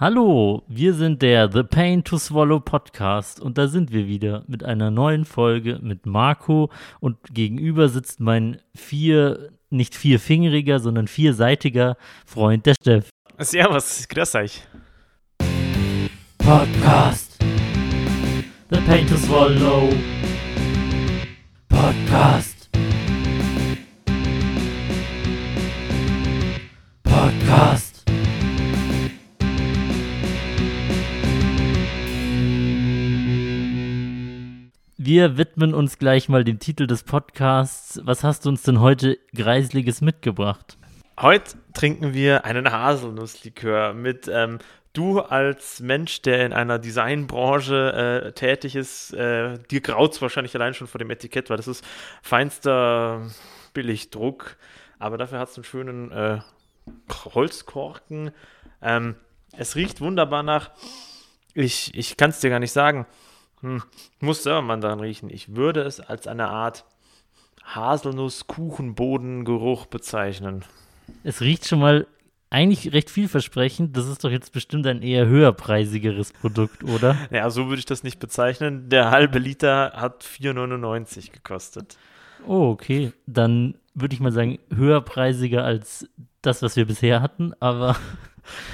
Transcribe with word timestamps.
Hallo, 0.00 0.62
wir 0.66 0.94
sind 0.94 1.20
der 1.20 1.52
The 1.52 1.62
Pain 1.62 2.02
to 2.04 2.16
Swallow 2.16 2.58
Podcast 2.58 3.38
und 3.38 3.58
da 3.58 3.68
sind 3.68 3.92
wir 3.92 4.06
wieder 4.06 4.44
mit 4.46 4.64
einer 4.64 4.90
neuen 4.90 5.26
Folge 5.26 5.78
mit 5.82 6.06
Marco 6.06 6.70
und 7.00 7.18
gegenüber 7.34 7.90
sitzt 7.90 8.18
mein 8.18 8.62
vier, 8.74 9.50
nicht 9.68 9.94
vierfingeriger, 9.94 10.80
sondern 10.80 11.06
vierseitiger 11.06 11.98
Freund, 12.24 12.64
der 12.64 12.76
Steff. 12.80 13.10
Servus, 13.40 14.08
grüß 14.08 14.36
euch. 14.36 14.62
Podcast. 16.38 17.36
The 18.70 18.80
Pain 18.86 19.06
to 19.06 19.18
Swallow. 19.18 19.90
Podcast. 21.68 22.70
Podcast. 27.02 27.89
Wir 35.12 35.36
widmen 35.36 35.74
uns 35.74 35.98
gleich 35.98 36.28
mal 36.28 36.44
dem 36.44 36.60
Titel 36.60 36.86
des 36.86 37.02
Podcasts. 37.02 38.00
Was 38.04 38.22
hast 38.22 38.44
du 38.44 38.48
uns 38.48 38.62
denn 38.62 38.78
heute 38.78 39.18
Greisliges 39.34 40.02
mitgebracht? 40.02 40.78
Heute 41.18 41.56
trinken 41.74 42.14
wir 42.14 42.44
einen 42.44 42.70
Haselnusslikör 42.70 43.92
mit 43.92 44.30
ähm, 44.32 44.60
du 44.92 45.18
als 45.18 45.80
Mensch, 45.80 46.22
der 46.22 46.46
in 46.46 46.52
einer 46.52 46.78
Designbranche 46.78 48.22
äh, 48.28 48.32
tätig 48.34 48.76
ist, 48.76 49.12
äh, 49.12 49.58
dir 49.68 49.82
es 49.88 50.22
wahrscheinlich 50.22 50.54
allein 50.54 50.74
schon 50.74 50.86
vor 50.86 51.00
dem 51.00 51.10
Etikett, 51.10 51.50
weil 51.50 51.56
das 51.56 51.66
ist 51.66 51.84
feinster 52.22 53.28
Billigdruck, 53.74 54.58
aber 55.00 55.18
dafür 55.18 55.40
hat 55.40 55.48
es 55.48 55.56
einen 55.56 55.64
schönen 55.64 56.12
äh, 56.12 56.38
Holzkorken. 57.34 58.30
Ähm, 58.80 59.16
es 59.56 59.74
riecht 59.74 60.00
wunderbar 60.00 60.44
nach, 60.44 60.70
ich, 61.52 61.92
ich 61.96 62.16
kann 62.16 62.30
es 62.30 62.38
dir 62.38 62.50
gar 62.50 62.60
nicht 62.60 62.70
sagen, 62.70 63.06
hm, 63.60 63.82
muss 64.20 64.42
selber 64.42 64.62
mal 64.62 64.80
daran 64.80 65.00
riechen. 65.00 65.28
Ich 65.30 65.54
würde 65.54 65.82
es 65.82 66.00
als 66.00 66.26
eine 66.26 66.48
Art 66.48 66.86
Haselnuss-Kuchenbodengeruch 67.64 69.86
bezeichnen. 69.86 70.64
Es 71.24 71.40
riecht 71.40 71.66
schon 71.66 71.80
mal 71.80 72.06
eigentlich 72.50 72.92
recht 72.92 73.10
vielversprechend. 73.10 73.96
Das 73.96 74.06
ist 74.06 74.22
doch 74.24 74.30
jetzt 74.30 74.52
bestimmt 74.52 74.86
ein 74.86 75.02
eher 75.02 75.26
höherpreisigeres 75.26 76.32
Produkt, 76.32 76.84
oder? 76.84 77.16
Ja, 77.30 77.50
so 77.50 77.68
würde 77.68 77.78
ich 77.78 77.86
das 77.86 78.02
nicht 78.02 78.18
bezeichnen. 78.18 78.88
Der 78.88 79.10
halbe 79.10 79.38
Liter 79.38 79.92
hat 79.94 80.24
4,99 80.24 81.32
gekostet. 81.32 81.96
Oh, 82.46 82.70
okay. 82.70 83.12
Dann 83.26 83.74
würde 83.94 84.14
ich 84.14 84.20
mal 84.20 84.32
sagen, 84.32 84.58
höherpreisiger 84.74 85.64
als 85.64 86.08
das, 86.42 86.62
was 86.62 86.76
wir 86.76 86.86
bisher 86.86 87.22
hatten, 87.22 87.52
aber. 87.60 87.96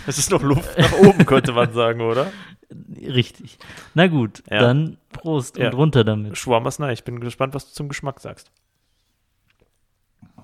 Es 0.06 0.16
ist 0.16 0.30
noch 0.30 0.42
Luft 0.42 0.78
nach 0.78 0.92
oben, 1.00 1.26
könnte 1.26 1.52
man 1.52 1.70
sagen, 1.74 2.00
oder? 2.00 2.32
Richtig. 2.70 3.58
Na 3.94 4.08
gut, 4.08 4.42
ja. 4.50 4.60
dann 4.60 4.98
Prost 5.10 5.56
ja. 5.56 5.66
und 5.66 5.74
runter 5.74 6.04
damit. 6.04 6.36
Schwammers, 6.36 6.78
nein, 6.78 6.92
ich 6.92 7.04
bin 7.04 7.20
gespannt, 7.20 7.54
was 7.54 7.68
du 7.68 7.72
zum 7.74 7.88
Geschmack 7.88 8.20
sagst. 8.20 8.50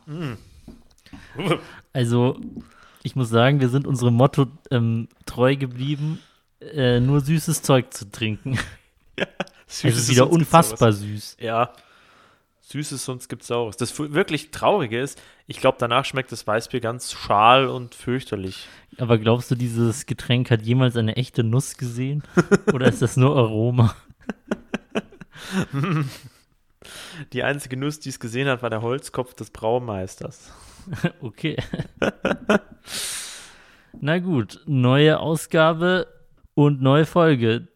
Mm. 0.07 0.35
Also, 1.93 2.41
ich 3.03 3.17
muss 3.17 3.29
sagen, 3.29 3.61
wir 3.61 3.69
sind 3.69 3.87
unserem 3.87 4.15
Motto 4.15 4.47
ähm, 4.71 5.09
treu 5.27 5.57
geblieben, 5.57 6.21
äh, 6.61 7.01
nur 7.01 7.21
süßes 7.21 7.63
Zeug 7.63 7.93
zu 7.93 8.11
trinken. 8.11 8.59
Ja, 9.19 9.27
also 9.85 10.11
wieder 10.11 10.31
unfassbar 10.31 10.93
süß. 10.93 11.37
Ja. 11.39 11.73
Süßes, 12.63 13.05
sonst 13.05 13.29
gibt 13.29 13.43
es 13.43 13.49
Saures. 13.49 13.77
Das 13.77 13.99
wirklich 13.99 14.53
Traurige 14.53 15.01
ist, 15.01 15.21
ich 15.47 15.59
glaube, 15.59 15.79
danach 15.81 16.05
schmeckt 16.05 16.31
das 16.31 16.47
Weißbier 16.47 16.81
ganz 16.81 17.13
schal 17.13 17.67
und 17.67 17.95
fürchterlich. 17.95 18.69
Aber 18.99 19.19
glaubst 19.19 19.51
du, 19.51 19.57
dieses 19.57 20.07
Getränk 20.07 20.51
hat 20.51 20.63
jemals 20.63 20.97
eine 20.97 21.17
echte 21.17 21.43
Nuss 21.43 21.77
gesehen? 21.77 22.23
Oder 22.73 22.87
ist 22.87 23.03
das 23.03 23.17
nur 23.17 23.37
Aroma? 23.37 23.95
Die 27.33 27.43
einzige 27.43 27.77
Nuss, 27.77 28.01
die 28.01 28.09
es 28.09 28.21
gesehen 28.21 28.49
hat, 28.49 28.63
war 28.63 28.71
der 28.71 28.83
Holzkopf 28.83 29.35
des 29.35 29.51
Braumeisters. 29.51 30.53
okay. 31.21 31.57
Na 34.01 34.19
gut, 34.19 34.61
neue 34.67 35.21
Ausgabe 35.21 36.07
und 36.55 36.81
neue 36.81 37.07
Folge. 37.07 37.69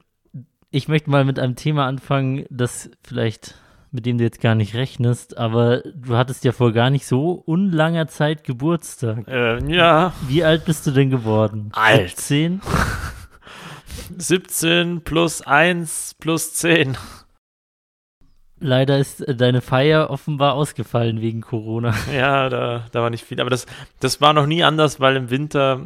Ich 0.70 0.88
möchte 0.88 1.10
mal 1.10 1.24
mit 1.24 1.38
einem 1.38 1.56
Thema 1.56 1.86
anfangen, 1.86 2.46
das 2.50 2.90
vielleicht 3.02 3.54
mit 3.96 4.04
dem 4.04 4.18
du 4.18 4.24
jetzt 4.24 4.42
gar 4.42 4.54
nicht 4.54 4.74
rechnest, 4.74 5.38
aber 5.38 5.78
du 5.94 6.16
hattest 6.16 6.44
ja 6.44 6.52
vor 6.52 6.72
gar 6.72 6.90
nicht 6.90 7.06
so 7.06 7.30
unlanger 7.32 8.06
Zeit 8.08 8.44
Geburtstag. 8.44 9.26
Äh, 9.26 9.64
ja. 9.72 10.12
Wie 10.28 10.44
alt 10.44 10.66
bist 10.66 10.86
du 10.86 10.90
denn 10.90 11.08
geworden? 11.08 11.70
Alt. 11.72 12.10
17? 12.10 12.60
17 14.18 15.00
plus 15.04 15.40
1 15.40 16.16
plus 16.20 16.52
10. 16.52 16.98
Leider 18.60 18.98
ist 18.98 19.24
deine 19.26 19.62
Feier 19.62 20.10
offenbar 20.10 20.54
ausgefallen 20.54 21.22
wegen 21.22 21.40
Corona. 21.40 21.94
Ja, 22.14 22.50
da, 22.50 22.84
da 22.92 23.00
war 23.00 23.08
nicht 23.08 23.24
viel. 23.24 23.40
Aber 23.40 23.50
das, 23.50 23.64
das 24.00 24.20
war 24.20 24.34
noch 24.34 24.46
nie 24.46 24.62
anders, 24.62 25.00
weil 25.00 25.16
im 25.16 25.30
Winter, 25.30 25.80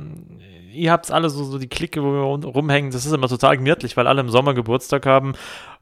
ihr 0.73 0.91
habt 0.91 1.13
alle 1.13 1.31
so, 1.31 1.45
so 1.45 1.59
die 1.59 1.69
Clique, 1.69 2.03
wo 2.03 2.13
wir 2.13 2.49
rumhängen, 2.49 2.91
das 2.91 3.07
ist 3.07 3.13
immer 3.13 3.29
total 3.29 3.57
gemütlich, 3.57 3.97
weil 3.97 4.09
alle 4.09 4.21
im 4.21 4.31
Sommer 4.31 4.53
Geburtstag 4.53 5.07
haben 5.07 5.35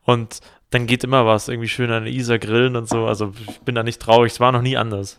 und 0.05 0.41
dann 0.71 0.87
geht 0.87 1.05
immer 1.05 1.27
was, 1.27 1.49
irgendwie 1.49 1.69
schön 1.69 1.91
an 1.91 2.05
der 2.05 2.13
Isar 2.13 2.39
grillen 2.39 2.77
und 2.77 2.89
so. 2.89 3.07
Also 3.07 3.33
ich 3.49 3.61
bin 3.61 3.75
da 3.75 3.83
nicht 3.83 4.01
traurig, 4.01 4.33
es 4.33 4.41
war 4.41 4.53
noch 4.53 4.63
nie 4.63 4.77
anders. 4.77 5.19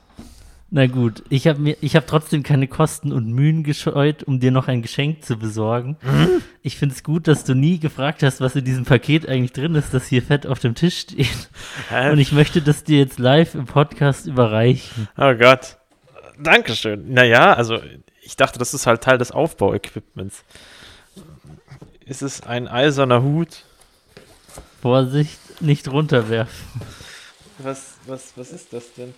Na 0.71 0.85
gut, 0.85 1.23
ich 1.29 1.47
habe 1.47 1.59
mir, 1.59 1.77
ich 1.81 1.95
habe 1.95 2.05
trotzdem 2.05 2.43
keine 2.43 2.67
Kosten 2.67 3.11
und 3.11 3.25
Mühen 3.33 3.63
gescheut, 3.63 4.21
um 4.21 4.39
dir 4.39 4.51
noch 4.51 4.67
ein 4.67 4.83
Geschenk 4.83 5.25
zu 5.25 5.37
besorgen. 5.37 5.97
Mhm. 6.03 6.43
Ich 6.61 6.77
finde 6.77 6.93
es 6.93 7.03
gut, 7.03 7.27
dass 7.27 7.43
du 7.43 7.55
nie 7.55 7.79
gefragt 7.79 8.21
hast, 8.21 8.39
was 8.39 8.55
in 8.55 8.65
diesem 8.65 8.85
Paket 8.85 9.27
eigentlich 9.27 9.53
drin 9.53 9.73
ist, 9.73 9.95
das 9.95 10.05
hier 10.05 10.21
fett 10.21 10.45
auf 10.45 10.59
dem 10.59 10.75
Tisch 10.75 10.99
steht. 10.99 11.49
Hä? 11.89 12.11
Und 12.11 12.19
ich 12.19 12.33
möchte 12.33 12.61
das 12.61 12.83
dir 12.83 12.99
jetzt 12.99 13.17
live 13.17 13.55
im 13.55 13.65
Podcast 13.65 14.27
überreichen. 14.27 15.07
Oh 15.17 15.33
Gott. 15.33 15.77
Dankeschön. 16.37 17.13
Naja, 17.13 17.53
also 17.53 17.79
ich 18.21 18.35
dachte, 18.35 18.59
das 18.59 18.75
ist 18.75 18.85
halt 18.85 19.01
Teil 19.01 19.17
des 19.17 19.31
Aufbauequipments. 19.31 20.45
Ist 22.05 22.21
es 22.21 22.41
ein 22.43 22.67
eiserner 22.67 23.23
Hut? 23.23 23.65
Vorsicht, 24.81 25.39
nicht 25.61 25.87
runterwerfen. 25.87 26.81
Was, 27.59 27.95
was, 28.05 28.33
was 28.35 28.51
ist 28.51 28.71
das 28.73 28.93
denn? 28.93 29.13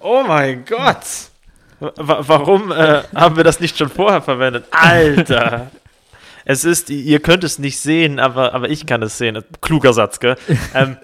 Oh 0.00 0.24
mein 0.26 0.64
Gott! 0.64 1.30
W 1.78 1.90
warum 1.96 2.72
äh, 2.72 3.02
haben 3.14 3.36
wir 3.36 3.44
das 3.44 3.60
nicht 3.60 3.78
schon 3.78 3.88
vorher 3.88 4.22
verwendet? 4.22 4.66
Alter! 4.70 5.70
es 6.44 6.64
ist, 6.64 6.90
ihr 6.90 7.20
könnt 7.20 7.44
es 7.44 7.58
nicht 7.58 7.78
sehen, 7.78 8.18
aber, 8.18 8.54
aber 8.54 8.68
ich 8.68 8.86
kann 8.86 9.02
es 9.02 9.18
sehen. 9.18 9.44
Kluger 9.60 9.92
Satz, 9.92 10.20
gell? 10.20 10.36
ähm, 10.74 10.96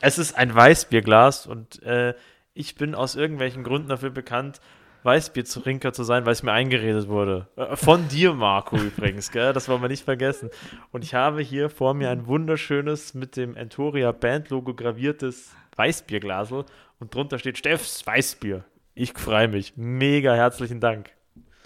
es 0.00 0.18
ist 0.18 0.36
ein 0.36 0.54
Weißbierglas 0.54 1.46
und 1.46 1.82
äh, 1.82 2.14
ich 2.54 2.74
bin 2.76 2.94
aus 2.94 3.14
irgendwelchen 3.14 3.64
Gründen 3.64 3.88
dafür 3.88 4.10
bekannt, 4.10 4.60
Weißbierzutrinker 5.06 5.94
zu 5.94 6.04
sein, 6.04 6.26
weil 6.26 6.32
es 6.32 6.42
mir 6.42 6.52
eingeredet 6.52 7.08
wurde. 7.08 7.48
Äh, 7.56 7.76
von 7.76 8.08
dir, 8.08 8.34
Marco, 8.34 8.76
übrigens, 8.96 9.30
gell? 9.30 9.54
Das 9.54 9.68
wollen 9.68 9.80
wir 9.80 9.88
nicht 9.88 10.04
vergessen. 10.04 10.50
Und 10.92 11.04
ich 11.04 11.14
habe 11.14 11.40
hier 11.40 11.70
vor 11.70 11.94
mir 11.94 12.10
ein 12.10 12.26
wunderschönes, 12.26 13.14
mit 13.14 13.36
dem 13.36 13.56
Entoria 13.56 14.12
Band-Logo 14.12 14.74
graviertes 14.74 15.54
Weißbierglasel 15.76 16.64
und 16.98 17.14
drunter 17.14 17.38
steht 17.38 17.56
Steffs 17.56 18.06
Weißbier. 18.06 18.64
Ich 18.94 19.12
freue 19.12 19.48
mich. 19.48 19.74
Mega 19.76 20.34
herzlichen 20.34 20.80
Dank. 20.80 21.10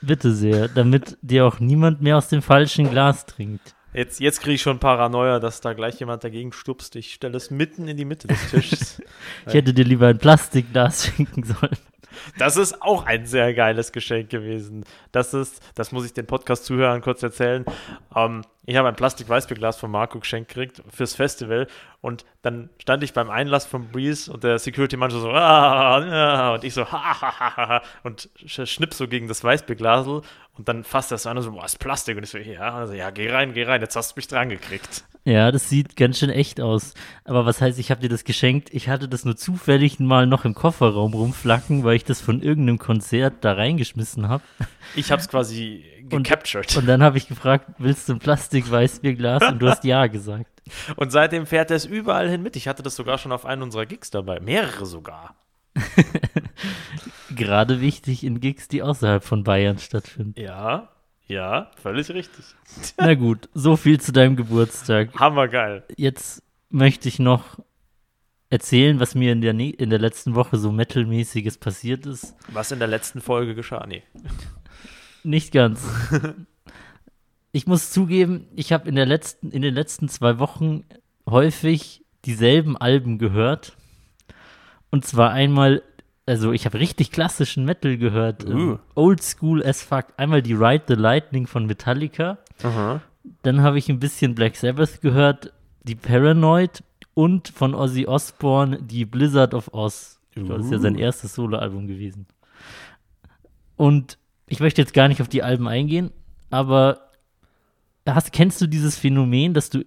Bitte 0.03 0.33
sehr, 0.33 0.69
damit 0.69 1.19
dir 1.21 1.47
auch 1.47 1.61
niemand 1.61 2.01
mehr 2.01 2.17
aus 2.17 2.29
dem 2.29 2.43
falschen 2.43 2.91
Glas 2.91 3.27
trinkt. 3.27 3.75
Jetzt, 3.93 4.21
jetzt 4.21 4.41
kriege 4.41 4.55
ich 4.55 4.63
schon 4.63 4.79
Paranoia, 4.79 5.41
dass 5.41 5.61
da 5.61 5.73
gleich 5.73 5.99
jemand 5.99 6.23
dagegen 6.23 6.53
stupst. 6.53 6.95
Ich 6.95 7.13
stelle 7.13 7.37
es 7.37 7.51
mitten 7.51 7.89
in 7.89 7.97
die 7.97 8.05
Mitte 8.05 8.29
des 8.29 8.51
Tisches. 8.51 9.03
ich 9.47 9.55
hätte 9.55 9.75
dir 9.75 9.85
lieber 9.85 10.07
ein 10.07 10.19
Plastikglas 10.19 11.07
schenken 11.17 11.43
sollen. 11.43 11.77
Das 12.39 12.57
ist 12.57 12.83
auch 12.83 13.07
ein 13.07 13.27
sehr 13.27 13.55
geiles 13.55 13.93
Geschenk 13.93 14.31
gewesen. 14.31 14.85
Das 15.13 15.35
ist, 15.35 15.63
das 15.75 15.93
muss 15.93 16.05
ich 16.05 16.13
den 16.13 16.27
Podcast-Zuhörern 16.27 17.01
kurz 17.03 17.23
erzählen. 17.23 17.65
Ähm, 18.15 18.43
ich 18.67 18.77
habe 18.77 18.89
ein 18.89 18.97
Plastik-Weißbierglas 18.97 19.79
von 19.79 19.91
Marco 19.91 20.21
geschenkt 20.21 20.49
gekriegt 20.51 20.83
fürs 20.91 21.15
Festival 21.15 21.67
und 22.01 22.25
dann 22.43 22.71
stand 22.79 23.03
ich 23.03 23.13
beim 23.13 23.31
Einlass 23.31 23.67
von 23.67 23.91
Breeze 23.91 24.31
und 24.33 24.45
der 24.45 24.59
Security-Mann 24.59 25.11
so, 25.11 25.31
ah, 25.31 25.99
ah, 25.99 26.55
und 26.55 26.65
ich 26.65 26.75
so, 26.75 26.91
ha, 26.91 27.21
ha, 27.21 27.41
ha, 27.41 27.57
ha, 27.57 27.83
und 28.03 28.29
schnipp 28.45 28.95
so 28.95 29.09
gegen 29.09 29.29
das 29.29 29.43
Weißbierglasel 29.43 30.23
und 30.57 30.69
dann 30.69 30.85
fasst 30.85 31.11
er 31.11 31.17
es 31.17 31.27
an 31.27 31.39
und 31.39 31.43
so, 31.43 31.53
boah, 31.53 31.65
ist 31.65 31.79
Plastik 31.79 32.17
und 32.17 32.25
ich 32.25 32.31
so, 32.31 32.39
ja, 32.39 32.75
also, 32.75 32.93
ja, 32.93 33.11
geh 33.11 33.31
rein, 33.31 33.55
geh 33.55 33.65
rein, 33.65 33.81
jetzt 33.81 33.97
hast 33.97 34.13
du 34.13 34.19
mich 34.19 34.29
dran 34.29 34.51
gekriegt. 34.51 35.05
Ja, 35.25 35.53
das 35.53 35.69
sieht 35.69 35.97
ganz 35.97 36.19
schön 36.19 36.31
echt 36.31 36.61
aus. 36.61 36.95
Aber 37.25 37.45
was 37.45 37.61
heißt, 37.61 37.79
ich 37.79 37.91
habe 37.91 38.01
dir 38.01 38.09
das 38.09 38.25
geschenkt? 38.25 38.73
Ich 38.73 38.89
hatte 38.89 39.07
das 39.07 39.25
nur 39.27 39.37
zufällig 39.37 40.01
mal 40.01 40.27
noch 40.27 40.47
im 40.47 40.55
Kofferraum 40.55 41.13
rumflacken, 41.13 41.85
weil 41.85 41.97
ich 41.97 42.05
das 42.05 42.23
von 42.23 42.43
irgendeinem 42.43 42.79
Konzert 42.79 43.35
da 43.43 43.53
reingeschmissen 43.53 44.29
habe. 44.29 44.43
Ich 44.97 45.13
habe 45.13 45.21
es 45.21 45.29
quasi 45.29 45.85
gecaptured. 46.11 46.71
Und, 46.77 46.83
und 46.83 46.87
dann 46.87 47.03
habe 47.03 47.19
ich 47.19 47.29
gefragt, 47.29 47.67
willst 47.79 48.09
du 48.09 48.15
ein 48.15 48.19
Plastik-Weißbierglas? 48.19 49.43
und 49.51 49.59
du 49.61 49.69
hast 49.69 49.85
ja 49.85 50.07
gesagt. 50.07 50.47
Und 50.97 51.11
seitdem 51.11 51.47
fährt 51.47 51.71
er 51.71 51.77
es 51.77 51.85
überall 51.85 52.29
hin 52.29 52.43
mit. 52.45 52.55
Ich 52.55 52.69
hatte 52.69 52.85
das 52.85 52.95
sogar 52.95 53.19
schon 53.19 53.33
auf 53.33 53.45
einen 53.45 53.63
unserer 53.63 53.87
Gigs 53.87 54.11
dabei. 54.11 54.39
Mehrere 54.39 54.87
sogar. 54.87 55.35
Gerade 57.35 57.81
wichtig 57.81 58.23
in 58.25 58.39
Gigs, 58.41 58.69
die 58.69 58.83
außerhalb 58.83 59.25
von 59.25 59.43
Bayern 59.43 59.79
stattfinden. 59.79 60.41
Ja, 60.41 60.89
Ja, 61.27 61.71
völlig 61.81 62.11
richtig. 62.11 62.45
Na 62.99 63.15
gut, 63.15 63.49
so 63.55 63.77
viel 63.77 64.01
zu 64.01 64.13
deinem 64.13 64.37
Geburtstag. 64.37 65.19
Hammergeil. 65.19 65.85
Jetzt 65.97 66.43
möchte 66.69 67.09
ich 67.09 67.19
noch 67.19 67.59
erzählen, 68.49 68.99
was 69.01 69.15
mir 69.15 69.33
in 69.33 69.41
der, 69.41 69.53
ne 69.53 69.71
in 69.71 69.91
der 69.91 69.99
letzten 70.01 70.35
Woche 70.35 70.57
so 70.57 70.73
Metal-mäßiges 70.73 71.59
passiert 71.59 72.07
ist. 72.07 72.35
Was 72.49 72.73
in 72.73 72.79
der 72.81 72.89
letzten 72.89 73.21
Folge 73.21 73.55
geschah? 73.55 73.85
Nee. 73.89 74.03
Nicht 75.23 75.53
ganz. 75.53 75.83
ich 77.53 77.67
muss 77.67 77.91
zugeben, 77.91 78.47
ich 78.55 78.73
habe 78.73 78.89
in, 78.89 78.95
der 78.95 79.07
letzten, 79.07 79.51
in 79.51 79.63
den 79.63 79.75
letzten 79.75 80.09
zwei 80.09 80.39
Wochen 80.39 80.85
häufig 81.29 82.05
dieselben 82.25 82.77
Alben 82.77 83.19
gehört. 83.19 83.77
Und 84.91 85.05
zwar 85.05 85.31
einmal, 85.31 85.83
also 86.27 86.53
ich 86.53 86.65
habe 86.67 86.79
richtig 86.79 87.13
klassischen 87.13 87.65
Metal 87.65 87.97
gehört. 87.97 88.45
Uh. 88.49 88.79
Old 88.95 89.23
School 89.23 89.65
as 89.65 89.83
fuck. 89.83 90.07
Einmal 90.17 90.43
die 90.43 90.55
Ride 90.55 90.85
the 90.89 90.95
Lightning 90.95 91.47
von 91.47 91.67
Metallica. 91.67 92.39
Aha. 92.63 93.01
Dann 93.43 93.63
habe 93.63 93.79
ich 93.79 93.89
ein 93.89 94.01
bisschen 94.01 94.35
Black 94.35 94.57
Sabbath 94.57 95.01
gehört, 95.01 95.53
die 95.83 95.95
Paranoid 95.95 96.83
und 97.15 97.49
von 97.49 97.75
Ozzy 97.75 98.07
Osbourne 98.07 98.81
die 98.83 99.05
Blizzard 99.05 99.55
of 99.55 99.73
Oz. 99.73 100.21
Glaube, 100.35 100.55
Das 100.55 100.67
ist 100.67 100.73
ja 100.73 100.79
sein 100.79 100.97
Uh. 100.97 101.01
erstes 101.01 101.35
Soloalbum 101.35 101.87
gewesen. 101.87 102.27
Und 103.77 104.19
ich 104.51 104.61
möchte 104.61 104.83
jetzt 104.83 104.93
gar 104.93 105.09
nicht 105.09 105.23
auf 105.23 105.29
die 105.29 105.43
Alben 105.43 105.67
eingehen, 105.69 106.11
aber 106.51 107.11
hast, 108.07 108.33
kennst 108.33 108.61
du 108.61 108.67
dieses 108.67 108.99
Phänomen, 108.99 109.55
dass 109.55 109.71
du 109.71 109.85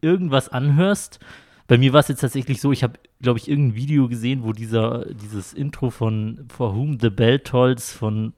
irgendwas 0.00 0.48
anhörst? 0.48 1.20
Bei 1.66 1.76
mir 1.76 1.92
war 1.92 2.00
es 2.00 2.08
jetzt 2.08 2.20
tatsächlich 2.20 2.62
so, 2.62 2.72
ich 2.72 2.82
habe, 2.82 2.98
glaube 3.20 3.38
ich, 3.38 3.48
irgendein 3.48 3.76
Video 3.76 4.08
gesehen, 4.08 4.42
wo 4.42 4.54
dieser, 4.54 5.04
dieses 5.12 5.52
Intro 5.52 5.90
von 5.90 6.46
For 6.48 6.74
Whom 6.74 6.98
the 6.98 7.10
Bell 7.10 7.40
Tolls 7.40 7.92
von, 7.92 8.32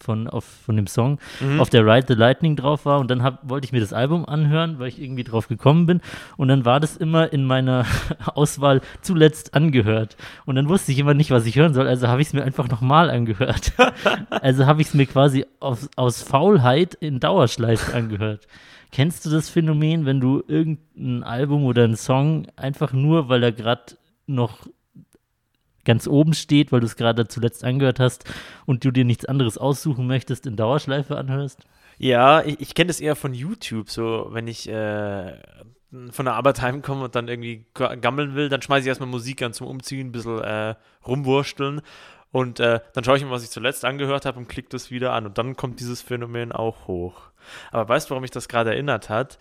von, 0.00 0.28
auf, 0.28 0.44
von 0.44 0.76
dem 0.76 0.86
Song 0.86 1.18
Mhm. 1.40 1.60
auf 1.60 1.70
der 1.70 1.84
Ride 1.86 2.06
the 2.08 2.14
Lightning 2.14 2.56
drauf 2.56 2.84
war 2.84 2.98
und 3.00 3.10
dann 3.10 3.22
hab, 3.22 3.48
wollte 3.48 3.64
ich 3.64 3.72
mir 3.72 3.80
das 3.80 3.92
Album 3.92 4.24
anhören, 4.26 4.78
weil 4.78 4.88
ich 4.88 5.00
irgendwie 5.00 5.24
drauf 5.24 5.48
gekommen 5.48 5.86
bin 5.86 6.00
und 6.36 6.48
dann 6.48 6.64
war 6.64 6.80
das 6.80 6.96
immer 6.96 7.32
in 7.32 7.44
meiner 7.44 7.84
Auswahl 8.34 8.80
zuletzt 9.02 9.54
angehört 9.54 10.16
und 10.46 10.54
dann 10.56 10.68
wusste 10.68 10.92
ich 10.92 10.98
immer 10.98 11.14
nicht, 11.14 11.30
was 11.30 11.46
ich 11.46 11.56
hören 11.56 11.74
soll, 11.74 11.86
also 11.86 12.08
habe 12.08 12.20
ich 12.20 12.28
es 12.28 12.32
mir 12.32 12.42
einfach 12.44 12.68
nochmal 12.68 13.10
angehört. 13.10 13.72
also 14.30 14.66
habe 14.66 14.80
ich 14.80 14.88
es 14.88 14.94
mir 14.94 15.06
quasi 15.06 15.44
aus, 15.60 15.88
aus 15.96 16.22
Faulheit 16.22 16.94
in 16.94 17.20
Dauerschleife 17.20 17.94
angehört. 17.94 18.46
Kennst 18.90 19.26
du 19.26 19.30
das 19.30 19.50
Phänomen, 19.50 20.06
wenn 20.06 20.18
du 20.20 20.42
irgendein 20.48 21.22
Album 21.22 21.64
oder 21.64 21.84
einen 21.84 21.96
Song 21.96 22.46
einfach 22.56 22.92
nur, 22.92 23.28
weil 23.28 23.42
er 23.42 23.52
gerade 23.52 23.82
noch 24.26 24.66
ganz 25.88 26.06
oben 26.06 26.34
steht, 26.34 26.70
weil 26.70 26.80
du 26.80 26.86
es 26.86 26.96
gerade 26.96 27.26
zuletzt 27.26 27.64
angehört 27.64 27.98
hast 27.98 28.30
und 28.66 28.84
du 28.84 28.90
dir 28.90 29.06
nichts 29.06 29.24
anderes 29.24 29.56
aussuchen 29.56 30.06
möchtest, 30.06 30.46
in 30.46 30.54
Dauerschleife 30.54 31.16
anhörst? 31.16 31.60
Ja, 31.96 32.42
ich, 32.44 32.60
ich 32.60 32.74
kenne 32.74 32.88
das 32.88 33.00
eher 33.00 33.16
von 33.16 33.32
YouTube. 33.32 33.90
So, 33.90 34.28
wenn 34.30 34.46
ich 34.46 34.68
äh, 34.68 35.32
von 36.10 36.26
der 36.26 36.34
Arbeit 36.34 36.60
heimkomme 36.60 37.04
und 37.04 37.14
dann 37.14 37.26
irgendwie 37.26 37.64
ga- 37.72 37.94
gammeln 37.94 38.34
will, 38.34 38.50
dann 38.50 38.60
schmeiße 38.62 38.82
ich 38.82 38.88
erstmal 38.88 39.08
Musik 39.08 39.42
an 39.42 39.54
zum 39.54 39.66
Umziehen, 39.66 40.08
ein 40.08 40.12
bisschen 40.12 40.40
äh, 40.40 40.74
rumwursteln. 41.06 41.80
Und 42.30 42.60
äh, 42.60 42.80
dann 42.92 43.04
schaue 43.04 43.16
ich 43.16 43.24
mir, 43.24 43.30
was 43.30 43.42
ich 43.42 43.50
zuletzt 43.50 43.86
angehört 43.86 44.26
habe 44.26 44.38
und 44.38 44.48
klicke 44.48 44.68
das 44.68 44.90
wieder 44.90 45.14
an. 45.14 45.24
Und 45.24 45.38
dann 45.38 45.56
kommt 45.56 45.80
dieses 45.80 46.02
Phänomen 46.02 46.52
auch 46.52 46.86
hoch. 46.86 47.30
Aber 47.72 47.88
weißt 47.88 48.06
du, 48.06 48.10
warum 48.10 48.20
mich 48.20 48.30
das 48.30 48.48
gerade 48.48 48.70
erinnert 48.70 49.08
hat? 49.08 49.38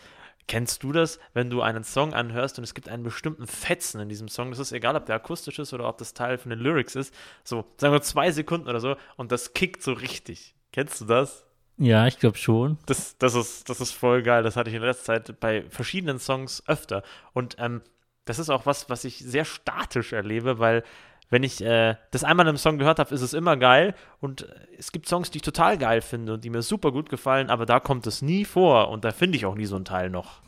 Kennst 0.47 0.83
du 0.83 0.93
das, 0.93 1.19
wenn 1.33 1.49
du 1.49 1.61
einen 1.61 1.83
Song 1.83 2.13
anhörst 2.13 2.57
und 2.57 2.63
es 2.63 2.73
gibt 2.73 2.87
einen 2.87 3.03
bestimmten 3.03 3.47
Fetzen 3.47 3.99
in 3.99 4.07
diesem 4.07 4.29
Song? 4.29 4.49
Das 4.49 4.59
ist 4.59 4.71
egal, 4.71 4.95
ob 4.95 5.05
der 5.05 5.15
akustisch 5.15 5.59
ist 5.59 5.73
oder 5.73 5.87
ob 5.87 5.97
das 5.97 6.13
Teil 6.13 6.37
von 6.37 6.49
den 6.49 6.59
Lyrics 6.59 6.95
ist. 6.95 7.13
So, 7.43 7.65
sagen 7.77 7.93
wir 7.93 8.01
zwei 8.01 8.31
Sekunden 8.31 8.69
oder 8.69 8.79
so 8.79 8.95
und 9.17 9.31
das 9.31 9.53
kickt 9.53 9.83
so 9.83 9.91
richtig. 9.91 10.55
Kennst 10.71 11.01
du 11.01 11.05
das? 11.05 11.45
Ja, 11.77 12.07
ich 12.07 12.17
glaube 12.17 12.37
schon. 12.37 12.77
Das, 12.85 13.17
das, 13.17 13.35
ist, 13.35 13.69
das 13.69 13.81
ist 13.81 13.91
voll 13.91 14.23
geil. 14.23 14.41
Das 14.41 14.55
hatte 14.55 14.69
ich 14.69 14.75
in 14.75 14.81
letzter 14.81 15.05
Zeit 15.05 15.39
bei 15.39 15.63
verschiedenen 15.69 16.17
Songs 16.17 16.63
öfter. 16.65 17.03
Und 17.33 17.55
ähm, 17.59 17.81
das 18.25 18.39
ist 18.39 18.49
auch 18.49 18.65
was, 18.65 18.89
was 18.89 19.03
ich 19.03 19.19
sehr 19.19 19.45
statisch 19.45 20.13
erlebe, 20.13 20.59
weil 20.59 20.83
wenn 21.29 21.43
ich 21.43 21.61
äh, 21.61 21.95
das 22.11 22.23
einmal 22.23 22.45
in 22.45 22.49
einem 22.49 22.57
Song 22.57 22.77
gehört 22.77 22.99
habe, 22.99 23.13
ist 23.13 23.21
es 23.21 23.33
immer 23.33 23.57
geil. 23.57 23.95
Und 24.19 24.43
äh, 24.43 24.53
es 24.77 24.91
gibt 24.91 25.07
Songs, 25.07 25.31
die 25.31 25.37
ich 25.37 25.43
total 25.43 25.77
geil 25.77 26.01
finde 26.01 26.33
und 26.33 26.43
die 26.43 26.49
mir 26.49 26.61
super 26.61 26.91
gut 26.91 27.09
gefallen, 27.09 27.49
aber 27.49 27.65
da 27.65 27.79
kommt 27.79 28.07
es 28.07 28.21
nie 28.21 28.45
vor 28.45 28.89
und 28.89 29.03
da 29.03 29.11
finde 29.11 29.37
ich 29.37 29.45
auch 29.45 29.55
nie 29.55 29.65
so 29.65 29.75
einen 29.75 29.85
Teil 29.85 30.09
noch. 30.09 30.41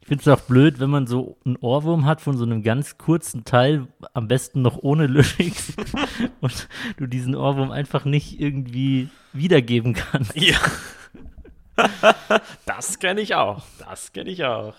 Ich 0.00 0.08
finde 0.08 0.22
es 0.22 0.28
auch 0.28 0.44
blöd, 0.44 0.78
wenn 0.78 0.90
man 0.90 1.08
so 1.08 1.36
einen 1.44 1.56
Ohrwurm 1.56 2.06
hat 2.06 2.20
von 2.20 2.36
so 2.36 2.44
einem 2.44 2.62
ganz 2.62 2.96
kurzen 2.96 3.44
Teil, 3.44 3.88
am 4.14 4.28
besten 4.28 4.62
noch 4.62 4.78
ohne 4.80 5.08
Lyrics, 5.08 5.72
und 6.40 6.68
du 6.96 7.08
diesen 7.08 7.34
Ohrwurm 7.34 7.72
einfach 7.72 8.04
nicht 8.04 8.38
irgendwie 8.38 9.08
wiedergeben 9.32 9.94
kannst. 9.94 10.36
Ja. 10.36 10.58
das 12.66 13.00
kenne 13.00 13.20
ich 13.20 13.34
auch. 13.34 13.64
Das 13.80 14.12
kenne 14.12 14.30
ich 14.30 14.44
auch. 14.44 14.74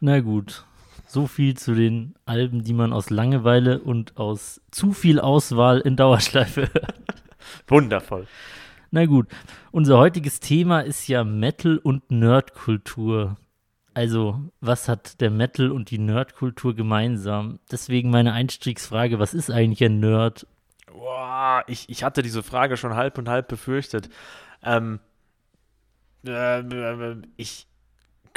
Na 0.00 0.20
gut, 0.20 0.64
so 1.08 1.26
viel 1.26 1.56
zu 1.56 1.74
den 1.74 2.14
Alben, 2.26 2.62
die 2.62 2.74
man 2.74 2.92
aus 2.92 3.10
Langeweile 3.10 3.80
und 3.80 4.16
aus 4.18 4.60
zu 4.70 4.92
viel 4.92 5.18
Auswahl 5.18 5.80
in 5.80 5.96
Dauerschleife 5.96 6.68
hört. 6.72 6.94
Wundervoll. 7.66 8.26
Na 8.90 9.06
gut, 9.06 9.26
unser 9.70 9.98
heutiges 9.98 10.40
Thema 10.40 10.80
ist 10.80 11.08
ja 11.08 11.24
Metal 11.24 11.78
und 11.78 12.10
Nerdkultur. 12.10 13.36
Also, 13.94 14.40
was 14.60 14.88
hat 14.88 15.20
der 15.20 15.30
Metal 15.30 15.70
und 15.72 15.90
die 15.90 15.98
Nerdkultur 15.98 16.74
gemeinsam? 16.74 17.58
Deswegen 17.70 18.10
meine 18.10 18.32
Einstiegsfrage, 18.32 19.18
was 19.18 19.34
ist 19.34 19.50
eigentlich 19.50 19.82
ein 19.82 20.00
Nerd? 20.00 20.46
Boah, 20.86 21.64
ich, 21.66 21.88
ich 21.88 22.04
hatte 22.04 22.22
diese 22.22 22.42
Frage 22.42 22.76
schon 22.76 22.94
halb 22.94 23.18
und 23.18 23.28
halb 23.28 23.48
befürchtet. 23.48 24.08
Ähm, 24.62 25.00
ähm, 26.26 26.68
ähm, 26.72 27.22
ich 27.36 27.67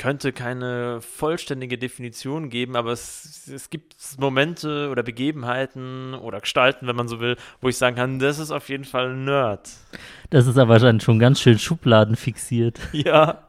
könnte 0.02 0.34
keine 0.34 1.00
vollständige 1.00 1.78
Definition 1.78 2.50
geben, 2.50 2.76
aber 2.76 2.92
es, 2.92 3.48
es 3.48 3.70
gibt 3.70 3.96
Momente 4.18 4.90
oder 4.90 5.04
Begebenheiten 5.04 6.16
oder 6.16 6.40
Gestalten, 6.40 6.88
wenn 6.88 6.96
man 6.96 7.08
so 7.08 7.20
will, 7.20 7.38
wo 7.62 7.70
ich 7.70 7.78
sagen 7.78 7.98
kann, 7.98 8.18
das 8.18 8.40
ist 8.40 8.50
auf 8.50 8.68
jeden 8.70 8.84
Fall 8.84 9.12
ein 9.12 9.26
Nerd. 9.26 9.70
Das 10.32 10.48
ist 10.48 10.58
aber 10.58 10.80
schon, 10.80 11.00
schon 11.02 11.20
ganz 11.20 11.40
schön 11.40 11.60
Schubladen 11.60 12.16
fixiert. 12.16 12.80
Ja. 12.94 13.48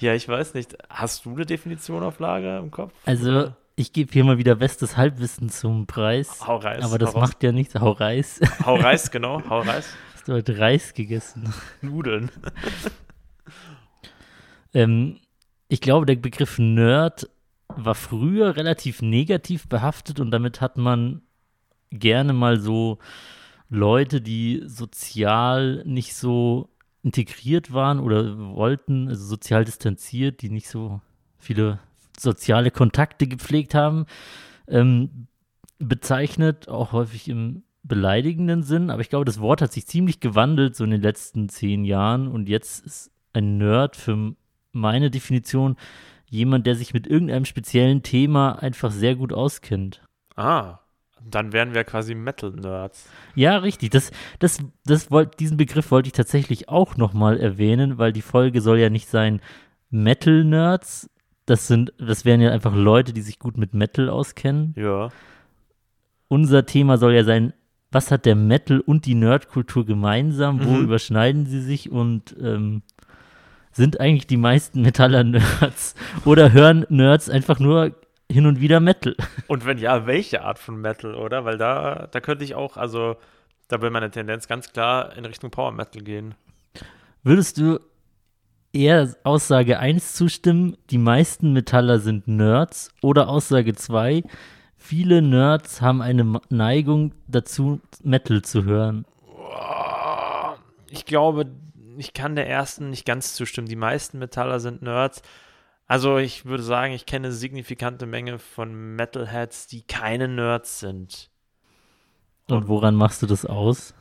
Ja, 0.00 0.14
ich 0.14 0.26
weiß 0.26 0.54
nicht. 0.54 0.76
Hast 0.90 1.24
du 1.24 1.34
eine 1.34 1.46
Definition 1.46 2.02
auf 2.02 2.18
Lager 2.18 2.58
im 2.58 2.72
Kopf? 2.72 2.92
Also, 3.04 3.52
ich 3.76 3.92
gebe 3.92 4.12
hier 4.12 4.24
mal 4.24 4.36
wieder 4.36 4.56
bestes 4.56 4.96
Halbwissen 4.96 5.48
zum 5.48 5.86
Preis. 5.86 6.44
Hau 6.44 6.56
Reis. 6.56 6.82
Aber 6.82 6.98
das 6.98 7.14
macht 7.14 7.42
ja 7.44 7.52
nichts. 7.52 7.74
Hau 7.76 7.92
Reis. 7.92 8.40
Hau 8.66 8.74
Reis, 8.74 9.10
genau. 9.12 9.42
Hau 9.48 9.60
Reis. 9.60 9.94
Hast 10.14 10.26
du 10.26 10.32
heute 10.32 10.58
Reis 10.58 10.92
gegessen? 10.92 11.52
Nudeln. 11.82 12.30
Ähm, 14.74 15.20
ich 15.68 15.80
glaube, 15.80 16.06
der 16.06 16.16
Begriff 16.16 16.58
Nerd 16.58 17.30
war 17.68 17.94
früher 17.94 18.56
relativ 18.56 19.02
negativ 19.02 19.68
behaftet 19.68 20.20
und 20.20 20.30
damit 20.30 20.60
hat 20.60 20.78
man 20.78 21.22
gerne 21.90 22.32
mal 22.32 22.58
so 22.58 22.98
Leute, 23.68 24.20
die 24.20 24.62
sozial 24.64 25.82
nicht 25.84 26.14
so 26.14 26.70
integriert 27.02 27.72
waren 27.72 28.00
oder 28.00 28.38
wollten, 28.54 29.08
also 29.08 29.24
sozial 29.24 29.64
distanziert, 29.64 30.42
die 30.42 30.50
nicht 30.50 30.68
so 30.68 31.00
viele 31.38 31.78
soziale 32.18 32.70
Kontakte 32.70 33.26
gepflegt 33.26 33.74
haben, 33.74 34.06
ähm, 34.66 35.28
bezeichnet, 35.78 36.68
auch 36.68 36.92
häufig 36.92 37.28
im 37.28 37.62
beleidigenden 37.82 38.62
Sinn. 38.62 38.90
Aber 38.90 39.00
ich 39.00 39.10
glaube, 39.10 39.24
das 39.24 39.40
Wort 39.40 39.62
hat 39.62 39.72
sich 39.72 39.86
ziemlich 39.86 40.20
gewandelt 40.20 40.74
so 40.74 40.84
in 40.84 40.90
den 40.90 41.02
letzten 41.02 41.48
zehn 41.48 41.84
Jahren 41.84 42.26
und 42.26 42.48
jetzt 42.48 42.84
ist 42.84 43.10
ein 43.32 43.58
Nerd 43.58 43.94
für 43.94 44.34
meine 44.72 45.10
Definition 45.10 45.76
jemand, 46.26 46.66
der 46.66 46.74
sich 46.74 46.92
mit 46.94 47.06
irgendeinem 47.06 47.44
speziellen 47.44 48.02
Thema 48.02 48.52
einfach 48.62 48.90
sehr 48.90 49.16
gut 49.16 49.32
auskennt. 49.32 50.02
Ah, 50.36 50.78
dann 51.24 51.52
wären 51.52 51.74
wir 51.74 51.84
quasi 51.84 52.14
Metal-Nerds. 52.14 53.08
Ja, 53.34 53.56
richtig. 53.58 53.90
Das, 53.90 54.10
das, 54.38 54.62
das 54.84 55.10
wollt, 55.10 55.40
diesen 55.40 55.56
Begriff 55.56 55.90
wollte 55.90 56.06
ich 56.08 56.12
tatsächlich 56.12 56.68
auch 56.68 56.96
nochmal 56.96 57.38
erwähnen, 57.40 57.98
weil 57.98 58.12
die 58.12 58.22
Folge 58.22 58.60
soll 58.60 58.78
ja 58.78 58.88
nicht 58.90 59.08
sein 59.08 59.40
Metal-Nerds. 59.90 61.10
Das 61.46 61.66
sind, 61.66 61.92
das 61.98 62.24
wären 62.24 62.40
ja 62.40 62.50
einfach 62.50 62.74
Leute, 62.74 63.12
die 63.12 63.22
sich 63.22 63.38
gut 63.38 63.56
mit 63.56 63.72
Metal 63.74 64.08
auskennen. 64.10 64.74
Ja. 64.76 65.08
Unser 66.28 66.66
Thema 66.66 66.98
soll 66.98 67.14
ja 67.14 67.24
sein, 67.24 67.52
was 67.90 68.10
hat 68.10 68.26
der 68.26 68.34
Metal 68.36 68.80
und 68.80 69.06
die 69.06 69.14
Nerdkultur 69.14 69.86
gemeinsam? 69.86 70.62
Wo 70.62 70.72
Mhm. 70.72 70.84
überschneiden 70.84 71.46
sie 71.46 71.62
sich? 71.62 71.90
Und 71.90 72.36
ähm, 72.40 72.82
sind 73.78 74.00
eigentlich 74.00 74.26
die 74.26 74.36
meisten 74.36 74.82
Metaller 74.82 75.24
Nerds? 75.24 75.94
Oder 76.26 76.52
hören 76.52 76.84
Nerds 76.90 77.30
einfach 77.30 77.60
nur 77.60 77.94
hin 78.30 78.44
und 78.44 78.60
wieder 78.60 78.80
Metal? 78.80 79.16
Und 79.46 79.64
wenn 79.64 79.78
ja, 79.78 80.06
welche 80.06 80.42
Art 80.42 80.58
von 80.58 80.78
Metal, 80.80 81.14
oder? 81.14 81.46
Weil 81.46 81.56
da, 81.56 82.08
da 82.10 82.20
könnte 82.20 82.44
ich 82.44 82.54
auch, 82.54 82.76
also, 82.76 83.16
da 83.68 83.80
will 83.80 83.90
meine 83.90 84.10
Tendenz 84.10 84.48
ganz 84.48 84.72
klar 84.72 85.16
in 85.16 85.24
Richtung 85.24 85.50
Power 85.50 85.72
Metal 85.72 86.02
gehen. 86.02 86.34
Würdest 87.22 87.56
du 87.58 87.78
eher 88.72 89.14
Aussage 89.22 89.78
1 89.78 90.14
zustimmen, 90.14 90.76
die 90.90 90.98
meisten 90.98 91.52
Metaller 91.52 92.00
sind 92.00 92.26
Nerds? 92.26 92.90
Oder 93.00 93.28
Aussage 93.28 93.74
2, 93.74 94.24
viele 94.76 95.22
Nerds 95.22 95.80
haben 95.80 96.02
eine 96.02 96.40
Neigung 96.50 97.12
dazu, 97.28 97.80
Metal 98.02 98.42
zu 98.42 98.64
hören? 98.64 99.06
Ich 100.90 101.06
glaube, 101.06 101.46
ich 101.98 102.12
kann 102.12 102.36
der 102.36 102.48
ersten 102.48 102.90
nicht 102.90 103.04
ganz 103.04 103.34
zustimmen. 103.34 103.68
Die 103.68 103.76
meisten 103.76 104.18
Metaller 104.18 104.60
sind 104.60 104.82
Nerds. 104.82 105.22
Also 105.86 106.18
ich 106.18 106.44
würde 106.44 106.62
sagen, 106.62 106.92
ich 106.92 107.06
kenne 107.06 107.28
eine 107.28 107.34
signifikante 107.34 108.06
Menge 108.06 108.38
von 108.38 108.94
Metalheads, 108.94 109.66
die 109.66 109.82
keine 109.82 110.28
Nerds 110.28 110.80
sind. 110.80 111.30
Und 112.48 112.68
woran 112.68 112.94
machst 112.94 113.22
du 113.22 113.26
das 113.26 113.44
aus? 113.44 113.94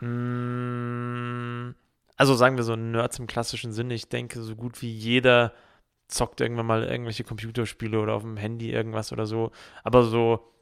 Mm, 0.00 1.70
also 2.16 2.34
sagen 2.34 2.56
wir 2.56 2.64
so 2.64 2.76
Nerds 2.76 3.18
im 3.18 3.26
klassischen 3.26 3.72
Sinne. 3.72 3.94
Ich 3.94 4.08
denke, 4.08 4.42
so 4.42 4.54
gut 4.56 4.82
wie 4.82 4.92
jeder 4.92 5.52
zockt 6.08 6.40
irgendwann 6.40 6.66
mal 6.66 6.84
irgendwelche 6.84 7.24
Computerspiele 7.24 7.98
oder 7.98 8.14
auf 8.14 8.22
dem 8.22 8.36
Handy 8.36 8.70
irgendwas 8.70 9.12
oder 9.12 9.26
so. 9.26 9.50
Aber 9.82 10.04
so, 10.04 10.52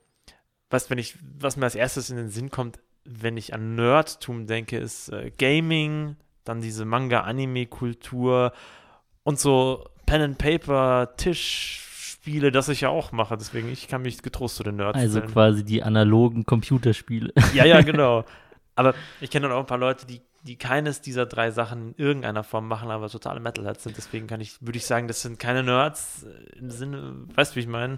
was, 0.70 0.88
wenn 0.88 0.98
ich, 0.98 1.18
was 1.38 1.56
mir 1.56 1.64
als 1.64 1.74
erstes 1.74 2.10
in 2.10 2.16
den 2.16 2.30
Sinn 2.30 2.50
kommt, 2.50 2.78
wenn 3.04 3.36
ich 3.36 3.52
an 3.52 3.74
Nerdtum 3.74 4.46
denke, 4.46 4.78
ist 4.78 5.10
äh, 5.10 5.30
Gaming, 5.36 6.16
dann 6.44 6.60
diese 6.60 6.84
Manga-Anime-Kultur 6.84 8.52
und 9.22 9.38
so 9.38 9.84
Pen 10.06 10.20
and 10.20 10.38
Paper, 10.38 11.14
Tischspiele, 11.16 12.52
das 12.52 12.68
ich 12.68 12.82
ja 12.82 12.88
auch 12.90 13.12
mache. 13.12 13.36
Deswegen, 13.36 13.70
ich 13.70 13.88
kann 13.88 14.02
mich 14.02 14.22
getrost 14.22 14.56
zu 14.56 14.62
den 14.62 14.76
Nerds 14.76 14.98
Also 14.98 15.20
zählen. 15.20 15.32
quasi 15.32 15.64
die 15.64 15.82
analogen 15.82 16.44
Computerspiele. 16.44 17.32
Ja, 17.54 17.64
ja, 17.64 17.80
genau. 17.82 18.24
Aber 18.76 18.94
ich 19.20 19.30
kenne 19.30 19.48
dann 19.48 19.56
auch 19.56 19.60
ein 19.60 19.66
paar 19.66 19.78
Leute, 19.78 20.04
die, 20.06 20.20
die 20.42 20.56
keines 20.56 21.00
dieser 21.00 21.26
drei 21.26 21.50
Sachen 21.50 21.94
in 21.96 22.04
irgendeiner 22.04 22.42
Form 22.44 22.68
machen, 22.68 22.90
aber 22.90 23.08
totale 23.08 23.40
Metalheads 23.40 23.84
sind. 23.84 23.96
Deswegen 23.96 24.26
kann 24.26 24.40
ich, 24.40 24.60
würde 24.60 24.76
ich 24.78 24.86
sagen, 24.86 25.08
das 25.08 25.22
sind 25.22 25.38
keine 25.38 25.62
Nerds 25.62 26.24
äh, 26.24 26.58
im 26.58 26.70
Sinne, 26.70 27.14
weißt 27.34 27.52
du, 27.52 27.56
wie 27.56 27.60
ich 27.60 27.66
meine? 27.66 27.96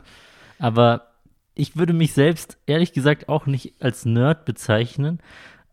Aber 0.58 1.08
ich 1.54 1.76
würde 1.76 1.92
mich 1.94 2.12
selbst 2.12 2.58
ehrlich 2.66 2.92
gesagt 2.92 3.28
auch 3.28 3.46
nicht 3.46 3.74
als 3.80 4.04
Nerd 4.04 4.44
bezeichnen. 4.44 5.20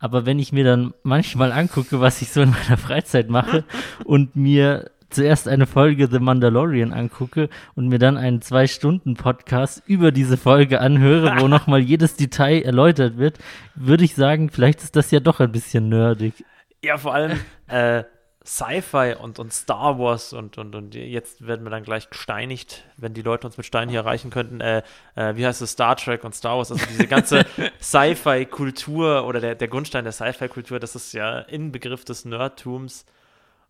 Aber 0.04 0.26
wenn 0.26 0.38
ich 0.38 0.52
mir 0.52 0.66
dann 0.66 0.94
manchmal 1.04 1.54
angucke, 1.54 2.02
was 2.02 2.22
ich 2.22 2.30
so 2.30 2.42
in 2.42 2.50
meiner 2.50 2.76
Freizeit 2.76 3.30
mache 3.30 3.64
und 4.04 4.36
mir 4.36 4.92
zuerst 5.10 5.48
eine 5.48 5.66
Folge 5.66 6.10
The 6.12 6.20
Mandalorian 6.20 6.92
angucke 6.92 7.48
und 7.76 7.88
mir 7.88 8.00
dann 8.00 8.18
einen 8.18 8.42
Zwei-Stunden-Podcast 8.42 9.82
über 9.86 10.12
diese 10.12 10.36
Folge 10.36 10.82
anhöre, 10.82 11.36
wo 11.40 11.48
nochmal 11.48 11.80
jedes 11.80 12.18
Detail 12.18 12.64
erläutert 12.64 13.18
wird, 13.18 13.38
würde 13.76 14.04
ich 14.04 14.14
sagen, 14.14 14.50
vielleicht 14.50 14.84
ist 14.84 14.98
das 14.98 15.10
ja 15.10 15.22
doch 15.22 15.40
ein 15.40 15.54
bisschen 15.54 15.88
nerdig. 15.88 16.44
Ja, 16.84 16.98
vor 16.98 17.14
allem 17.14 17.40
äh, 17.68 18.04
Sci-Fi 18.46 19.16
und, 19.22 19.40
und 19.40 19.54
Star 19.54 19.98
Wars 19.98 20.34
und, 20.34 20.58
und, 20.58 20.76
und 20.76 20.96
jetzt 20.96 21.48
werden 21.48 21.66
wir 21.66 21.70
dann 21.70 21.84
gleich 21.84 22.10
gesteinigt, 22.10 22.84
wenn 22.98 23.14
die 23.14 23.22
Leute 23.22 23.48
uns 23.48 23.56
mit 23.56 23.66
Steinen 23.66 23.90
hier 23.90 24.02
erreichen 24.02 24.32
könnten. 24.32 24.60
Äh, 24.60 24.84
äh, 25.16 25.36
wie 25.38 25.46
heißt 25.46 25.62
es? 25.62 25.72
Star 25.72 25.96
Trek 25.96 26.24
und 26.26 26.36
Star 26.36 26.58
Wars, 26.58 26.72
also 26.72 26.86
diese 26.86 27.08
ganze 27.08 27.46
Sci-Fi-Kultur 27.82 29.26
oder 29.26 29.40
der, 29.40 29.56
der 29.56 29.68
Grundstein 29.70 30.04
der 30.04 30.12
Sci-Fi-Kultur, 30.12 30.80
das 30.80 30.96
ist 30.96 31.14
ja 31.14 31.40
Inbegriff 31.40 32.04
des 32.04 32.26
Nerdtums. 32.26 33.06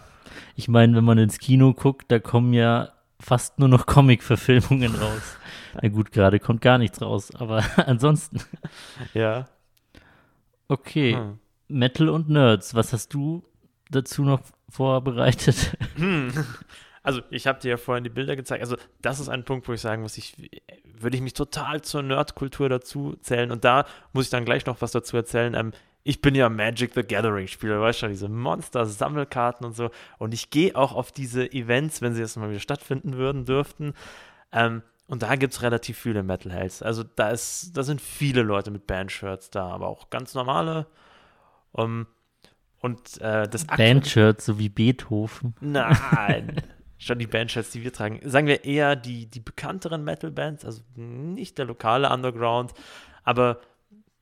Ich 0.56 0.68
meine, 0.68 0.96
wenn 0.96 1.04
man 1.04 1.18
ins 1.18 1.40
Kino 1.40 1.74
guckt, 1.74 2.12
da 2.12 2.20
kommen 2.20 2.54
ja 2.54 2.90
fast 3.20 3.60
nur 3.60 3.68
noch 3.68 3.86
Comic-Verfilmungen 3.86 4.96
raus. 4.96 5.38
Na 5.82 5.90
gut, 5.90 6.12
gerade 6.12 6.40
kommt 6.40 6.62
gar 6.62 6.78
nichts 6.78 7.02
raus, 7.02 7.34
aber 7.36 7.64
ansonsten. 7.86 8.42
Ja. 9.14 9.48
Okay. 10.68 11.16
Hm. 11.16 11.40
Metal 11.68 12.10
und 12.10 12.30
Nerds, 12.30 12.74
was 12.74 12.94
hast 12.94 13.14
du 13.14 13.44
dazu 13.92 14.24
noch 14.24 14.42
vorbereitet? 14.70 15.78
Hm. 15.96 16.32
Also, 17.04 17.22
ich 17.30 17.48
habe 17.48 17.60
dir 17.60 17.70
ja 17.70 17.78
vorhin 17.78 18.04
die 18.04 18.10
Bilder 18.10 18.36
gezeigt. 18.36 18.62
Also, 18.62 18.76
das 19.02 19.20
ist 19.20 19.30
ein 19.30 19.44
Punkt, 19.44 19.68
wo 19.68 19.74
ich 19.74 19.82
sagen 19.82 20.02
muss, 20.02 20.18
ich 20.18 20.36
würde 21.02 21.16
ich 21.16 21.24
mich 21.24 21.34
total 21.34 21.82
zur 21.82 22.04
Nerdkultur 22.04 22.70
dazu 22.70 23.16
zählen. 23.22 23.52
Und 23.52 23.64
da 23.64 23.86
muss 24.14 24.26
ich 24.26 24.32
dann 24.32 24.46
gleich 24.46 24.66
noch 24.66 24.82
was 24.82 24.92
dazu 24.92 25.16
erzählen. 25.16 25.54
Ähm, 25.54 25.72
ich 26.04 26.22
bin 26.22 26.34
ja 26.34 26.50
Magic 26.50 26.94
the 26.94 27.04
Gathering-Spieler, 27.04 27.82
weißt 27.82 28.00
schon, 28.00 28.10
diese 28.10 28.30
Monster-Sammelkarten 28.30 29.66
und 29.66 29.74
so. 29.76 29.92
Und 30.18 30.34
ich 30.34 30.50
gehe 30.50 30.76
auch 30.76 30.94
auf 30.94 31.12
diese 31.12 31.52
Events, 31.52 32.02
wenn 32.02 32.14
sie 32.14 32.22
jetzt 32.22 32.38
mal 32.38 32.50
wieder 32.50 32.60
stattfinden 32.60 33.18
würden, 33.18 33.46
dürften. 33.46 33.94
Ähm, 34.52 34.82
und 35.08 35.24
da 35.24 35.36
gibt 35.36 35.54
es 35.54 35.62
relativ 35.62 35.98
viele 35.98 36.24
Metalheads. 36.24 36.82
Also 36.82 37.04
da 37.04 37.30
ist, 37.30 37.76
da 37.76 37.84
sind 37.84 38.00
viele 38.00 38.44
Leute 38.44 38.72
mit 38.72 38.88
Bandshirts 38.88 39.50
da, 39.50 39.68
aber 39.68 39.88
auch 39.88 40.10
ganz 40.10 40.34
normale. 40.36 40.88
Um, 41.72 42.08
und 42.80 43.20
äh, 43.20 43.48
das 43.48 43.66
Bandshirts, 43.66 44.46
so 44.46 44.58
wie 44.58 44.70
Beethoven. 44.70 45.56
Nein. 45.60 46.62
Schon 47.00 47.18
die 47.18 47.28
Bandshirts, 47.28 47.72
die 47.72 47.84
wir 47.84 47.94
tragen. 47.94 48.20
Sagen 48.24 48.46
wir 48.46 48.66
eher 48.66 48.96
die, 48.96 49.26
die 49.26 49.40
bekannteren 49.40 50.04
Metal-Bands, 50.04 50.66
also 50.66 50.82
nicht 50.96 51.58
der 51.58 51.66
lokale 51.66 52.10
Underground, 52.10 52.74
aber 53.24 53.60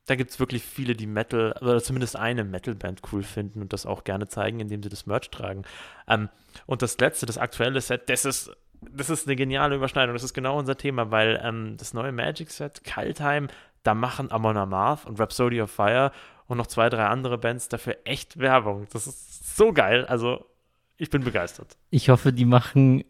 da 0.05 0.15
gibt 0.15 0.31
es 0.31 0.39
wirklich 0.39 0.63
viele, 0.63 0.95
die 0.95 1.07
Metal, 1.07 1.53
oder 1.59 1.81
zumindest 1.83 2.15
eine 2.15 2.43
Metal-Band 2.43 3.01
cool 3.11 3.23
finden 3.23 3.61
und 3.61 3.73
das 3.73 3.85
auch 3.85 4.05
gerne 4.05 4.27
zeigen, 4.27 4.59
indem 4.59 4.81
sie 4.81 4.89
das 4.89 5.05
Merch 5.05 5.29
tragen. 5.29 5.63
Ähm, 6.07 6.29
und 6.65 6.81
das 6.81 6.97
letzte, 6.99 7.25
das 7.25 7.37
aktuelle 7.37 7.81
Set, 7.81 8.09
das 8.09 8.23
ist, 8.23 8.51
das 8.79 9.09
ist 9.09 9.27
eine 9.27 9.35
geniale 9.35 9.75
Überschneidung. 9.75 10.15
Das 10.15 10.23
ist 10.23 10.33
genau 10.33 10.57
unser 10.57 10.77
Thema, 10.77 11.11
weil 11.11 11.41
ähm, 11.43 11.75
das 11.77 11.93
neue 11.93 12.13
Magic-Set, 12.13 12.83
Kaltheim, 12.85 13.47
da 13.83 13.93
machen 13.93 14.31
Amon 14.31 14.55
Amarth 14.55 15.05
und 15.05 15.19
Rhapsody 15.19 15.61
of 15.61 15.71
Fire 15.71 16.11
und 16.47 16.57
noch 16.57 16.67
zwei, 16.67 16.89
drei 16.89 17.07
andere 17.07 17.37
Bands 17.37 17.67
dafür 17.67 17.97
echt 18.05 18.39
Werbung. 18.39 18.87
Das 18.93 19.07
ist 19.07 19.57
so 19.57 19.73
geil. 19.73 20.05
Also, 20.05 20.45
ich 20.97 21.09
bin 21.09 21.23
begeistert. 21.23 21.77
Ich 21.89 22.09
hoffe, 22.09 22.33
die 22.33 22.45
machen 22.45 23.03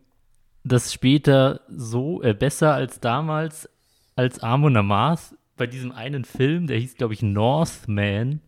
das 0.63 0.93
später 0.93 1.61
so 1.69 2.21
äh, 2.21 2.33
besser 2.33 2.73
als 2.73 2.99
damals, 2.99 3.69
als 4.15 4.39
Amon 4.39 4.75
Amarth 4.75 5.35
bei 5.55 5.67
diesem 5.67 5.91
einen 5.91 6.25
Film, 6.25 6.67
der 6.67 6.77
hieß, 6.77 6.95
glaube 6.95 7.13
ich, 7.13 7.23
Northman, 7.23 8.41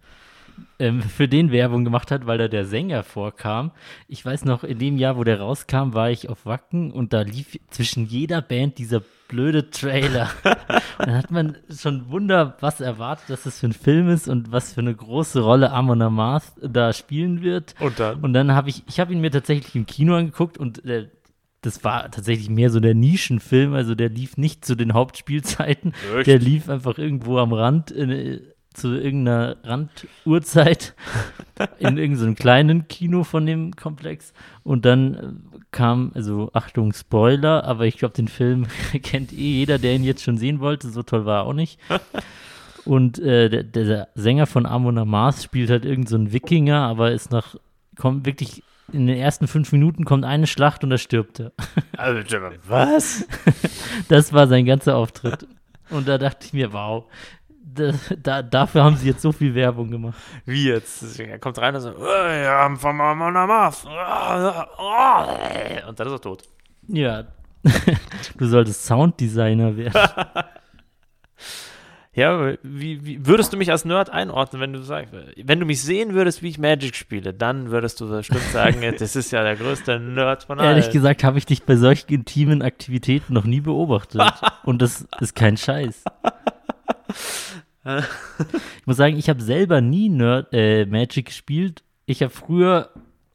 ähm, 0.79 1.01
für 1.01 1.27
den 1.27 1.51
Werbung 1.51 1.83
gemacht 1.83 2.11
hat, 2.11 2.25
weil 2.25 2.37
da 2.37 2.47
der 2.47 2.65
Sänger 2.65 3.03
vorkam. 3.03 3.71
Ich 4.07 4.25
weiß 4.25 4.45
noch, 4.45 4.63
in 4.63 4.79
dem 4.79 4.97
Jahr, 4.97 5.17
wo 5.17 5.23
der 5.23 5.39
rauskam, 5.39 5.93
war 5.93 6.09
ich 6.09 6.29
auf 6.29 6.45
Wacken 6.45 6.91
und 6.91 7.13
da 7.13 7.21
lief 7.21 7.59
zwischen 7.69 8.05
jeder 8.05 8.41
Band 8.41 8.77
dieser 8.77 9.01
blöde 9.27 9.69
Trailer. 9.69 10.29
und 10.43 11.07
dann 11.07 11.15
hat 11.15 11.31
man 11.31 11.57
schon 11.69 12.09
Wunder, 12.09 12.57
was 12.59 12.81
erwartet, 12.81 13.29
dass 13.29 13.43
das 13.43 13.59
für 13.59 13.67
ein 13.67 13.73
Film 13.73 14.09
ist 14.09 14.27
und 14.27 14.51
was 14.51 14.73
für 14.73 14.81
eine 14.81 14.95
große 14.95 15.41
Rolle 15.41 15.71
Amon 15.71 16.01
Amarth 16.01 16.51
da 16.61 16.93
spielen 16.93 17.41
wird. 17.41 17.75
Und 17.79 17.99
dann? 17.99 18.19
Und 18.21 18.33
dann 18.33 18.53
habe 18.53 18.69
ich, 18.69 18.83
ich 18.87 18.99
habe 18.99 19.13
ihn 19.13 19.21
mir 19.21 19.31
tatsächlich 19.31 19.75
im 19.75 19.85
Kino 19.85 20.15
angeguckt 20.15 20.57
und 20.57 20.83
äh, 20.85 21.09
das 21.61 21.83
war 21.83 22.09
tatsächlich 22.09 22.49
mehr 22.49 22.69
so 22.69 22.79
der 22.79 22.95
Nischenfilm, 22.95 23.73
also 23.73 23.95
der 23.95 24.09
lief 24.09 24.37
nicht 24.37 24.63
zu 24.63 24.75
den 24.75 24.93
Hauptspielzeiten, 24.93 25.93
Echt? 26.15 26.27
der 26.27 26.39
lief 26.39 26.69
einfach 26.69 26.97
irgendwo 26.97 27.37
am 27.37 27.53
Rand 27.53 27.91
in, 27.91 28.41
zu 28.73 28.93
irgendeiner 28.93 29.57
Randuhrzeit 29.63 30.93
in 31.79 31.97
irgendeinem 31.97 32.35
kleinen 32.35 32.87
Kino 32.87 33.23
von 33.23 33.45
dem 33.45 33.75
Komplex 33.75 34.33
und 34.63 34.85
dann 34.85 35.13
äh, 35.15 35.59
kam, 35.71 36.11
also 36.15 36.49
Achtung, 36.53 36.93
Spoiler, 36.93 37.63
aber 37.63 37.85
ich 37.85 37.97
glaube, 37.97 38.13
den 38.13 38.27
Film 38.27 38.67
kennt 39.03 39.33
eh 39.33 39.35
jeder, 39.35 39.77
der 39.79 39.95
ihn 39.95 40.03
jetzt 40.03 40.23
schon 40.23 40.37
sehen 40.37 40.59
wollte, 40.59 40.89
so 40.89 41.03
toll 41.03 41.25
war 41.25 41.41
er 41.41 41.45
auch 41.45 41.53
nicht. 41.53 41.79
Und 42.85 43.19
äh, 43.19 43.49
der, 43.49 43.63
der 43.63 44.07
Sänger 44.15 44.47
von 44.47 44.65
Amon 44.65 44.97
Amarth 44.97 45.43
spielt 45.43 45.69
halt 45.69 45.85
irgendeinen 45.85 46.27
so 46.27 46.33
Wikinger, 46.33 46.81
aber 46.87 47.11
ist 47.11 47.29
nach, 47.29 47.55
kommt 47.97 48.25
wirklich 48.25 48.63
in 48.91 49.05
den 49.05 49.17
ersten 49.17 49.47
fünf 49.47 49.71
Minuten 49.71 50.05
kommt 50.05 50.25
eine 50.25 50.47
Schlacht 50.47 50.83
und 50.83 50.97
stirbt 50.97 51.39
er. 51.39 51.51
Alter, 51.97 52.51
was? 52.67 53.27
Das 54.07 54.33
war 54.33 54.47
sein 54.47 54.65
ganzer 54.65 54.95
Auftritt. 54.95 55.45
Und 55.89 56.07
da 56.07 56.17
dachte 56.17 56.45
ich 56.45 56.53
mir, 56.53 56.73
wow, 56.73 57.05
da, 57.73 57.91
da, 58.21 58.41
dafür 58.41 58.83
haben 58.83 58.95
sie 58.97 59.07
jetzt 59.07 59.21
so 59.21 59.31
viel 59.31 59.53
Werbung 59.55 59.91
gemacht. 59.91 60.17
Wie 60.45 60.67
jetzt? 60.67 61.19
Er 61.19 61.39
kommt 61.39 61.57
rein 61.59 61.75
und 61.75 61.81
so, 61.81 61.89
"Äh, 61.89 62.43
ja, 62.43 62.75
von 62.75 62.99
Amon 62.99 63.35
Amarth. 63.35 63.85
Und 65.87 65.99
dann 65.99 66.07
ist 66.07 66.13
er 66.13 66.21
tot. 66.21 66.43
Ja, 66.87 67.23
du 68.37 68.47
solltest 68.47 68.85
Sounddesigner 68.85 69.75
werden. 69.77 69.93
Ja, 72.19 72.33
aber 72.33 72.57
wie, 72.63 73.05
wie 73.05 73.25
würdest 73.25 73.53
du 73.53 73.57
mich 73.57 73.71
als 73.71 73.85
Nerd 73.85 74.09
einordnen, 74.09 74.61
wenn 74.61 74.73
du 74.73 74.81
sagst, 74.81 75.13
wenn 75.41 75.59
du 75.59 75.65
mich 75.65 75.81
sehen 75.81 76.13
würdest, 76.15 76.41
wie 76.43 76.49
ich 76.49 76.57
Magic 76.57 76.95
spiele, 76.95 77.33
dann 77.33 77.69
würdest 77.71 78.01
du 78.01 78.09
bestimmt 78.09 78.41
sagen, 78.51 78.81
das 78.99 79.15
ist 79.15 79.31
ja 79.31 79.41
der 79.41 79.55
größte 79.55 79.99
Nerd 80.01 80.43
von 80.43 80.59
allen. 80.59 80.69
Ehrlich 80.69 80.91
gesagt 80.91 81.23
habe 81.23 81.37
ich 81.37 81.45
dich 81.45 81.63
bei 81.63 81.77
solchen 81.77 82.11
intimen 82.11 82.61
Aktivitäten 82.61 83.33
noch 83.33 83.45
nie 83.45 83.61
beobachtet. 83.61 84.21
Und 84.63 84.81
das 84.81 85.07
ist 85.21 85.33
kein 85.33 85.55
Scheiß. 85.55 86.03
Ich 87.85 88.85
muss 88.85 88.97
sagen, 88.97 89.17
ich 89.17 89.29
habe 89.29 89.41
selber 89.41 89.81
nie 89.81 90.09
Nerd, 90.09 90.49
äh, 90.53 90.85
Magic 90.85 91.27
gespielt. 91.27 91.83
Ich 92.05 92.21
habe 92.21 92.31
früher 92.31 92.89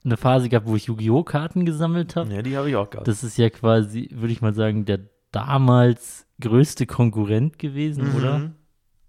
eine 0.04 0.16
Phase 0.16 0.48
gehabt, 0.48 0.66
wo 0.66 0.76
ich 0.76 0.84
Yu-Gi-Oh! 0.86 1.22
Karten 1.24 1.64
gesammelt 1.64 2.14
habe. 2.14 2.32
Ja, 2.32 2.42
die 2.42 2.56
habe 2.56 2.68
ich 2.68 2.76
auch 2.76 2.90
gehabt. 2.90 3.08
Das 3.08 3.24
ist 3.24 3.38
ja 3.38 3.48
quasi, 3.50 4.10
würde 4.12 4.32
ich 4.32 4.42
mal 4.42 4.54
sagen, 4.54 4.84
der 4.84 5.00
damals 5.32 6.26
größte 6.40 6.86
Konkurrent 6.86 7.58
gewesen, 7.58 8.10
Mhm. 8.10 8.16
oder? 8.16 8.50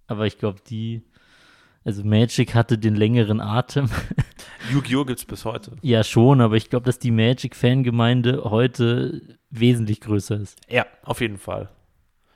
Aber 0.07 0.25
ich 0.25 0.37
glaube, 0.37 0.59
die, 0.67 1.03
also 1.83 2.03
Magic 2.03 2.55
hatte 2.55 2.77
den 2.77 2.95
längeren 2.95 3.41
Atem. 3.41 3.89
Yu-Gi-Oh! 4.71 5.05
gibt 5.05 5.19
es 5.19 5.25
bis 5.25 5.43
heute. 5.45 5.71
ja, 5.81 6.03
schon, 6.03 6.39
aber 6.41 6.55
ich 6.55 6.69
glaube, 6.69 6.85
dass 6.85 6.97
die 6.97 7.11
Magic-Fangemeinde 7.11 8.43
heute 8.45 9.21
wesentlich 9.49 10.01
größer 10.01 10.39
ist. 10.39 10.59
Ja, 10.69 10.85
auf 11.03 11.21
jeden 11.21 11.37
Fall. 11.37 11.69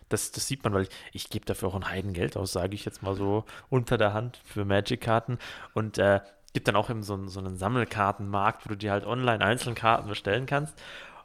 Das, 0.10 0.32
das 0.32 0.48
sieht 0.48 0.64
man, 0.64 0.74
weil 0.74 0.84
ich, 0.84 0.90
ich 1.14 1.30
gebe 1.30 1.46
dafür 1.46 1.70
auch 1.70 1.76
ein 1.76 1.90
Heidengeld 1.90 2.36
aus, 2.36 2.52
sage 2.52 2.76
ich 2.76 2.84
jetzt 2.86 3.04
mal 3.04 3.16
so 3.16 3.46
unter 3.70 3.98
der 3.98 4.14
Hand 4.14 4.42
für 4.44 4.66
Magic-Karten. 4.66 5.38
Und 5.74 5.98
äh, 5.98 6.20
gibt 6.54 6.68
dann 6.68 6.76
auch 6.76 6.90
eben 6.90 7.04
so, 7.04 7.14
einen- 7.14 7.30
so 7.30 7.40
einen 7.40 7.56
Sammelkartenmarkt, 7.58 8.66
wo 8.66 8.70
du 8.70 8.76
dir 8.78 8.92
halt 8.92 9.06
online 9.06 9.44
einzelne 9.46 9.76
Karten 9.76 10.10
bestellen 10.10 10.46
kannst. 10.48 10.74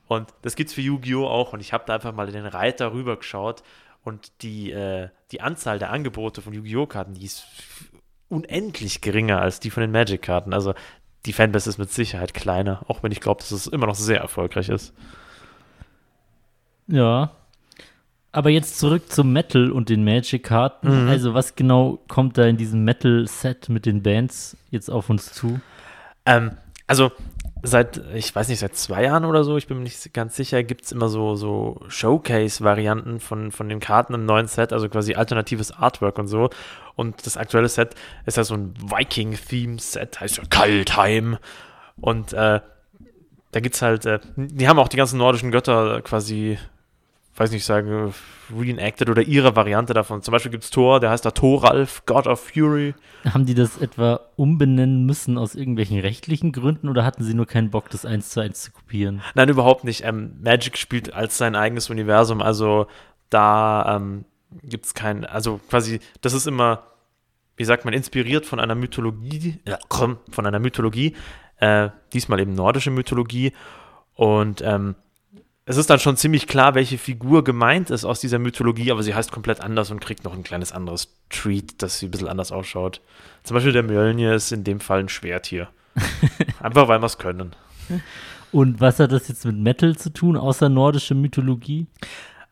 Und 0.06 0.28
das 0.42 0.54
gibt's 0.54 0.74
für 0.74 0.82
Yu-Gi-Oh! 0.82 1.26
auch. 1.26 1.52
Und 1.54 1.60
ich 1.60 1.72
habe 1.72 1.84
da 1.86 1.94
einfach 1.94 2.12
mal 2.12 2.28
in 2.28 2.34
den 2.34 2.46
Reiter 2.46 2.92
rübergeschaut. 2.92 3.62
Und 4.04 4.42
die, 4.42 4.70
äh, 4.70 5.08
die 5.32 5.40
Anzahl 5.40 5.78
der 5.78 5.90
Angebote 5.90 6.42
von 6.42 6.52
Yu-Gi-Oh! 6.52 6.86
Karten, 6.86 7.14
die 7.14 7.24
ist 7.24 7.46
unendlich 8.28 9.00
geringer 9.00 9.40
als 9.40 9.60
die 9.60 9.70
von 9.70 9.80
den 9.80 9.92
Magic-Karten. 9.92 10.52
Also 10.52 10.74
die 11.24 11.32
Fanbase 11.32 11.70
ist 11.70 11.78
mit 11.78 11.90
Sicherheit 11.90 12.34
kleiner, 12.34 12.82
auch 12.88 13.02
wenn 13.02 13.12
ich 13.12 13.20
glaube, 13.22 13.40
dass 13.40 13.50
es 13.50 13.66
immer 13.66 13.86
noch 13.86 13.94
sehr 13.94 14.20
erfolgreich 14.20 14.68
ist. 14.68 14.92
Ja. 16.86 17.30
Aber 18.34 18.50
jetzt 18.50 18.80
zurück 18.80 19.12
zum 19.12 19.32
Metal 19.32 19.70
und 19.70 19.88
den 19.88 20.02
Magic-Karten. 20.04 21.04
Mhm. 21.04 21.08
Also, 21.08 21.34
was 21.34 21.54
genau 21.54 22.00
kommt 22.08 22.36
da 22.36 22.44
in 22.44 22.56
diesem 22.56 22.82
Metal-Set 22.82 23.68
mit 23.68 23.86
den 23.86 24.02
Bands 24.02 24.56
jetzt 24.72 24.90
auf 24.90 25.08
uns 25.08 25.32
zu? 25.32 25.60
Ähm, 26.26 26.52
also 26.88 27.12
seit, 27.62 28.00
ich 28.12 28.34
weiß 28.34 28.48
nicht, 28.48 28.58
seit 28.58 28.74
zwei 28.74 29.04
Jahren 29.04 29.24
oder 29.24 29.44
so, 29.44 29.56
ich 29.56 29.68
bin 29.68 29.76
mir 29.76 29.84
nicht 29.84 30.12
ganz 30.12 30.34
sicher, 30.34 30.64
gibt 30.64 30.84
es 30.84 30.90
immer 30.90 31.08
so, 31.08 31.36
so 31.36 31.80
Showcase-Varianten 31.86 33.20
von, 33.20 33.52
von 33.52 33.68
den 33.68 33.78
Karten 33.78 34.14
im 34.14 34.26
neuen 34.26 34.48
Set, 34.48 34.72
also 34.72 34.88
quasi 34.88 35.14
alternatives 35.14 35.70
Artwork 35.70 36.18
und 36.18 36.26
so. 36.26 36.50
Und 36.96 37.24
das 37.26 37.36
aktuelle 37.36 37.68
Set 37.68 37.94
ist 38.26 38.36
ja 38.36 38.42
so 38.42 38.54
ein 38.54 38.74
Viking-Theme-Set, 38.80 40.20
heißt 40.20 40.38
ja 40.38 40.42
Kaltheim. 40.50 41.38
Und 42.00 42.32
äh, 42.32 42.60
da 43.52 43.60
gibt's 43.60 43.80
halt, 43.80 44.06
äh, 44.06 44.18
die 44.34 44.66
haben 44.66 44.80
auch 44.80 44.88
die 44.88 44.96
ganzen 44.96 45.18
nordischen 45.18 45.52
Götter 45.52 46.02
quasi, 46.02 46.58
weiß 47.36 47.50
nicht, 47.50 47.64
sagen, 47.64 48.14
reenacted 48.56 49.08
oder 49.08 49.22
ihre 49.22 49.56
Variante 49.56 49.92
davon. 49.92 50.22
Zum 50.22 50.32
Beispiel 50.32 50.52
gibt's 50.52 50.70
Thor, 50.70 51.00
der 51.00 51.10
heißt 51.10 51.24
da 51.24 51.32
Thoralf, 51.32 52.04
God 52.06 52.26
of 52.26 52.40
Fury. 52.40 52.94
Haben 53.24 53.46
die 53.46 53.54
das 53.54 53.78
etwa 53.78 54.20
umbenennen 54.36 55.04
müssen 55.04 55.36
aus 55.36 55.54
irgendwelchen 55.54 55.98
rechtlichen 55.98 56.52
Gründen 56.52 56.88
oder 56.88 57.04
hatten 57.04 57.24
sie 57.24 57.34
nur 57.34 57.46
keinen 57.46 57.70
Bock, 57.70 57.90
das 57.90 58.06
eins 58.06 58.30
zu 58.30 58.40
eins 58.40 58.62
zu 58.62 58.72
kopieren? 58.72 59.22
Nein, 59.34 59.48
überhaupt 59.48 59.84
nicht. 59.84 60.04
Ähm, 60.04 60.36
Magic 60.42 60.78
spielt 60.78 61.12
als 61.12 61.36
sein 61.38 61.56
eigenes 61.56 61.90
Universum, 61.90 62.40
also 62.40 62.86
da 63.30 63.96
ähm, 63.96 64.24
gibt 64.62 64.86
es 64.86 64.94
kein, 64.94 65.24
also 65.24 65.58
quasi, 65.68 65.98
das 66.20 66.34
ist 66.34 66.46
immer, 66.46 66.84
wie 67.56 67.64
sagt 67.64 67.84
man, 67.84 67.94
inspiriert 67.94 68.46
von 68.46 68.60
einer 68.60 68.74
Mythologie, 68.76 69.60
ja, 69.66 69.78
komm, 69.88 70.18
von 70.30 70.46
einer 70.46 70.60
Mythologie, 70.60 71.14
äh, 71.58 71.88
diesmal 72.12 72.40
eben 72.40 72.54
nordische 72.54 72.90
Mythologie 72.90 73.52
und 74.14 74.62
ähm, 74.62 74.94
es 75.66 75.76
ist 75.78 75.88
dann 75.88 75.98
schon 75.98 76.16
ziemlich 76.16 76.46
klar, 76.46 76.74
welche 76.74 76.98
Figur 76.98 77.42
gemeint 77.42 77.90
ist 77.90 78.04
aus 78.04 78.20
dieser 78.20 78.38
Mythologie, 78.38 78.90
aber 78.90 79.02
sie 79.02 79.14
heißt 79.14 79.32
komplett 79.32 79.60
anders 79.60 79.90
und 79.90 80.00
kriegt 80.00 80.24
noch 80.24 80.34
ein 80.34 80.42
kleines 80.42 80.72
anderes 80.72 81.16
Treat, 81.30 81.82
das 81.82 81.98
sie 81.98 82.06
ein 82.06 82.10
bisschen 82.10 82.28
anders 82.28 82.52
ausschaut. 82.52 83.00
Zum 83.44 83.54
Beispiel 83.54 83.72
der 83.72 83.82
Mjölnir 83.82 84.34
ist 84.34 84.52
in 84.52 84.64
dem 84.64 84.80
Fall 84.80 85.00
ein 85.00 85.08
Schwertier. 85.08 85.68
Einfach 86.60 86.88
weil 86.88 87.00
wir 87.00 87.06
es 87.06 87.18
können. 87.18 87.56
Und 88.52 88.80
was 88.80 89.00
hat 89.00 89.12
das 89.12 89.28
jetzt 89.28 89.44
mit 89.46 89.56
Metal 89.56 89.96
zu 89.96 90.12
tun, 90.12 90.36
außer 90.36 90.68
nordische 90.68 91.14
Mythologie? 91.14 91.86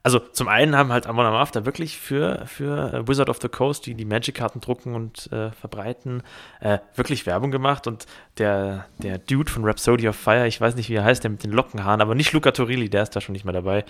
Also 0.05 0.19
zum 0.19 0.49
einen 0.49 0.77
haben 0.77 0.91
halt 0.93 1.07
Amon 1.07 1.27
Amarth 1.27 1.55
da 1.55 1.65
wirklich 1.65 1.97
für, 1.97 2.45
für 2.47 2.93
äh, 2.93 3.09
Wizard 3.09 3.29
of 3.29 3.39
the 3.41 3.49
Coast, 3.49 3.87
die 3.87 3.95
die 3.95 4.05
Magic-Karten 4.05 4.61
drucken 4.61 4.97
und 4.97 5.31
äh, 5.33 5.53
verbreiten, 5.53 6.23
äh, 6.61 6.79
wirklich 6.97 7.25
Werbung 7.25 7.53
gemacht 7.53 7.87
und 7.87 8.07
der, 8.39 8.87
der 8.99 9.19
Dude 9.19 9.51
von 9.51 9.65
Rhapsody 9.65 10.09
of 10.09 10.17
Fire, 10.17 10.47
ich 10.49 10.61
weiß 10.61 10.75
nicht, 10.75 10.89
wie 10.89 10.95
er 10.95 11.05
heißt, 11.05 11.23
der 11.23 11.31
mit 11.31 11.45
den 11.45 11.53
Lockenhaaren, 11.53 12.01
aber 12.01 12.17
nicht 12.17 12.33
Luca 12.33 12.51
Torilli, 12.51 12.91
der 12.91 13.05
ist 13.05 13.15
da 13.15 13.21
schon 13.21 13.33
nicht 13.33 13.45
mehr 13.45 13.53
dabei. 13.53 13.85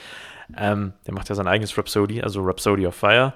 Ähm, 0.54 0.92
der 1.06 1.14
macht 1.14 1.30
ja 1.30 1.34
sein 1.34 1.48
eigenes 1.48 1.76
Rhapsody, 1.78 2.20
also 2.20 2.42
Rhapsody 2.42 2.86
of 2.86 2.94
Fire. 2.94 3.32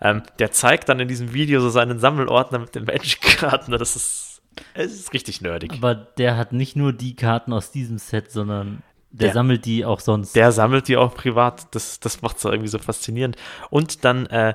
Ähm, 0.00 0.22
der 0.38 0.52
zeigt 0.52 0.88
dann 0.90 1.00
in 1.00 1.08
diesem 1.08 1.32
Video 1.32 1.60
so 1.60 1.70
seinen 1.70 1.98
Sammelordner 1.98 2.58
mit 2.58 2.74
den 2.74 2.84
Magic-Karten. 2.84 3.72
Das 3.72 3.96
ist, 3.96 4.42
es 4.74 4.92
ist 4.92 5.12
richtig 5.14 5.40
nerdig. 5.40 5.72
Aber 5.72 5.94
der 5.94 6.36
hat 6.36 6.52
nicht 6.52 6.76
nur 6.76 6.92
die 6.92 7.16
Karten 7.16 7.54
aus 7.54 7.72
diesem 7.72 7.98
Set, 7.98 8.30
sondern 8.30 8.82
der, 9.10 9.28
Der- 9.28 9.34
sammelt 9.34 9.64
die 9.64 9.84
auch 9.84 10.00
sonst. 10.00 10.36
Der 10.36 10.52
sammelt 10.52 10.88
die 10.88 10.96
auch 10.96 11.14
privat. 11.14 11.74
Das, 11.74 12.00
das 12.00 12.22
macht 12.22 12.36
es 12.38 12.44
irgendwie 12.44 12.68
so 12.68 12.78
faszinierend. 12.78 13.36
Und 13.70 14.04
dann, 14.04 14.26
äh, 14.26 14.54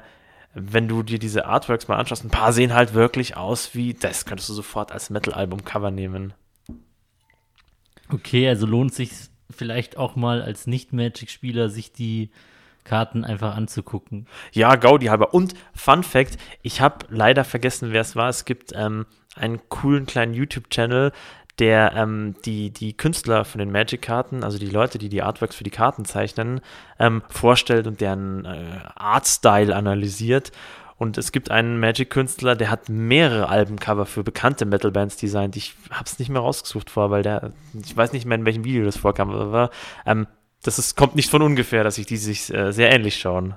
wenn 0.54 0.88
du 0.88 1.02
dir 1.02 1.18
diese 1.20 1.46
Artworks 1.46 1.88
mal 1.88 1.98
anschaust, 1.98 2.24
ein 2.24 2.30
paar 2.30 2.54
sehen 2.54 2.74
halt 2.74 2.94
wirklich 2.94 3.36
aus 3.36 3.74
wie, 3.74 3.94
das 3.96 4.26
könntest 4.26 4.50
du 4.50 4.54
sofort 4.54 4.92
als 4.92 5.10
Metal-Album-Cover 5.10 5.90
nehmen. 5.90 6.34
Okay, 8.10 8.48
also 8.48 8.66
lohnt 8.66 8.94
sich 8.94 9.12
vielleicht 9.50 9.98
auch 9.98 10.16
mal 10.16 10.42
als 10.42 10.68
Nicht-Magic-Spieler, 10.68 11.70
sich 11.70 11.92
die 11.92 12.30
Karten 12.84 13.24
einfach 13.24 13.56
anzugucken. 13.56 14.28
Ja, 14.52 14.76
Gaudi 14.76 15.06
halber. 15.08 15.34
Und 15.34 15.54
Fun 15.74 16.04
Fact, 16.04 16.38
ich 16.62 16.82
habe 16.82 17.06
leider 17.10 17.46
vergessen, 17.46 17.92
wer 17.92 18.02
es 18.02 18.16
war. 18.16 18.30
Es 18.30 18.46
gibt 18.46 18.74
ähm, 18.76 19.06
einen 19.36 19.62
coolen 19.70 20.06
kleinen 20.06 20.34
YouTube-Channel, 20.34 21.12
der 21.60 21.94
ähm, 21.96 22.36
die, 22.46 22.72
die 22.72 22.94
Künstler 22.94 23.46
von 23.46 23.60
den 23.60 23.72
Magic-Karten, 23.72 24.44
also 24.44 24.58
die 24.58 24.70
Leute, 24.70 24.98
die 24.98 25.10
die 25.10 25.22
Artworks 25.22 25.56
für 25.56 25.64
die 25.64 25.70
Karten 25.70 26.06
zeichnen, 26.06 26.62
ähm, 27.00 27.22
vorstellt 27.30 27.86
und 27.88 28.02
deren 28.02 28.46
äh, 28.46 28.80
Artstyle 28.96 29.76
analysiert. 29.76 30.52
Und 30.98 31.18
es 31.18 31.32
gibt 31.32 31.52
einen 31.52 31.80
Magic-Künstler, 31.80 32.56
der 32.56 32.70
hat 32.70 32.88
mehrere 32.88 33.50
Albencover 33.50 34.06
für 34.06 34.24
bekannte 34.24 34.66
Metal-Bands 34.66 35.18
designt. 35.18 35.56
Ich 35.56 35.76
habe 35.92 36.06
es 36.06 36.18
nicht 36.18 36.30
mehr 36.30 36.42
rausgesucht 36.42 36.90
vor, 36.90 37.12
weil 37.12 37.24
der, 37.24 37.52
ich 37.74 37.96
weiß 37.96 38.14
nicht 38.14 38.26
mehr, 38.26 38.38
in 38.38 38.46
welchem 38.46 38.64
Video 38.64 38.86
das 38.86 38.98
vorkam, 38.98 39.32
aber 39.32 39.70
ähm, 40.06 40.28
das 40.64 40.80
ist, 40.80 40.96
kommt 40.96 41.16
nicht 41.16 41.30
von 41.30 41.42
ungefähr, 41.42 41.84
dass 41.84 41.96
sich 41.96 42.06
die 42.06 42.18
sich 42.18 42.54
äh, 42.54 42.72
sehr 42.72 42.92
ähnlich 42.92 43.18
schauen. 43.18 43.56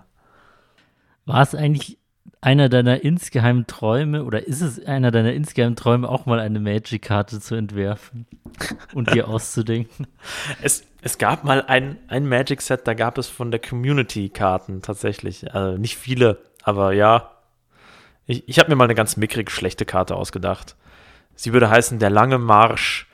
War 1.25 1.43
es 1.43 1.55
eigentlich 1.55 1.99
einer 2.41 2.69
deiner 2.69 3.03
insgeheimen 3.03 3.67
Träume 3.67 4.25
oder 4.25 4.47
ist 4.47 4.61
es 4.61 4.85
einer 4.85 5.11
deiner 5.11 5.33
insgeheimen 5.33 5.77
Träume, 5.77 6.09
auch 6.09 6.27
mal 6.27 6.39
eine 6.39 6.61
Magic-Karte 6.61 7.41
zu 7.41 7.55
entwerfen 7.55 8.27
und 8.95 9.13
dir 9.13 9.29
auszudenken? 9.29 10.07
Es, 10.63 10.85
es 11.03 11.19
gab 11.19 11.45
mal 11.45 11.65
ein, 11.67 11.99
ein 12.09 12.29
Magic-Set, 12.29 12.87
da 12.87 12.95
gab 12.95 13.19
es 13.19 13.29
von 13.29 13.51
der 13.51 13.61
Community 13.61 14.29
Karten 14.29 14.83
tatsächlich. 14.83 15.53
Also 15.55 15.79
nicht 15.79 15.97
viele, 15.97 16.39
aber 16.63 16.93
ja. 16.93 17.31
Ich, 18.27 18.49
ich 18.49 18.59
habe 18.59 18.71
mir 18.71 18.77
mal 18.77 18.85
eine 18.85 18.95
ganz 18.95 19.17
mickrig 19.17 19.51
schlechte 19.51 19.85
Karte 19.85 20.17
ausgedacht. 20.17 20.77
Sie 21.35 21.53
würde 21.53 21.71
heißen 21.71 21.99
Der 21.99 22.11
lange 22.11 22.39
Marsch 22.39 23.09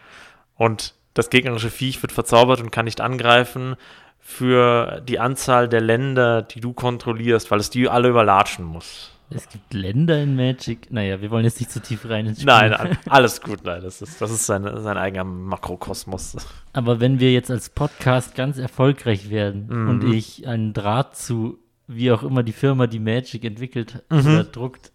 und 0.57 0.95
das 1.15 1.29
gegnerische 1.29 1.71
Viech 1.71 2.01
wird 2.03 2.13
verzaubert 2.13 2.61
und 2.61 2.71
kann 2.71 2.87
nicht 2.87 3.01
angreifen 3.01 3.77
für 4.25 5.03
die 5.07 5.19
Anzahl 5.19 5.69
der 5.69 5.81
Länder, 5.81 6.43
die 6.43 6.61
du 6.61 6.73
kontrollierst, 6.73 7.51
weil 7.51 7.59
es 7.61 7.71
die 7.71 7.89
alle 7.89 8.09
überlatschen 8.09 8.65
muss. 8.65 9.11
Es 9.35 9.49
gibt 9.49 9.73
Länder 9.75 10.23
in 10.23 10.37
Magic. 10.37 10.91
Naja, 10.93 11.21
wir 11.23 11.31
wollen 11.31 11.45
jetzt 11.45 11.59
nicht 11.59 11.71
zu 11.73 11.81
tief 11.81 12.09
rein 12.09 12.27
ins 12.27 12.39
Spiel. 12.43 12.53
Nein, 12.53 12.71
nein, 12.71 12.99
alles 13.09 13.41
gut, 13.41 13.61
nein, 13.65 13.81
das 13.83 14.01
ist, 14.03 14.21
das 14.21 14.31
ist 14.31 14.45
sein, 14.47 14.63
sein 14.83 14.97
eigener 14.99 15.25
Makrokosmos. 15.25 16.37
Aber 16.75 17.01
wenn 17.01 17.19
wir 17.19 17.33
jetzt 17.33 17.51
als 17.51 17.71
Podcast 17.71 18.35
ganz 18.35 18.59
erfolgreich 18.59 19.31
werden 19.31 19.67
Mhm. 19.69 19.89
und 19.89 20.05
ich 20.15 20.47
einen 20.47 20.73
Draht 20.73 21.17
zu 21.17 21.59
wie 21.89 22.13
auch 22.13 22.23
immer 22.23 22.43
die 22.43 22.53
Firma, 22.53 22.87
die 22.87 23.01
Magic 23.01 23.45
entwickelt 23.45 24.03
Mhm. 24.11 24.19
oder 24.21 24.45
druckt, 24.45 24.93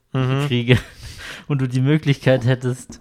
kriege 0.47 0.77
und 1.47 1.61
du 1.61 1.67
die 1.67 1.81
Möglichkeit 1.81 2.45
hättest, 2.45 2.99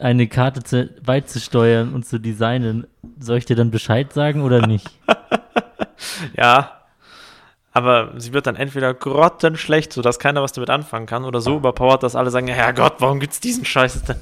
eine 0.00 0.26
Karte 0.28 0.62
zu, 0.62 0.88
beizusteuern 1.04 1.94
und 1.94 2.06
zu 2.06 2.18
designen, 2.18 2.86
soll 3.20 3.38
ich 3.38 3.44
dir 3.44 3.56
dann 3.56 3.70
Bescheid 3.70 4.12
sagen 4.12 4.42
oder 4.42 4.66
nicht? 4.66 4.88
Ja. 6.36 6.72
Aber 7.72 8.14
sie 8.16 8.32
wird 8.32 8.46
dann 8.46 8.56
entweder 8.56 8.94
grottenschlecht, 8.94 9.92
sodass 9.92 10.18
keiner 10.18 10.42
was 10.42 10.52
damit 10.52 10.70
anfangen 10.70 11.04
kann, 11.06 11.24
oder 11.24 11.42
so 11.42 11.56
überpowered, 11.58 12.02
dass 12.02 12.16
alle 12.16 12.30
sagen, 12.30 12.48
ja 12.48 12.72
Gott, 12.72 12.94
warum 13.00 13.20
gibt's 13.20 13.38
diesen 13.38 13.66
Scheiß 13.66 14.02
denn? 14.04 14.16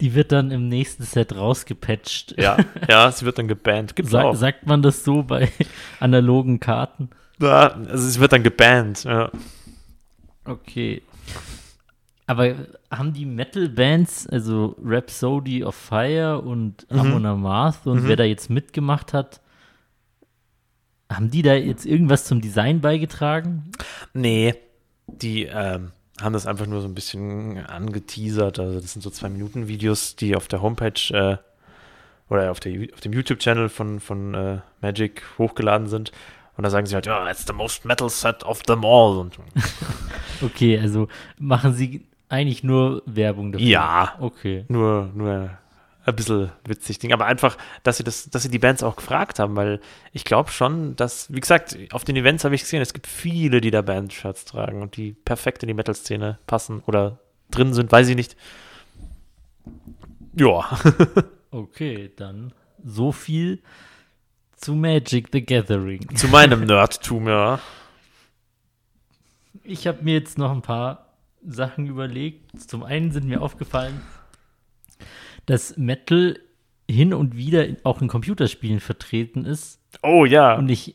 Die 0.00 0.14
wird 0.14 0.32
dann 0.32 0.50
im 0.50 0.68
nächsten 0.68 1.04
Set 1.04 1.34
rausgepatcht. 1.36 2.34
Ja, 2.38 2.56
ja, 2.88 3.10
sie 3.12 3.24
wird 3.24 3.38
dann 3.38 3.46
gebannt. 3.46 3.94
Gibt's 3.94 4.10
Sa 4.10 4.22
auch. 4.24 4.34
sagt 4.34 4.66
man 4.66 4.82
das 4.82 5.04
so 5.04 5.22
bei 5.22 5.48
analogen 6.00 6.58
Karten? 6.58 7.10
Ja, 7.40 7.68
also 7.68 8.08
sie 8.08 8.18
wird 8.18 8.32
dann 8.32 8.42
gebannt, 8.42 9.04
ja. 9.04 9.30
Okay. 10.44 11.02
Aber 12.26 12.52
haben 12.90 13.12
die 13.12 13.24
Metal-Bands, 13.26 14.26
also 14.28 14.74
Rhapsody 14.84 15.62
of 15.62 15.76
Fire 15.76 16.40
und 16.40 16.84
Mhm. 16.90 16.98
Amon 16.98 17.26
Amarth 17.26 17.86
und 17.86 18.08
wer 18.08 18.16
da 18.16 18.24
jetzt 18.24 18.50
mitgemacht 18.50 19.12
hat, 19.12 19.40
haben 21.10 21.30
die 21.30 21.42
da 21.42 21.54
jetzt 21.54 21.86
irgendwas 21.86 22.24
zum 22.24 22.40
Design 22.40 22.80
beigetragen? 22.80 23.70
Nee, 24.12 24.54
die 25.06 25.44
ähm, 25.44 25.92
haben 26.20 26.32
das 26.32 26.46
einfach 26.46 26.66
nur 26.66 26.80
so 26.80 26.88
ein 26.88 26.94
bisschen 26.94 27.64
angeteasert. 27.66 28.58
Also 28.58 28.80
das 28.80 28.92
sind 28.92 29.02
so 29.02 29.10
zwei 29.10 29.28
Minuten 29.28 29.68
Videos, 29.68 30.16
die 30.16 30.34
auf 30.36 30.48
der 30.48 30.62
Homepage 30.62 31.00
äh, 31.12 31.36
oder 32.28 32.50
auf, 32.50 32.58
der, 32.60 32.88
auf 32.92 33.00
dem 33.00 33.12
YouTube-Channel 33.12 33.68
von, 33.68 34.00
von 34.00 34.34
äh, 34.34 34.58
Magic 34.80 35.22
hochgeladen 35.38 35.86
sind. 35.86 36.10
Und 36.56 36.64
da 36.64 36.70
sagen 36.70 36.86
sie 36.86 36.94
halt, 36.94 37.06
ja, 37.06 37.28
it's 37.30 37.46
the 37.46 37.52
most 37.52 37.84
metal 37.84 38.08
set 38.10 38.42
of 38.44 38.62
them 38.62 38.84
all. 38.84 39.18
Und, 39.18 39.38
Okay, 40.42 40.78
also 40.78 41.08
machen 41.38 41.74
sie 41.74 42.06
eigentlich 42.28 42.64
nur 42.64 43.02
Werbung 43.06 43.52
dafür? 43.52 43.66
ja, 43.66 44.14
Okay. 44.18 44.64
nur, 44.68 45.10
nur 45.14 45.50
ein 46.06 46.14
bisschen 46.14 46.52
witzig 46.64 46.98
Ding. 47.00 47.12
Aber 47.12 47.26
einfach, 47.26 47.58
dass 47.82 47.98
sie 47.98 48.04
das, 48.04 48.30
dass 48.30 48.44
sie 48.44 48.48
die 48.48 48.58
Bands 48.58 48.82
auch 48.82 48.96
gefragt 48.96 49.38
haben, 49.38 49.56
weil 49.56 49.80
ich 50.12 50.24
glaube 50.24 50.50
schon, 50.50 50.94
dass, 50.96 51.32
wie 51.32 51.40
gesagt, 51.40 51.76
auf 51.92 52.04
den 52.04 52.16
Events 52.16 52.44
habe 52.44 52.54
ich 52.54 52.62
gesehen, 52.62 52.80
es 52.80 52.94
gibt 52.94 53.06
viele, 53.06 53.60
die 53.60 53.72
da 53.72 53.82
Bandshirts 53.82 54.44
tragen 54.44 54.82
und 54.82 54.96
die 54.96 55.12
perfekt 55.12 55.62
in 55.62 55.66
die 55.66 55.74
Metal-Szene 55.74 56.38
passen 56.46 56.82
oder 56.86 57.18
drin 57.50 57.74
sind, 57.74 57.90
weiß 57.90 58.08
ich 58.08 58.16
nicht. 58.16 58.36
Ja. 60.34 60.78
Okay, 61.52 62.10
dann 62.16 62.52
so 62.84 63.12
viel 63.12 63.62
zu 64.56 64.74
Magic 64.74 65.28
the 65.32 65.42
Gathering. 65.42 66.14
Zu 66.14 66.28
meinem 66.28 66.64
Nerdtum, 66.66 67.28
ja. 67.28 67.60
Ich 69.62 69.86
habe 69.86 70.02
mir 70.02 70.14
jetzt 70.14 70.36
noch 70.36 70.50
ein 70.50 70.60
paar 70.60 71.14
Sachen 71.46 71.86
überlegt. 71.86 72.60
Zum 72.68 72.82
einen 72.82 73.10
sind 73.10 73.26
mir 73.26 73.40
aufgefallen, 73.40 74.02
dass 75.46 75.76
Metal 75.76 76.38
hin 76.88 77.14
und 77.14 77.36
wieder 77.36 77.66
auch 77.84 78.00
in 78.00 78.08
Computerspielen 78.08 78.80
vertreten 78.80 79.44
ist. 79.44 79.80
Oh 80.02 80.24
ja. 80.24 80.56
Und 80.56 80.68
ich 80.68 80.94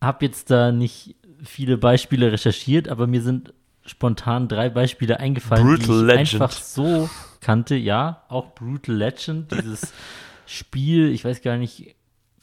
habe 0.00 0.24
jetzt 0.24 0.50
da 0.50 0.72
nicht 0.72 1.16
viele 1.44 1.78
Beispiele 1.78 2.32
recherchiert, 2.32 2.88
aber 2.88 3.06
mir 3.06 3.22
sind 3.22 3.52
spontan 3.84 4.48
drei 4.48 4.68
Beispiele 4.68 5.20
eingefallen, 5.20 5.66
die 5.66 5.86
Brutal 5.86 6.00
ich 6.00 6.06
Legend. 6.06 6.42
einfach 6.42 6.52
so 6.52 7.08
kannte. 7.40 7.74
Ja, 7.74 8.24
auch 8.28 8.54
Brutal 8.54 8.96
Legend, 8.96 9.52
dieses 9.52 9.92
Spiel, 10.46 11.10
ich 11.10 11.24
weiß 11.24 11.42
gar 11.42 11.56
nicht, 11.56 11.94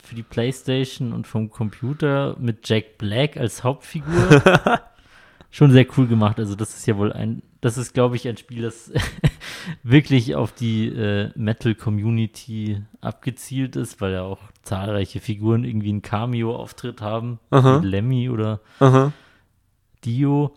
für 0.01 0.15
die 0.15 0.23
Playstation 0.23 1.13
und 1.13 1.27
vom 1.27 1.49
Computer 1.49 2.35
mit 2.39 2.67
Jack 2.69 2.97
Black 2.97 3.37
als 3.37 3.63
Hauptfigur. 3.63 4.41
Schon 5.51 5.71
sehr 5.71 5.87
cool 5.97 6.07
gemacht. 6.07 6.37
Also 6.37 6.55
das 6.55 6.75
ist 6.77 6.85
ja 6.85 6.97
wohl 6.97 7.11
ein, 7.11 7.41
das 7.65 7.79
ist, 7.79 7.95
glaube 7.95 8.15
ich, 8.15 8.27
ein 8.27 8.37
Spiel, 8.37 8.61
das 8.61 8.91
wirklich 9.83 10.35
auf 10.35 10.51
die 10.51 10.85
äh, 10.89 11.31
Metal-Community 11.33 12.83
abgezielt 13.01 13.75
ist, 13.75 13.99
weil 14.01 14.13
ja 14.13 14.21
auch 14.21 14.37
zahlreiche 14.61 15.19
Figuren 15.19 15.63
irgendwie 15.63 15.89
einen 15.89 16.03
Cameo-Auftritt 16.03 17.01
haben. 17.01 17.39
Aha. 17.49 17.81
Wie 17.81 17.87
Lemmy 17.87 18.29
oder 18.29 18.59
Aha. 18.79 19.13
Dio. 20.03 20.53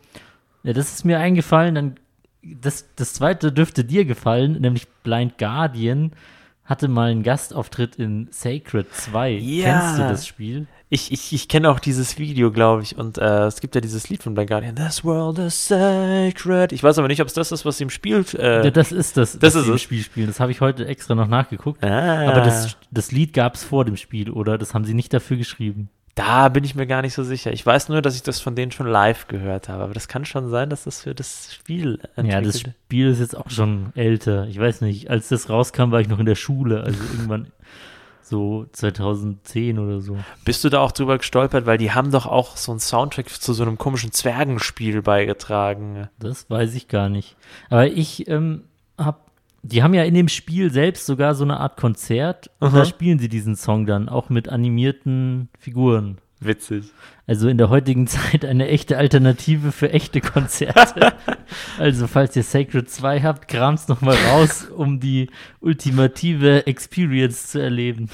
Ja, 0.63 0.75
das 0.75 0.93
ist 0.93 1.07
mir 1.07 1.19
eingefallen. 1.19 1.77
Dann 1.77 1.95
das, 2.43 2.95
das 2.95 3.15
zweite 3.15 3.53
dürfte 3.53 3.85
dir 3.85 4.05
gefallen, 4.05 4.61
nämlich 4.61 4.87
Blind 5.03 5.39
Guardian 5.39 6.13
hatte 6.67 6.89
mal 6.89 7.11
einen 7.11 7.23
Gastauftritt 7.23 7.97
in 7.97 8.29
Sacred 8.31 8.93
2. 8.93 9.31
Ja. 9.31 9.81
Kennst 9.81 9.99
du 9.99 10.03
das 10.03 10.27
Spiel? 10.27 10.67
Ich, 10.91 11.13
ich, 11.13 11.35
ich 11.35 11.49
kenne 11.49 11.69
auch 11.71 11.81
dieses 11.81 12.19
Video, 12.19 12.51
glaube 12.51 12.83
ich. 12.83 12.97
Und 12.97 13.19
äh, 13.19 13.45
es 13.47 13.61
gibt 13.61 13.75
ja 13.75 13.81
dieses 13.83 14.09
Lied 14.09 14.23
von 14.23 14.33
Blind 14.35 14.49
Guardian. 14.49 14.75
This 14.75 15.05
world 15.05 15.39
is 15.39 15.69
sacred. 15.69 16.73
Ich 16.73 16.83
weiß 16.83 16.99
aber 16.99 17.09
nicht, 17.09 17.21
ob 17.21 17.29
es 17.29 17.35
das 17.35 17.53
ist, 17.53 17.65
was 17.67 17.77
sie 17.77 17.85
im 17.85 17.91
Spiel. 17.91 18.25
Äh, 18.39 18.65
Ja, 18.65 18.71
das 18.71 18.91
ist 18.93 19.17
das, 19.19 19.39
das 19.39 19.55
was 19.55 19.63
ist 19.65 19.69
im. 19.69 19.79
Spiel 19.79 20.03
spielen. 20.03 20.27
Das 20.29 20.41
habe 20.41 20.51
ich 20.51 20.61
heute 20.63 20.87
extra 20.87 21.15
noch 21.15 21.29
nachgeguckt. 21.29 21.85
ah, 21.85 22.31
Aber 22.31 22.41
das, 22.41 22.77
das 22.91 23.13
Lied 23.13 23.35
gab 23.35 23.55
es 23.57 23.65
vor 23.65 23.85
dem 23.85 23.97
Spiel, 23.97 24.31
oder? 24.31 24.57
Das 24.57 24.73
haben 24.73 24.85
sie 24.87 24.95
nicht 24.95 25.13
dafür 25.13 25.37
geschrieben. 25.37 25.91
Da 26.15 26.49
bin 26.49 26.65
ich 26.65 26.75
mir 26.75 26.87
gar 26.87 27.03
nicht 27.03 27.15
so 27.15 27.23
sicher. 27.23 27.53
Ich 27.53 27.65
weiß 27.65 27.91
nur, 27.91 28.03
dass 28.03 28.17
ich 28.17 28.23
das 28.25 28.41
von 28.41 28.57
denen 28.57 28.73
schon 28.73 28.89
live 28.89 29.29
gehört 29.29 29.69
habe. 29.69 29.85
Aber 29.85 29.95
das 29.95 30.09
kann 30.09 30.25
schon 30.25 30.49
sein, 30.49 30.69
dass 30.71 30.85
das 30.85 31.03
für 31.03 31.15
das 31.15 31.53
Spiel 31.55 32.01
Ja, 32.17 32.41
das 32.41 32.57
entwickelt- 32.57 32.75
Spiel 32.87 33.09
ist 33.09 33.21
jetzt 33.21 33.37
auch 33.37 33.51
schon 33.51 33.93
älter. 33.95 34.47
Ich 34.49 34.59
weiß 34.59 34.81
nicht, 34.81 35.11
als 35.11 35.29
das 35.29 35.49
rauskam, 35.51 35.91
war 35.93 36.01
ich 36.01 36.09
noch 36.09 36.19
in 36.19 36.27
der 36.27 36.35
Schule. 36.35 36.81
Also 36.83 36.99
irgendwann 37.13 37.49
so 38.29 38.67
2010 38.73 39.79
oder 39.79 40.01
so. 40.01 40.19
Bist 40.45 40.65
du 40.65 40.69
da 40.69 40.81
auch 40.81 40.93
drüber 40.93 41.19
gestolpert? 41.19 41.67
Weil 41.67 41.79
die 41.79 41.93
haben 41.93 42.11
doch 42.11 42.27
auch 42.27 42.57
so 42.57 42.73
einen 42.73 42.81
Soundtrack 42.81 43.29
zu 43.29 43.53
so 43.53 43.63
einem 43.63 43.79
komischen 43.79 44.13
Zwergenspiel 44.13 45.03
beigetragen. 45.03 46.09
Das 46.19 46.49
weiß 46.51 46.75
ich 46.75 46.89
gar 46.89 47.09
nicht. 47.09 47.37
Aber 47.71 47.87
ich 47.87 48.29
ähm, 48.29 48.65
hab, 48.97 49.31
die 49.63 49.83
haben 49.83 49.95
ja 49.95 50.05
in 50.05 50.15
dem 50.15 50.29
Spiel 50.29 50.71
selbst 50.71 51.07
sogar 51.07 51.35
so 51.35 51.45
eine 51.45 51.59
Art 51.59 51.77
Konzert 51.77 52.51
und 52.61 52.69
Aha. 52.69 52.79
da 52.79 52.85
spielen 52.85 53.19
sie 53.19 53.29
diesen 53.29 53.57
Song 53.57 53.87
dann 53.87 54.09
auch 54.09 54.29
mit 54.29 54.49
animierten 54.49 55.49
Figuren. 55.59 56.19
Witzig. 56.41 56.85
Also 57.27 57.49
in 57.49 57.59
der 57.59 57.69
heutigen 57.69 58.07
Zeit 58.09 58.45
eine 58.45 58.69
echte 58.69 58.97
Alternative 58.97 59.73
für 59.73 59.93
echte 59.93 60.21
Konzerte. 60.21 61.13
also 61.79 62.07
falls 62.07 62.37
ihr 62.37 62.43
Sacred 62.43 62.89
2 62.91 63.23
habt, 63.23 63.49
kramt's 63.49 63.89
noch 63.89 64.01
mal 64.01 64.17
raus, 64.31 64.67
um 64.75 65.01
die 65.01 65.31
ultimative 65.61 66.67
Experience 66.67 67.49
zu 67.49 67.61
erleben. 67.61 68.09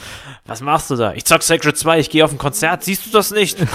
Was 0.47 0.63
machst 0.63 0.91
du 0.91 0.97
da? 0.97 1.13
Ich 1.13 1.25
zock 1.25 1.43
Sacred 1.43 1.77
2, 1.77 2.01
ich 2.01 2.11
gehe 2.11 2.25
auf 2.25 2.33
ein 2.33 2.39
Konzert. 2.39 2.83
Siehst 2.83 3.07
du 3.07 3.11
das 3.11 3.31
nicht? 3.31 3.59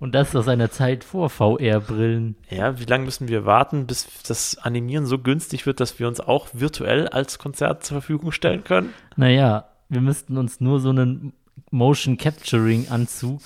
Und 0.00 0.14
das 0.14 0.36
aus 0.36 0.48
einer 0.48 0.70
Zeit 0.70 1.02
vor 1.02 1.30
VR-Brillen. 1.30 2.36
ja, 2.50 2.78
wie 2.78 2.84
lange 2.84 3.06
müssen 3.06 3.28
wir 3.28 3.46
warten, 3.46 3.86
bis 3.86 4.06
das 4.26 4.58
Animieren 4.58 5.06
so 5.06 5.18
günstig 5.18 5.64
wird, 5.64 5.80
dass 5.80 5.98
wir 5.98 6.08
uns 6.08 6.20
auch 6.20 6.48
virtuell 6.52 7.08
als 7.08 7.38
Konzert 7.38 7.84
zur 7.84 8.00
Verfügung 8.00 8.30
stellen 8.30 8.64
können? 8.64 8.92
Naja, 9.16 9.68
wir 9.88 10.02
müssten 10.02 10.36
uns 10.36 10.60
nur 10.60 10.80
so 10.80 10.90
einen 10.90 11.32
Motion 11.74 12.16
Capturing 12.16 12.88
Anzug 12.88 13.40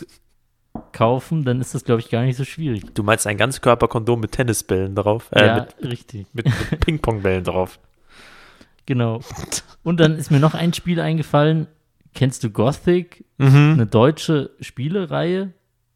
kaufen, 0.93 1.45
dann 1.45 1.61
ist 1.61 1.75
das, 1.75 1.85
glaube 1.85 2.01
ich, 2.01 2.11
gar 2.11 2.23
nicht 2.23 2.37
so 2.37 2.45
schwierig. 2.45 2.85
Du 2.95 3.03
meinst 3.03 3.27
ein 3.27 3.37
Ganzkörperkondom 3.37 4.21
mit 4.21 4.33
Tennisbällen 4.33 4.95
drauf? 4.95 5.31
Äh, 5.33 5.47
ja, 5.47 5.55
mit, 5.81 5.91
richtig. 5.91 6.27
mit, 6.33 6.47
mit 6.71 6.81
Ping-Pong-Bällen 6.85 7.45
drauf. 7.45 7.81
Genau. 8.87 9.21
Und 9.83 10.01
dann 10.01 10.17
ist 10.17 10.31
mir 10.31 10.41
noch 10.41 10.55
ein 10.55 10.73
Spiel 10.73 11.01
eingefallen. 11.01 11.67
Kennst 12.15 12.45
du 12.45 12.51
Gothic? 12.51 13.25
Mhm. 13.39 13.73
Eine 13.75 13.87
deutsche 13.87 14.51
Spielereihe? 14.61 15.53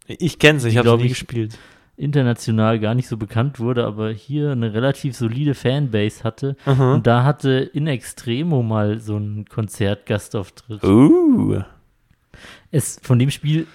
Ich 0.07 0.39
kenne 0.39 0.59
sie, 0.59 0.71
ich 0.71 0.77
habe 0.79 0.91
sie 0.91 0.97
nie 0.97 1.09
gespielt. 1.09 1.59
international 1.97 2.81
gar 2.81 2.95
nicht 2.95 3.09
so 3.09 3.17
bekannt 3.17 3.61
wurde, 3.61 3.85
aber 3.85 4.11
hier 4.11 4.53
eine 4.53 4.73
relativ 4.75 5.17
solide 5.17 5.55
Fanbase 5.55 6.25
hatte. 6.25 6.57
Mhm. 6.67 6.81
Und 6.81 7.07
da 7.07 7.25
hatte 7.25 7.51
In 7.51 7.87
Extremo 7.87 8.63
mal 8.63 9.01
so 9.01 9.17
einen 9.17 9.45
Konzertgastauftritt. 9.47 10.83
Uh. 10.83 11.63
Es 12.73 12.99
von 13.03 13.19
dem 13.21 13.31
Spiel, 13.31 13.69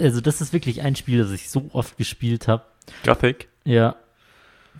also 0.00 0.20
das 0.20 0.40
ist 0.40 0.52
wirklich 0.52 0.82
ein 0.82 0.94
Spiel, 0.94 1.18
das 1.18 1.32
ich 1.32 1.50
so 1.50 1.70
oft 1.72 1.96
gespielt 1.96 2.46
habe. 2.46 2.62
Gothic. 3.04 3.48
Ja. 3.64 3.96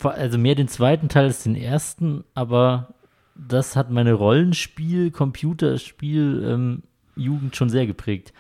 Also 0.03 0.39
mehr 0.39 0.55
den 0.55 0.69
zweiten 0.69 1.09
Teil 1.09 1.25
als 1.25 1.43
den 1.43 1.57
ersten, 1.57 2.25
aber 2.35 2.95
das 3.35 3.75
hat 3.75 3.91
meine 3.91 4.13
Rollenspiel, 4.13 5.11
Computerspiel, 5.11 6.45
ähm, 6.47 6.83
Jugend 7.17 7.57
schon 7.57 7.69
sehr 7.69 7.87
geprägt. 7.87 8.33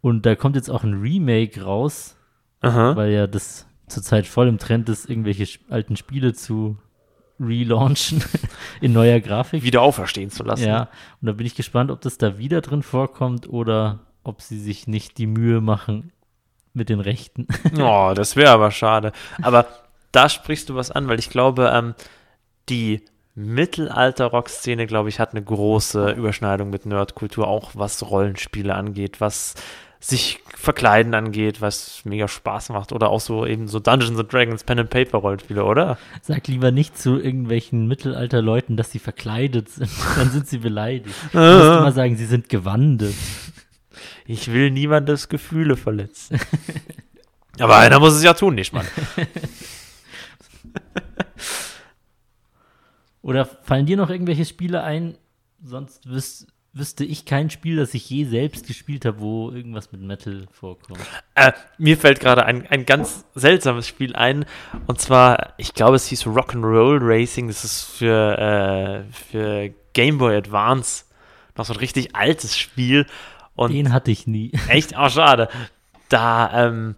Und 0.00 0.26
da 0.26 0.34
kommt 0.34 0.56
jetzt 0.56 0.70
auch 0.70 0.84
ein 0.84 1.00
Remake 1.00 1.62
raus, 1.62 2.16
Aha. 2.60 2.96
weil 2.96 3.12
ja 3.12 3.26
das 3.26 3.66
zurzeit 3.88 4.26
voll 4.26 4.48
im 4.48 4.58
Trend 4.58 4.88
ist, 4.88 5.08
irgendwelche 5.08 5.58
alten 5.68 5.96
Spiele 5.96 6.32
zu 6.32 6.78
relaunchen 7.38 8.22
in 8.80 8.92
neuer 8.92 9.20
Grafik. 9.20 9.62
Wieder 9.62 9.82
auferstehen 9.82 10.30
zu 10.30 10.44
lassen. 10.44 10.66
Ja, 10.66 10.88
und 11.20 11.26
da 11.26 11.32
bin 11.32 11.46
ich 11.46 11.54
gespannt, 11.54 11.90
ob 11.90 12.00
das 12.00 12.18
da 12.18 12.38
wieder 12.38 12.60
drin 12.60 12.82
vorkommt 12.82 13.48
oder 13.48 14.00
ob 14.24 14.42
sie 14.42 14.58
sich 14.58 14.86
nicht 14.86 15.18
die 15.18 15.26
Mühe 15.26 15.60
machen 15.60 16.12
mit 16.74 16.88
den 16.88 17.00
Rechten. 17.00 17.46
Oh, 17.78 18.12
das 18.14 18.36
wäre 18.36 18.50
aber 18.50 18.70
schade. 18.70 19.12
Aber 19.40 19.66
da 20.10 20.28
sprichst 20.28 20.68
du 20.68 20.74
was 20.74 20.90
an, 20.90 21.08
weil 21.08 21.18
ich 21.18 21.30
glaube, 21.30 21.70
ähm, 21.74 21.94
die 22.68 23.02
Mittelalter-Rock-Szene, 23.34 24.86
glaube 24.86 25.08
ich, 25.08 25.18
hat 25.18 25.30
eine 25.32 25.42
große 25.42 26.10
Überschneidung 26.10 26.70
mit 26.70 26.84
Nerdkultur, 26.86 27.48
auch 27.48 27.72
was 27.74 28.10
Rollenspiele 28.10 28.74
angeht, 28.74 29.20
was 29.20 29.54
sich 30.00 30.40
verkleiden 30.56 31.14
angeht, 31.14 31.60
was 31.60 32.04
mega 32.04 32.26
Spaß 32.26 32.70
macht. 32.70 32.92
Oder 32.92 33.08
auch 33.08 33.20
so 33.20 33.46
eben 33.46 33.68
so 33.68 33.78
Dungeons 33.78 34.18
and 34.18 34.32
Dragons, 34.32 34.64
Pen 34.64 34.80
and 34.80 34.90
Paper 34.90 35.18
Rollenspiele, 35.18 35.64
oder? 35.64 35.96
Sag 36.22 36.48
lieber 36.48 36.72
nicht 36.72 36.98
zu 36.98 37.20
irgendwelchen 37.20 37.86
Mittelalterleuten, 37.86 38.76
dass 38.76 38.90
sie 38.90 38.98
verkleidet 38.98 39.68
sind. 39.68 39.90
Dann 40.16 40.30
sind 40.30 40.48
sie 40.48 40.58
beleidigt. 40.58 41.14
Du 41.32 41.38
musst 41.38 41.78
immer 41.78 41.92
sagen, 41.92 42.16
sie 42.16 42.26
sind 42.26 42.48
gewandet. 42.48 43.14
Ich 44.26 44.52
will 44.52 44.70
niemandes 44.70 45.28
Gefühle 45.28 45.76
verletzen. 45.76 46.40
Aber 47.58 47.76
einer 47.76 48.00
muss 48.00 48.14
es 48.14 48.22
ja 48.22 48.34
tun, 48.34 48.54
nicht 48.54 48.72
Mann. 48.72 48.86
Oder 53.22 53.44
fallen 53.46 53.86
dir 53.86 53.96
noch 53.96 54.10
irgendwelche 54.10 54.44
Spiele 54.44 54.82
ein? 54.82 55.16
Sonst 55.62 56.08
wüs 56.08 56.46
wüsste 56.74 57.04
ich 57.04 57.26
kein 57.26 57.50
Spiel, 57.50 57.76
das 57.76 57.92
ich 57.94 58.08
je 58.08 58.24
selbst 58.24 58.66
gespielt 58.66 59.04
habe, 59.04 59.20
wo 59.20 59.50
irgendwas 59.50 59.92
mit 59.92 60.00
Metal 60.00 60.46
vorkommt. 60.50 61.00
Äh, 61.34 61.52
mir 61.76 61.98
fällt 61.98 62.20
gerade 62.20 62.46
ein, 62.46 62.66
ein 62.66 62.86
ganz 62.86 63.26
seltsames 63.34 63.86
Spiel 63.86 64.16
ein. 64.16 64.46
Und 64.86 65.00
zwar, 65.00 65.52
ich 65.58 65.74
glaube, 65.74 65.96
es 65.96 66.06
hieß 66.06 66.24
Rock'n'Roll 66.26 66.98
Racing. 67.02 67.48
Das 67.48 67.64
ist 67.64 67.82
für, 67.82 68.38
äh, 68.38 69.12
für 69.12 69.74
Game 69.92 70.18
Boy 70.18 70.36
Advance 70.36 71.04
noch 71.56 71.66
so 71.66 71.74
ein 71.74 71.78
richtig 71.78 72.16
altes 72.16 72.56
Spiel. 72.56 73.06
Und 73.54 73.72
Den 73.72 73.92
hatte 73.92 74.10
ich 74.10 74.26
nie. 74.26 74.52
Echt? 74.68 74.94
Oh, 74.96 75.08
schade. 75.08 75.48
Da, 76.08 76.66
ähm, 76.66 76.96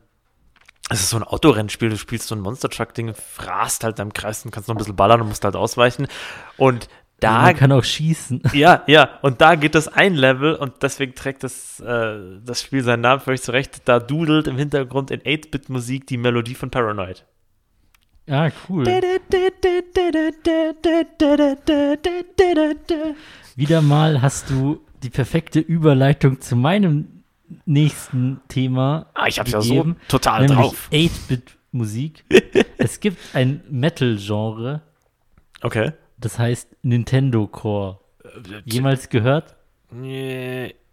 es 0.90 1.00
ist 1.00 1.10
so 1.10 1.16
ein 1.16 1.22
Autorennspiel, 1.22 1.88
du 1.88 1.96
spielst 1.96 2.28
so 2.28 2.34
ein 2.34 2.40
Monster 2.40 2.68
Truck-Ding, 2.68 3.14
frast 3.14 3.84
halt 3.84 3.98
am 4.00 4.12
Kreis 4.12 4.44
und 4.44 4.50
kannst 4.50 4.68
noch 4.68 4.74
ein 4.74 4.78
bisschen 4.78 4.96
ballern 4.96 5.20
und 5.22 5.28
musst 5.28 5.44
halt 5.44 5.56
ausweichen. 5.56 6.08
Und 6.56 6.88
da. 7.20 7.42
Man 7.42 7.56
kann 7.56 7.72
auch 7.72 7.84
schießen. 7.84 8.42
Ja, 8.52 8.82
ja, 8.86 9.18
und 9.22 9.40
da 9.40 9.54
geht 9.54 9.74
das 9.74 9.88
ein 9.88 10.14
Level 10.14 10.54
und 10.54 10.82
deswegen 10.82 11.14
trägt 11.14 11.42
das, 11.42 11.80
äh, 11.80 12.18
das 12.44 12.62
Spiel 12.62 12.82
seinen 12.82 13.00
Namen 13.00 13.20
völlig 13.20 13.42
zurecht. 13.42 13.82
Da 13.86 13.98
dudelt 13.98 14.46
im 14.46 14.58
Hintergrund 14.58 15.10
in 15.10 15.20
8-Bit-Musik 15.20 16.06
die 16.06 16.18
Melodie 16.18 16.54
von 16.54 16.70
Paranoid. 16.70 17.24
Ah, 18.28 18.50
cool. 18.68 18.86
Wieder 23.56 23.82
mal 23.82 24.22
hast 24.22 24.50
du 24.50 24.80
die 25.04 25.10
perfekte 25.10 25.60
Überleitung 25.60 26.40
zu 26.40 26.56
meinem 26.56 27.22
nächsten 27.66 28.40
Thema. 28.48 29.06
Ah, 29.14 29.26
ich 29.26 29.38
hab's 29.38 29.52
ja 29.52 29.60
so 29.60 29.68
gegeben, 29.74 29.96
total 30.08 30.46
drauf. 30.46 30.88
8-Bit-Musik. 30.92 32.24
es 32.78 33.00
gibt 33.00 33.18
ein 33.34 33.62
Metal-Genre, 33.70 34.80
Okay. 35.62 35.92
das 36.18 36.38
heißt 36.38 36.68
Nintendo 36.82 37.46
Core. 37.46 38.00
Jemals 38.64 39.08
gehört? 39.10 39.54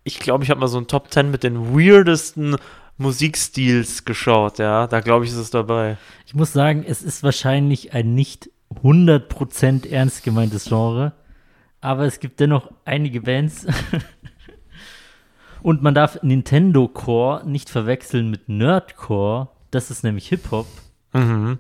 Ich 0.04 0.20
glaube, 0.20 0.44
ich 0.44 0.50
habe 0.50 0.60
mal 0.60 0.68
so 0.68 0.78
ein 0.78 0.88
Top 0.88 1.12
10 1.12 1.32
mit 1.32 1.44
den 1.44 1.74
weirdesten 1.76 2.58
Musikstils 2.98 4.06
geschaut, 4.06 4.60
ja. 4.60 4.88
Da 4.88 5.00
glaube 5.00 5.26
ich, 5.26 5.32
ist 5.32 5.38
es 5.38 5.50
dabei. 5.50 5.98
Ich 6.28 6.36
muss 6.36 6.54
sagen, 6.54 6.84
es 6.88 7.02
ist 7.02 7.24
wahrscheinlich 7.24 7.94
ein 7.94 8.14
nicht 8.14 8.50
100% 8.84 9.90
ernst 9.90 10.24
gemeintes 10.24 10.66
Genre, 10.66 11.14
aber 11.82 12.06
es 12.06 12.20
gibt 12.20 12.40
dennoch 12.40 12.72
einige 12.86 13.22
Bands. 13.22 13.66
Und 15.62 15.84
man 15.84 15.94
darf 15.94 16.22
Nintendo 16.24 16.88
Core 16.88 17.48
nicht 17.48 17.70
verwechseln 17.70 18.30
mit 18.32 18.50
Nerdcore. 18.50 19.50
Das 19.70 19.92
ist 19.92 20.04
nämlich 20.04 20.28
Hip-Hop, 20.30 20.68
Mhm. 21.14 21.60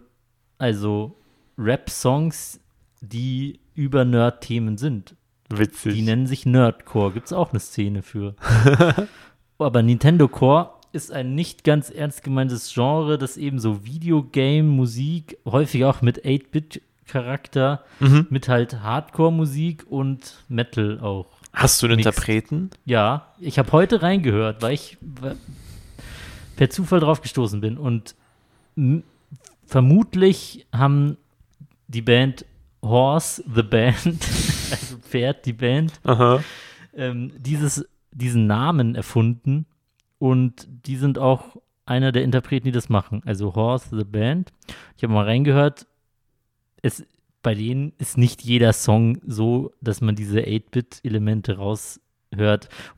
also 0.57 1.17
Rap-Songs, 1.57 2.59
die 3.01 3.59
über 3.75 4.05
Nerd-Themen 4.05 4.77
sind. 4.77 5.15
Witzig. 5.49 5.93
Die 5.93 6.01
nennen 6.01 6.25
sich 6.27 6.45
Nerdcore. 6.45 7.11
Gibt 7.11 7.27
es 7.27 7.33
auch 7.33 7.51
eine 7.51 7.59
Szene 7.59 8.01
für. 8.01 8.35
Aber 9.59 9.83
Nintendo 9.83 10.27
Core 10.27 10.71
ist 10.93 11.11
ein 11.11 11.35
nicht 11.35 11.63
ganz 11.63 11.89
ernst 11.89 12.23
gemeintes 12.23 12.73
Genre, 12.73 13.17
das 13.17 13.37
eben 13.37 13.59
so 13.59 13.85
Videogame, 13.85 14.63
Musik, 14.63 15.37
häufig 15.45 15.85
auch 15.85 16.01
mit 16.01 16.25
8-Bit-Charakter, 17.11 17.83
Mhm. 17.99 18.27
mit 18.29 18.47
halt 18.47 18.81
Hardcore-Musik 18.81 19.85
und 19.89 20.35
Metal 20.47 20.99
auch. 21.01 21.27
Hast 21.53 21.81
du 21.81 21.87
einen 21.87 21.97
Mixed. 21.97 22.07
Interpreten? 22.07 22.69
Ja, 22.85 23.27
ich 23.39 23.59
habe 23.59 23.71
heute 23.73 24.01
reingehört, 24.01 24.61
weil 24.61 24.73
ich 24.73 24.97
per 26.55 26.69
Zufall 26.69 26.99
drauf 27.01 27.21
gestoßen 27.21 27.59
bin. 27.59 27.77
Und 27.77 28.15
vermutlich 29.65 30.65
haben 30.73 31.17
die 31.87 32.01
Band 32.01 32.45
Horse, 32.81 33.43
the 33.53 33.63
Band, 33.63 33.97
also 34.71 34.97
Pferd, 35.01 35.45
die 35.45 35.53
Band, 35.53 35.93
ähm, 36.95 37.31
dieses, 37.37 37.85
diesen 38.11 38.47
Namen 38.47 38.95
erfunden 38.95 39.65
und 40.19 40.67
die 40.87 40.95
sind 40.95 41.19
auch 41.19 41.57
einer 41.85 42.11
der 42.11 42.23
Interpreten, 42.23 42.65
die 42.65 42.71
das 42.71 42.89
machen. 42.89 43.21
Also 43.25 43.53
Horse 43.55 43.95
the 43.97 44.03
Band. 44.05 44.51
Ich 44.97 45.03
habe 45.03 45.13
mal 45.13 45.25
reingehört. 45.25 45.85
Es, 46.81 47.03
bei 47.43 47.55
denen 47.55 47.93
ist 47.97 48.17
nicht 48.17 48.41
jeder 48.41 48.73
Song 48.73 49.19
so, 49.25 49.73
dass 49.81 50.01
man 50.01 50.15
diese 50.15 50.39
8-Bit-Elemente 50.39 51.57
raushört. 51.57 51.99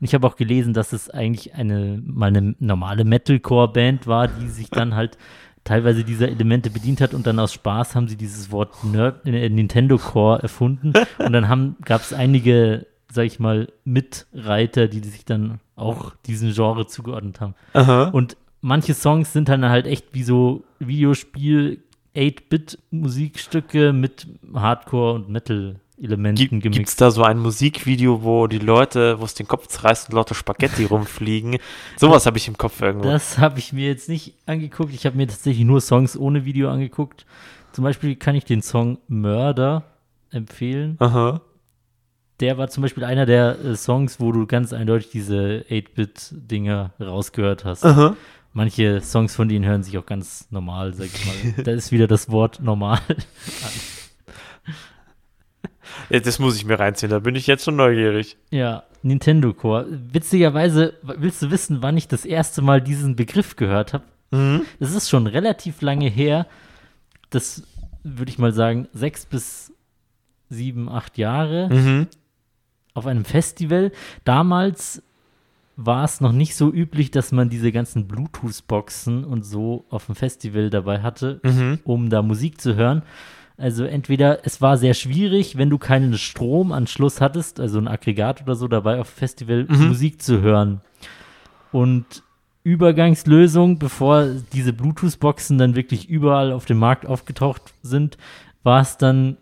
ich 0.00 0.14
habe 0.14 0.26
auch 0.26 0.36
gelesen, 0.36 0.74
dass 0.74 0.92
es 0.92 1.10
eigentlich 1.10 1.54
eine 1.54 2.02
mal 2.04 2.28
eine 2.28 2.54
normale 2.58 3.04
Metalcore-Band 3.04 4.06
war, 4.06 4.28
die 4.28 4.48
sich 4.48 4.70
dann 4.70 4.94
halt 4.94 5.18
teilweise 5.64 6.04
dieser 6.04 6.28
Elemente 6.28 6.70
bedient 6.70 7.00
hat 7.00 7.14
und 7.14 7.26
dann 7.26 7.38
aus 7.38 7.52
Spaß 7.54 7.94
haben 7.94 8.06
sie 8.06 8.16
dieses 8.16 8.52
Wort 8.52 8.84
Nerd, 8.84 9.26
äh, 9.26 9.48
Nintendo 9.48 9.96
Core 9.96 10.42
erfunden 10.42 10.92
und 11.18 11.32
dann 11.32 11.76
gab 11.84 12.02
es 12.02 12.12
einige, 12.12 12.86
sag 13.10 13.24
ich 13.24 13.40
mal, 13.40 13.72
Mitreiter, 13.84 14.88
die 14.88 15.00
sich 15.00 15.24
dann 15.24 15.60
auch 15.74 16.14
diesem 16.26 16.52
Genre 16.52 16.86
zugeordnet 16.86 17.40
haben. 17.40 17.54
Aha. 17.72 18.04
Und 18.10 18.36
manche 18.60 18.94
Songs 18.94 19.32
sind 19.32 19.48
dann 19.48 19.68
halt 19.68 19.86
echt 19.86 20.12
wie 20.12 20.22
so 20.22 20.64
Videospiel 20.78 21.82
8-Bit-Musikstücke 22.14 23.92
mit 23.92 24.26
Hardcore- 24.52 25.14
und 25.14 25.28
Metal-Elementen 25.28 26.60
Gibt 26.60 26.66
es 26.66 26.72
gemixt. 26.72 27.00
da 27.00 27.10
so 27.10 27.22
ein 27.22 27.38
Musikvideo, 27.38 28.22
wo 28.22 28.46
die 28.46 28.58
Leute, 28.58 29.20
wo 29.20 29.24
es 29.24 29.34
den 29.34 29.48
Kopf 29.48 29.66
zerreißt 29.68 30.08
und 30.10 30.14
lauter 30.16 30.34
Spaghetti 30.34 30.84
rumfliegen? 30.90 31.58
Sowas 31.96 32.26
habe 32.26 32.38
ich 32.38 32.48
im 32.48 32.56
Kopf 32.56 32.80
irgendwo. 32.80 33.08
Das 33.08 33.38
habe 33.38 33.58
ich 33.58 33.72
mir 33.72 33.88
jetzt 33.88 34.08
nicht 34.08 34.34
angeguckt. 34.46 34.92
Ich 34.94 35.06
habe 35.06 35.16
mir 35.16 35.26
tatsächlich 35.26 35.64
nur 35.64 35.80
Songs 35.80 36.16
ohne 36.16 36.44
Video 36.44 36.70
angeguckt. 36.70 37.26
Zum 37.72 37.84
Beispiel 37.84 38.14
kann 38.16 38.36
ich 38.36 38.44
den 38.44 38.62
Song 38.62 38.98
Mörder 39.08 39.82
empfehlen. 40.30 40.96
Aha. 41.00 41.40
Der 42.40 42.58
war 42.58 42.68
zum 42.68 42.82
Beispiel 42.82 43.04
einer 43.04 43.26
der 43.26 43.58
äh, 43.64 43.76
Songs, 43.76 44.18
wo 44.18 44.32
du 44.32 44.46
ganz 44.46 44.72
eindeutig 44.72 45.10
diese 45.10 45.64
8-Bit-Dinger 45.70 46.92
rausgehört 47.00 47.64
hast. 47.64 47.84
Aha. 47.84 48.16
Manche 48.56 49.00
Songs 49.00 49.34
von 49.34 49.48
denen 49.48 49.64
hören 49.64 49.82
sich 49.82 49.98
auch 49.98 50.06
ganz 50.06 50.46
normal, 50.50 50.94
sag 50.94 51.06
ich 51.06 51.26
mal. 51.56 51.62
da 51.64 51.72
ist 51.72 51.90
wieder 51.92 52.06
das 52.06 52.30
Wort 52.30 52.60
normal. 52.62 53.00
Ja, 56.10 56.20
das 56.20 56.38
muss 56.38 56.56
ich 56.56 56.64
mir 56.64 56.78
reinziehen, 56.78 57.10
da 57.10 57.18
bin 57.18 57.34
ich 57.34 57.46
jetzt 57.46 57.64
schon 57.64 57.76
neugierig. 57.76 58.36
Ja, 58.50 58.84
Nintendo 59.02 59.52
Core. 59.52 59.86
Witzigerweise, 60.12 60.94
willst 61.02 61.42
du 61.42 61.50
wissen, 61.50 61.82
wann 61.82 61.96
ich 61.96 62.08
das 62.08 62.24
erste 62.24 62.62
Mal 62.62 62.80
diesen 62.80 63.16
Begriff 63.16 63.56
gehört 63.56 63.92
habe? 63.92 64.04
Mhm. 64.30 64.62
Das 64.80 64.92
ist 64.94 65.08
schon 65.10 65.26
relativ 65.26 65.82
lange 65.82 66.08
her. 66.08 66.46
Das 67.30 67.62
würde 68.02 68.30
ich 68.30 68.38
mal 68.38 68.52
sagen, 68.52 68.88
sechs 68.92 69.26
bis 69.26 69.72
sieben, 70.48 70.88
acht 70.88 71.18
Jahre 71.18 71.68
Mhm. 71.72 72.06
auf 72.94 73.06
einem 73.06 73.24
Festival. 73.24 73.92
Damals 74.24 75.02
war 75.76 76.04
es 76.04 76.20
noch 76.20 76.32
nicht 76.32 76.54
so 76.54 76.72
üblich, 76.72 77.10
dass 77.10 77.32
man 77.32 77.48
diese 77.50 77.72
ganzen 77.72 78.06
Bluetooth-Boxen 78.06 79.24
und 79.24 79.44
so 79.44 79.84
auf 79.90 80.06
dem 80.06 80.14
Festival 80.14 80.70
dabei 80.70 81.00
hatte, 81.02 81.40
Mhm. 81.42 81.80
um 81.84 82.10
da 82.10 82.22
Musik 82.22 82.60
zu 82.60 82.76
hören. 82.76 83.02
Also 83.56 83.84
entweder 83.84 84.44
es 84.44 84.60
war 84.60 84.76
sehr 84.76 84.94
schwierig, 84.94 85.56
wenn 85.56 85.70
du 85.70 85.78
keinen 85.78 86.18
Stromanschluss 86.18 87.20
hattest, 87.20 87.60
also 87.60 87.78
ein 87.78 87.88
Aggregat 87.88 88.42
oder 88.42 88.54
so 88.56 88.66
dabei 88.68 89.00
auf 89.00 89.10
dem 89.12 89.18
Festival 89.18 89.66
Mhm. 89.68 89.88
Musik 89.88 90.22
zu 90.22 90.40
hören. 90.40 90.80
Und 91.72 92.22
Übergangslösung, 92.64 93.78
bevor 93.78 94.26
diese 94.52 94.72
Bluetooth-Boxen 94.72 95.58
dann 95.58 95.76
wirklich 95.76 96.08
überall 96.08 96.52
auf 96.52 96.64
dem 96.64 96.78
Markt 96.78 97.06
aufgetaucht 97.06 97.62
sind, 97.82 98.16
war 98.62 98.80
es 98.80 98.96
dann 98.96 99.36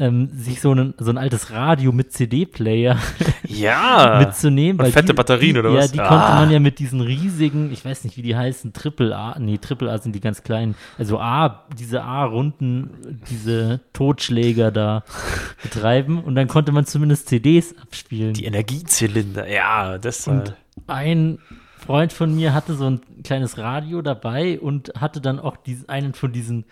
ähm, 0.00 0.30
sich 0.32 0.60
so 0.60 0.72
ein, 0.74 0.94
so 0.98 1.10
ein 1.10 1.18
altes 1.18 1.50
Radio 1.52 1.92
mit 1.92 2.12
CD-Player 2.12 2.98
Ja. 3.46 4.16
mitzunehmen. 4.24 4.80
und 4.84 4.90
fette 4.92 5.08
die, 5.08 5.12
Batterien, 5.12 5.58
oder 5.58 5.70
ja, 5.70 5.76
was? 5.80 5.92
die 5.92 6.00
Ah. 6.00 6.08
konnte 6.08 6.28
man 6.34 6.50
ja 6.50 6.58
mit 6.58 6.78
diesen 6.78 7.00
riesigen, 7.00 7.70
ich 7.72 7.84
weiß 7.84 8.04
nicht, 8.04 8.16
wie 8.16 8.22
die 8.22 8.34
heißen, 8.34 8.72
Triple 8.72 9.14
A, 9.14 9.38
nee, 9.38 9.58
Triple 9.58 9.90
A 9.92 9.98
sind 9.98 10.14
die 10.16 10.20
ganz 10.20 10.42
kleinen, 10.42 10.74
also 10.98 11.20
A, 11.20 11.66
diese 11.78 12.02
A-Runden, 12.02 13.20
diese 13.30 13.80
Totschläger 13.92 14.70
da 14.72 15.04
betreiben 15.62 16.22
und 16.24 16.34
dann 16.34 16.48
konnte 16.48 16.72
man 16.72 16.86
zumindest 16.86 17.28
CDs 17.28 17.74
abspielen. 17.80 18.32
Die 18.34 18.46
Energiezylinder, 18.46 19.46
ja, 19.48 19.98
das 19.98 20.26
Und 20.26 20.48
äh, 20.48 20.52
ein 20.86 21.38
Freund 21.78 22.12
von 22.12 22.34
mir 22.34 22.54
hatte 22.54 22.74
so 22.74 22.86
ein 22.88 23.00
kleines 23.24 23.58
Radio 23.58 24.00
dabei 24.02 24.58
und 24.60 24.92
hatte 24.98 25.20
dann 25.20 25.38
auch 25.38 25.56
diesen, 25.56 25.88
einen 25.88 26.14
von 26.14 26.32
diesen 26.32 26.64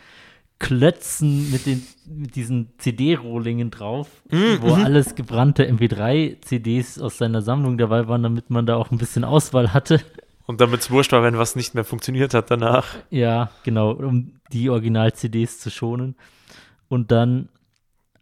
Klötzen 0.58 1.50
mit, 1.52 1.66
den, 1.66 1.86
mit 2.06 2.34
diesen 2.34 2.70
CD-Rohlingen 2.78 3.70
drauf, 3.70 4.08
Mhm, 4.30 4.58
wo 4.60 4.74
alles 4.74 5.14
gebrannte 5.14 5.68
MP3-CDs 5.70 7.00
aus 7.00 7.18
seiner 7.18 7.42
Sammlung 7.42 7.78
dabei 7.78 8.08
waren, 8.08 8.22
damit 8.22 8.50
man 8.50 8.66
da 8.66 8.76
auch 8.76 8.90
ein 8.90 8.98
bisschen 8.98 9.24
Auswahl 9.24 9.72
hatte. 9.72 10.00
Und 10.46 10.60
damit 10.60 10.80
es 10.80 10.90
wurscht 10.90 11.12
war, 11.12 11.22
wenn 11.22 11.38
was 11.38 11.56
nicht 11.56 11.74
mehr 11.74 11.84
funktioniert 11.84 12.34
hat 12.34 12.50
danach. 12.50 12.86
Ja, 13.10 13.50
genau, 13.64 13.92
um 13.92 14.32
die 14.52 14.70
Original-CDs 14.70 15.60
zu 15.60 15.70
schonen. 15.70 16.16
Und 16.88 17.12
dann 17.12 17.48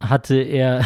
hatte 0.09 0.37
er 0.37 0.85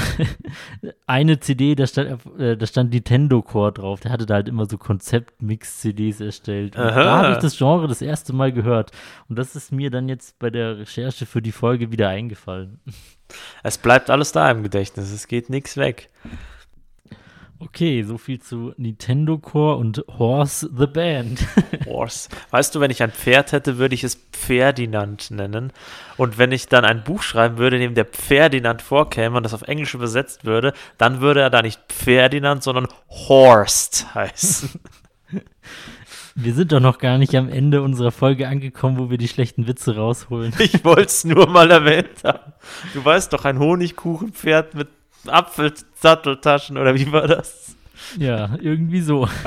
eine 1.06 1.40
CD, 1.40 1.74
da 1.74 1.86
stand, 1.86 2.20
äh, 2.38 2.56
da 2.56 2.66
stand 2.66 2.92
Nintendo 2.92 3.42
Core 3.42 3.72
drauf. 3.72 4.00
Der 4.00 4.12
hatte 4.12 4.26
da 4.26 4.34
halt 4.34 4.48
immer 4.48 4.66
so 4.66 4.78
Konzept-Mix-CDs 4.78 6.20
erstellt. 6.20 6.76
Da 6.76 6.94
habe 6.94 7.32
ich 7.32 7.38
das 7.38 7.56
Genre 7.56 7.88
das 7.88 8.02
erste 8.02 8.32
Mal 8.32 8.52
gehört. 8.52 8.90
Und 9.28 9.38
das 9.38 9.56
ist 9.56 9.72
mir 9.72 9.90
dann 9.90 10.08
jetzt 10.08 10.38
bei 10.38 10.50
der 10.50 10.78
Recherche 10.78 11.26
für 11.26 11.42
die 11.42 11.52
Folge 11.52 11.92
wieder 11.92 12.08
eingefallen. 12.08 12.80
Es 13.62 13.78
bleibt 13.78 14.10
alles 14.10 14.32
da 14.32 14.50
im 14.50 14.62
Gedächtnis, 14.62 15.12
es 15.12 15.28
geht 15.28 15.50
nichts 15.50 15.76
weg. 15.76 16.08
Okay, 17.62 18.02
so 18.04 18.16
viel 18.16 18.40
zu 18.40 18.72
Nintendo 18.78 19.36
Core 19.36 19.76
und 19.76 20.02
Horse 20.18 20.70
the 20.74 20.86
Band. 20.86 21.46
Horse. 21.86 22.30
Weißt 22.50 22.74
du, 22.74 22.80
wenn 22.80 22.90
ich 22.90 23.02
ein 23.02 23.12
Pferd 23.12 23.52
hätte, 23.52 23.76
würde 23.76 23.94
ich 23.94 24.02
es 24.02 24.14
Pferdinand 24.32 25.30
nennen. 25.30 25.70
Und 26.16 26.38
wenn 26.38 26.52
ich 26.52 26.68
dann 26.68 26.86
ein 26.86 27.04
Buch 27.04 27.20
schreiben 27.22 27.58
würde, 27.58 27.76
in 27.76 27.82
dem 27.82 27.94
der 27.94 28.06
Pferdinand 28.06 28.80
vorkäme 28.80 29.36
und 29.36 29.42
das 29.42 29.52
auf 29.52 29.68
Englisch 29.68 29.92
übersetzt 29.92 30.46
würde, 30.46 30.72
dann 30.96 31.20
würde 31.20 31.42
er 31.42 31.50
da 31.50 31.60
nicht 31.60 31.80
Pferdinand, 31.90 32.62
sondern 32.62 32.88
Horst 33.10 34.14
heißen. 34.14 34.70
Wir 36.34 36.54
sind 36.54 36.72
doch 36.72 36.80
noch 36.80 36.98
gar 36.98 37.18
nicht 37.18 37.34
am 37.34 37.48
Ende 37.48 37.82
unserer 37.82 38.12
Folge 38.12 38.48
angekommen, 38.48 38.98
wo 38.98 39.10
wir 39.10 39.18
die 39.18 39.28
schlechten 39.28 39.66
Witze 39.66 39.96
rausholen. 39.96 40.54
Ich 40.58 40.84
wollte 40.84 41.02
es 41.02 41.24
nur 41.24 41.48
mal 41.48 41.70
erwähnt 41.70 42.24
haben. 42.24 42.52
Du 42.94 43.04
weißt 43.04 43.32
doch, 43.32 43.44
ein 43.44 43.58
Honigkuchenpferd 43.58 44.74
mit 44.74 44.88
Apfelsatteltaschen 45.26 46.76
oder 46.78 46.94
wie 46.94 47.12
war 47.12 47.26
das? 47.26 47.76
Ja, 48.18 48.56
irgendwie 48.60 49.02
so. 49.02 49.28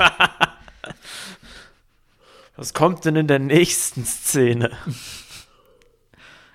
Was 2.56 2.72
kommt 2.72 3.04
denn 3.04 3.16
in 3.16 3.26
der 3.26 3.40
nächsten 3.40 4.04
Szene? 4.04 4.70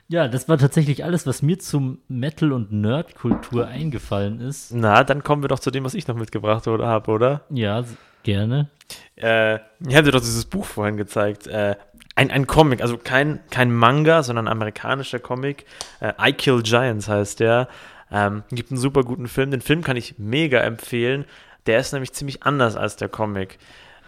Ja, 0.08 0.27
das 0.27 0.47
war 0.49 0.58
tatsächlich 0.58 1.03
alles, 1.03 1.27
was 1.27 1.43
mir 1.43 1.60
zum 1.60 1.99
Metal- 2.08 2.53
und 2.53 2.71
Nerdkultur 2.71 3.67
eingefallen 3.67 4.39
ist. 4.39 4.73
Na, 4.73 5.03
dann 5.03 5.23
kommen 5.23 5.43
wir 5.43 5.49
doch 5.49 5.60
zu 5.60 5.69
dem, 5.69 5.84
was 5.84 5.93
ich 5.93 6.08
noch 6.08 6.15
mitgebracht 6.15 6.65
habe, 6.67 7.12
oder? 7.12 7.41
Ja, 7.51 7.84
gerne. 8.23 8.69
Äh, 9.17 9.55
ich 9.88 9.95
habe 9.95 10.03
dir 10.03 10.12
doch 10.12 10.21
dieses 10.21 10.45
Buch 10.45 10.65
vorhin 10.65 10.97
gezeigt. 10.97 11.45
Äh, 11.45 11.75
ein, 12.15 12.32
ein 12.32 12.47
Comic, 12.47 12.82
also 12.82 12.97
kein, 12.97 13.41
kein 13.51 13.71
Manga, 13.71 14.23
sondern 14.23 14.47
ein 14.47 14.51
amerikanischer 14.51 15.19
Comic. 15.19 15.65
Äh, 15.99 16.13
I 16.19 16.34
Kill 16.34 16.63
Giants 16.63 17.08
heißt 17.08 17.39
der. 17.39 17.67
Ähm, 18.12 18.43
gibt 18.52 18.72
einen 18.72 18.80
super 18.80 19.04
guten 19.04 19.28
Film. 19.28 19.52
Den 19.52 19.62
Film 19.62 19.84
kann 19.84 19.98
ich 19.98 20.17
mega 20.17 20.60
empfehlen. 20.60 21.26
Der 21.65 21.80
ist 21.80 21.93
nämlich 21.93 22.13
ziemlich 22.13 22.43
anders 22.43 22.76
als 22.76 22.95
der 22.95 23.10
Comic. 23.10 23.60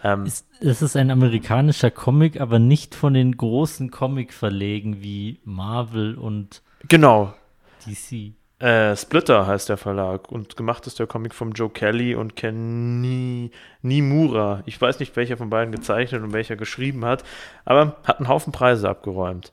Ähm, 0.02 0.26
Ist, 0.26 0.46
es 0.60 0.82
ist 0.82 0.96
ein 0.96 1.10
amerikanischer 1.10 1.90
Comic, 1.90 2.40
aber 2.40 2.58
nicht 2.58 2.94
von 2.94 3.14
den 3.14 3.36
großen 3.36 3.90
Comic-Verlegen 3.90 5.02
wie 5.02 5.38
Marvel 5.44 6.16
und 6.16 6.62
genau. 6.88 7.34
DC. 7.86 8.32
Äh, 8.58 8.96
Splitter 8.96 9.46
heißt 9.46 9.68
der 9.68 9.76
Verlag 9.76 10.30
und 10.30 10.56
gemacht 10.56 10.86
ist 10.86 10.98
der 11.00 11.08
Comic 11.08 11.34
von 11.34 11.52
Joe 11.52 11.68
Kelly 11.68 12.14
und 12.14 12.36
Kenny 12.36 13.50
Nimura. 13.82 14.62
Ich 14.66 14.80
weiß 14.80 15.00
nicht, 15.00 15.16
welcher 15.16 15.36
von 15.36 15.50
beiden 15.50 15.72
gezeichnet 15.72 16.22
und 16.22 16.32
welcher 16.32 16.54
geschrieben 16.54 17.04
hat, 17.04 17.24
aber 17.64 17.96
hat 18.04 18.18
einen 18.18 18.28
Haufen 18.28 18.52
Preise 18.52 18.88
abgeräumt. 18.88 19.52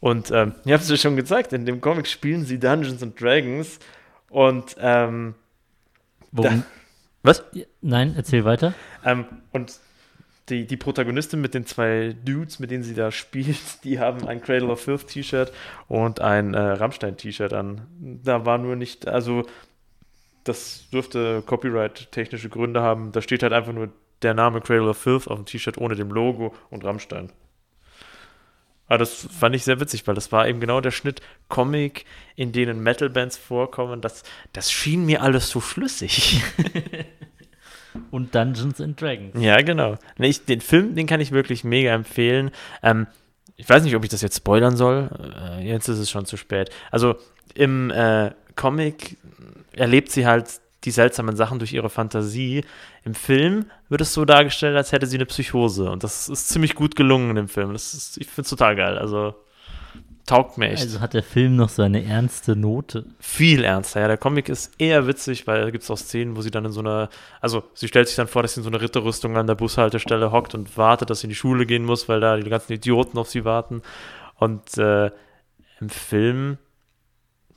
Und 0.00 0.30
ähm, 0.30 0.54
ich 0.64 0.72
habe 0.72 0.82
es 0.82 0.88
dir 0.88 0.96
schon 0.96 1.16
gezeigt, 1.16 1.52
in 1.52 1.66
dem 1.66 1.80
Comic 1.80 2.06
spielen 2.06 2.44
sie 2.44 2.58
Dungeons 2.58 3.02
and 3.02 3.20
Dragons 3.20 3.78
und 4.28 4.76
ähm, 4.78 5.34
Worum, 6.32 6.64
was? 7.22 7.44
Ja, 7.52 7.64
Nein, 7.80 8.14
erzähl 8.16 8.44
weiter. 8.44 8.74
Ähm, 9.04 9.24
und 9.52 9.80
die, 10.48 10.66
die 10.66 10.76
Protagonistin 10.76 11.40
mit 11.40 11.54
den 11.54 11.66
zwei 11.66 12.14
Dudes, 12.24 12.58
mit 12.58 12.70
denen 12.70 12.84
sie 12.84 12.94
da 12.94 13.10
spielt, 13.10 13.58
die 13.84 13.98
haben 13.98 14.26
ein 14.28 14.40
Cradle 14.40 14.68
of 14.68 14.80
Filth 14.80 15.08
T-Shirt 15.08 15.52
und 15.88 16.20
ein 16.20 16.54
äh, 16.54 16.58
Rammstein-T-Shirt 16.58 17.52
an. 17.52 17.82
Da 18.22 18.46
war 18.46 18.58
nur 18.58 18.76
nicht, 18.76 19.08
also 19.08 19.44
das 20.44 20.88
dürfte 20.92 21.42
Copyright-technische 21.44 22.48
Gründe 22.48 22.80
haben. 22.80 23.12
Da 23.12 23.20
steht 23.22 23.42
halt 23.42 23.52
einfach 23.52 23.72
nur 23.72 23.88
der 24.22 24.34
Name 24.34 24.60
Cradle 24.60 24.90
of 24.90 24.98
Filth 24.98 25.26
auf 25.26 25.38
dem 25.38 25.46
T-Shirt 25.46 25.78
ohne 25.78 25.96
dem 25.96 26.10
Logo 26.10 26.54
und 26.70 26.84
Rammstein. 26.84 27.32
Aber 28.88 28.98
das 28.98 29.28
fand 29.38 29.56
ich 29.56 29.64
sehr 29.64 29.80
witzig, 29.80 30.06
weil 30.06 30.14
das 30.14 30.30
war 30.32 30.46
eben 30.48 30.60
genau 30.60 30.80
der 30.80 30.90
Schnitt 30.92 31.20
Comic, 31.48 32.04
in 32.36 32.52
denen 32.52 32.80
Metal-Bands 32.82 33.36
vorkommen. 33.36 34.00
Das, 34.00 34.22
das 34.52 34.70
schien 34.70 35.04
mir 35.04 35.22
alles 35.22 35.50
so 35.50 35.60
schlüssig. 35.60 36.42
Und 38.10 38.34
Dungeons 38.34 38.80
and 38.80 39.00
Dragons. 39.00 39.42
Ja, 39.42 39.60
genau. 39.62 39.96
Ich, 40.18 40.44
den 40.44 40.60
Film, 40.60 40.94
den 40.94 41.06
kann 41.06 41.20
ich 41.20 41.32
wirklich 41.32 41.64
mega 41.64 41.94
empfehlen. 41.94 42.50
Ähm, 42.82 43.06
ich 43.56 43.68
weiß 43.68 43.82
nicht, 43.84 43.96
ob 43.96 44.04
ich 44.04 44.10
das 44.10 44.20
jetzt 44.20 44.36
spoilern 44.36 44.76
soll. 44.76 45.08
Äh, 45.58 45.66
jetzt 45.66 45.88
ist 45.88 45.98
es 45.98 46.10
schon 46.10 46.26
zu 46.26 46.36
spät. 46.36 46.70
Also 46.90 47.16
im 47.54 47.90
äh, 47.90 48.32
Comic 48.54 49.16
erlebt 49.72 50.10
sie 50.10 50.26
halt 50.26 50.60
die 50.86 50.92
seltsamen 50.92 51.36
Sachen 51.36 51.58
durch 51.58 51.72
ihre 51.72 51.90
Fantasie. 51.90 52.64
Im 53.04 53.14
Film 53.14 53.66
wird 53.88 54.00
es 54.00 54.14
so 54.14 54.24
dargestellt, 54.24 54.76
als 54.76 54.92
hätte 54.92 55.06
sie 55.06 55.16
eine 55.16 55.26
Psychose. 55.26 55.90
Und 55.90 56.04
das 56.04 56.28
ist 56.28 56.48
ziemlich 56.48 56.74
gut 56.74 56.96
gelungen 56.96 57.36
im 57.36 57.48
Film. 57.48 57.72
Das 57.72 57.92
ist, 57.92 58.16
ich 58.18 58.28
finde 58.28 58.42
es 58.42 58.50
total 58.50 58.76
geil. 58.76 58.96
Also 58.96 59.34
taugt 60.26 60.58
mir 60.58 60.70
echt. 60.70 60.82
Also 60.82 61.00
hat 61.00 61.14
der 61.14 61.22
Film 61.22 61.56
noch 61.56 61.68
so 61.68 61.82
eine 61.82 62.04
ernste 62.04 62.54
Note. 62.54 63.04
viel 63.18 63.64
ernster. 63.64 64.00
Ja, 64.00 64.08
der 64.08 64.16
Comic 64.16 64.48
ist 64.48 64.72
eher 64.78 65.06
witzig, 65.06 65.46
weil 65.46 65.62
da 65.62 65.70
gibt 65.70 65.84
es 65.84 65.90
auch 65.90 65.98
Szenen, 65.98 66.36
wo 66.36 66.42
sie 66.42 66.50
dann 66.50 66.64
in 66.64 66.72
so 66.72 66.80
einer, 66.80 67.08
also 67.40 67.64
sie 67.74 67.88
stellt 67.88 68.06
sich 68.06 68.16
dann 68.16 68.28
vor, 68.28 68.42
dass 68.42 68.54
sie 68.54 68.60
in 68.60 68.64
so 68.64 68.70
einer 68.70 68.80
Ritterrüstung 68.80 69.36
an 69.36 69.46
der 69.46 69.54
Bushaltestelle 69.56 70.30
hockt 70.30 70.54
und 70.54 70.76
wartet, 70.76 71.10
dass 71.10 71.20
sie 71.20 71.26
in 71.26 71.30
die 71.30 71.36
Schule 71.36 71.66
gehen 71.66 71.84
muss, 71.84 72.08
weil 72.08 72.20
da 72.20 72.36
die 72.36 72.48
ganzen 72.48 72.72
Idioten 72.72 73.18
auf 73.18 73.28
sie 73.28 73.44
warten. 73.44 73.82
Und 74.36 74.78
äh, 74.78 75.10
im 75.80 75.88
Film, 75.88 76.58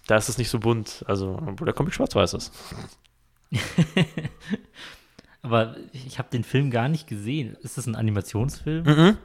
da 0.08 0.18
ist 0.18 0.30
es 0.30 0.38
nicht 0.38 0.50
so 0.50 0.60
bunt, 0.60 1.04
also 1.08 1.40
obwohl 1.46 1.66
der 1.66 1.76
Comic 1.76 1.94
schwarz-weiß 1.94 2.34
ist. 2.34 2.54
Aber 5.42 5.76
ich 5.94 6.20
habe 6.20 6.30
den 6.32 6.44
Film 6.44 6.70
gar 6.70 6.90
nicht 6.90 7.08
gesehen. 7.08 7.56
Ist 7.62 7.78
das 7.78 7.88
ein 7.88 7.96
Animationsfilm? 7.96 8.84
Mhm. 8.84 9.18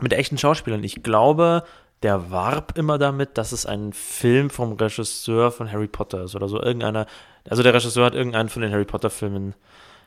Mit 0.00 0.12
echten 0.12 0.38
Schauspielern. 0.38 0.82
Ich 0.84 1.02
glaube, 1.02 1.64
der 2.02 2.30
warb 2.30 2.76
immer 2.76 2.98
damit, 2.98 3.38
dass 3.38 3.52
es 3.52 3.64
ein 3.64 3.92
Film 3.92 4.50
vom 4.50 4.72
Regisseur 4.72 5.50
von 5.50 5.70
Harry 5.70 5.86
Potter 5.88 6.24
ist 6.24 6.34
oder 6.34 6.48
so. 6.48 6.60
Irgendeiner, 6.60 7.06
also 7.48 7.62
der 7.62 7.72
Regisseur 7.72 8.04
hat 8.06 8.14
irgendeinen 8.14 8.48
von 8.48 8.62
den 8.62 8.72
Harry 8.72 8.84
Potter-Filmen 8.84 9.54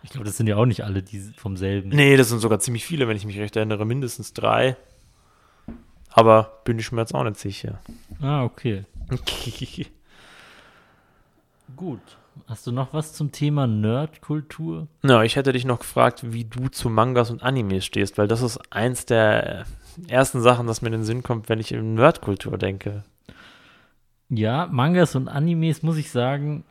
Ich 0.03 0.12
glaube, 0.12 0.25
das 0.25 0.38
sind 0.38 0.47
ja 0.47 0.57
auch 0.57 0.65
nicht 0.65 0.83
alle 0.83 1.01
die 1.01 1.19
vom 1.35 1.57
selben. 1.57 1.89
Nee, 1.89 2.17
das 2.17 2.29
sind 2.29 2.39
sogar 2.39 2.59
ziemlich 2.59 2.85
viele, 2.85 3.07
wenn 3.07 3.17
ich 3.17 3.25
mich 3.25 3.39
recht 3.39 3.55
erinnere. 3.55 3.85
Mindestens 3.85 4.33
drei. 4.33 4.75
Aber 6.12 6.62
bin 6.65 6.77
ich 6.79 6.91
mir 6.91 7.01
jetzt 7.01 7.15
auch 7.15 7.23
nicht 7.23 7.38
sicher. 7.38 7.79
Ah, 8.21 8.43
okay. 8.43 8.85
Gut. 11.75 12.01
Hast 12.47 12.67
du 12.67 12.71
noch 12.71 12.93
was 12.93 13.13
zum 13.13 13.32
Thema 13.32 13.67
Nerdkultur? 13.67 14.88
Na, 15.02 15.23
ich 15.23 15.36
hätte 15.36 15.54
dich 15.54 15.65
noch 15.65 15.80
gefragt, 15.80 16.34
wie 16.34 16.45
du 16.45 16.67
zu 16.67 16.89
Mangas 16.89 17.32
und 17.32 17.43
Animes 17.43 17.86
stehst, 17.86 18.17
weil 18.17 18.28
das 18.28 18.41
ist 18.41 18.60
eins 18.71 19.06
der 19.06 19.65
ersten 20.08 20.41
Sachen, 20.41 20.67
das 20.67 20.82
mir 20.82 20.88
in 20.88 20.93
den 20.93 21.04
Sinn 21.04 21.23
kommt, 21.23 21.49
wenn 21.49 21.60
ich 21.60 21.71
in 21.71 21.95
Nerdkultur 21.95 22.58
denke. 22.58 23.04
Ja, 24.30 24.67
Mangas 24.71 25.15
und 25.15 25.28
Animes, 25.28 25.84
muss 25.84 25.97
ich 25.97 26.12
sagen, 26.12 26.63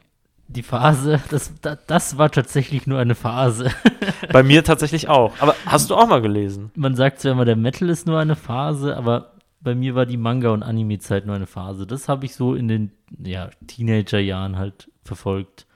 die 0.49 0.63
Phase, 0.63 1.21
das, 1.31 1.53
das, 1.61 1.79
das 1.87 2.19
war 2.19 2.31
tatsächlich 2.31 2.87
nur 2.87 2.99
eine 2.99 3.15
Phase. 3.15 3.71
Bei 4.33 4.43
mir 4.43 4.65
tatsächlich 4.65 5.09
auch. 5.09 5.35
Aber 5.41 5.55
hast 5.67 5.91
du 5.91 5.95
auch 5.95 6.09
mal 6.09 6.23
gelesen? 6.23 6.71
Man 6.75 6.97
sagt 6.97 7.21
zwar 7.21 7.33
immer, 7.33 7.45
der 7.45 7.57
Metal 7.57 7.89
ist 7.89 8.07
nur 8.07 8.19
eine 8.19 8.37
Phase, 8.37 8.97
aber 8.97 9.33
bei 9.61 9.75
mir 9.75 9.95
war 9.95 10.07
die 10.07 10.17
Manga- 10.17 10.51
und 10.51 10.63
Anime-Zeit 10.63 11.27
nur 11.27 11.35
eine 11.35 11.47
Phase. 11.47 11.87
Das 11.87 12.09
habe 12.09 12.25
ich 12.25 12.35
so 12.35 12.55
in 12.55 12.69
den 12.69 12.93
ja, 13.23 13.51
Teenager-Jahren 13.67 14.57
halt 14.57 14.91
verfolgt. 15.09 15.67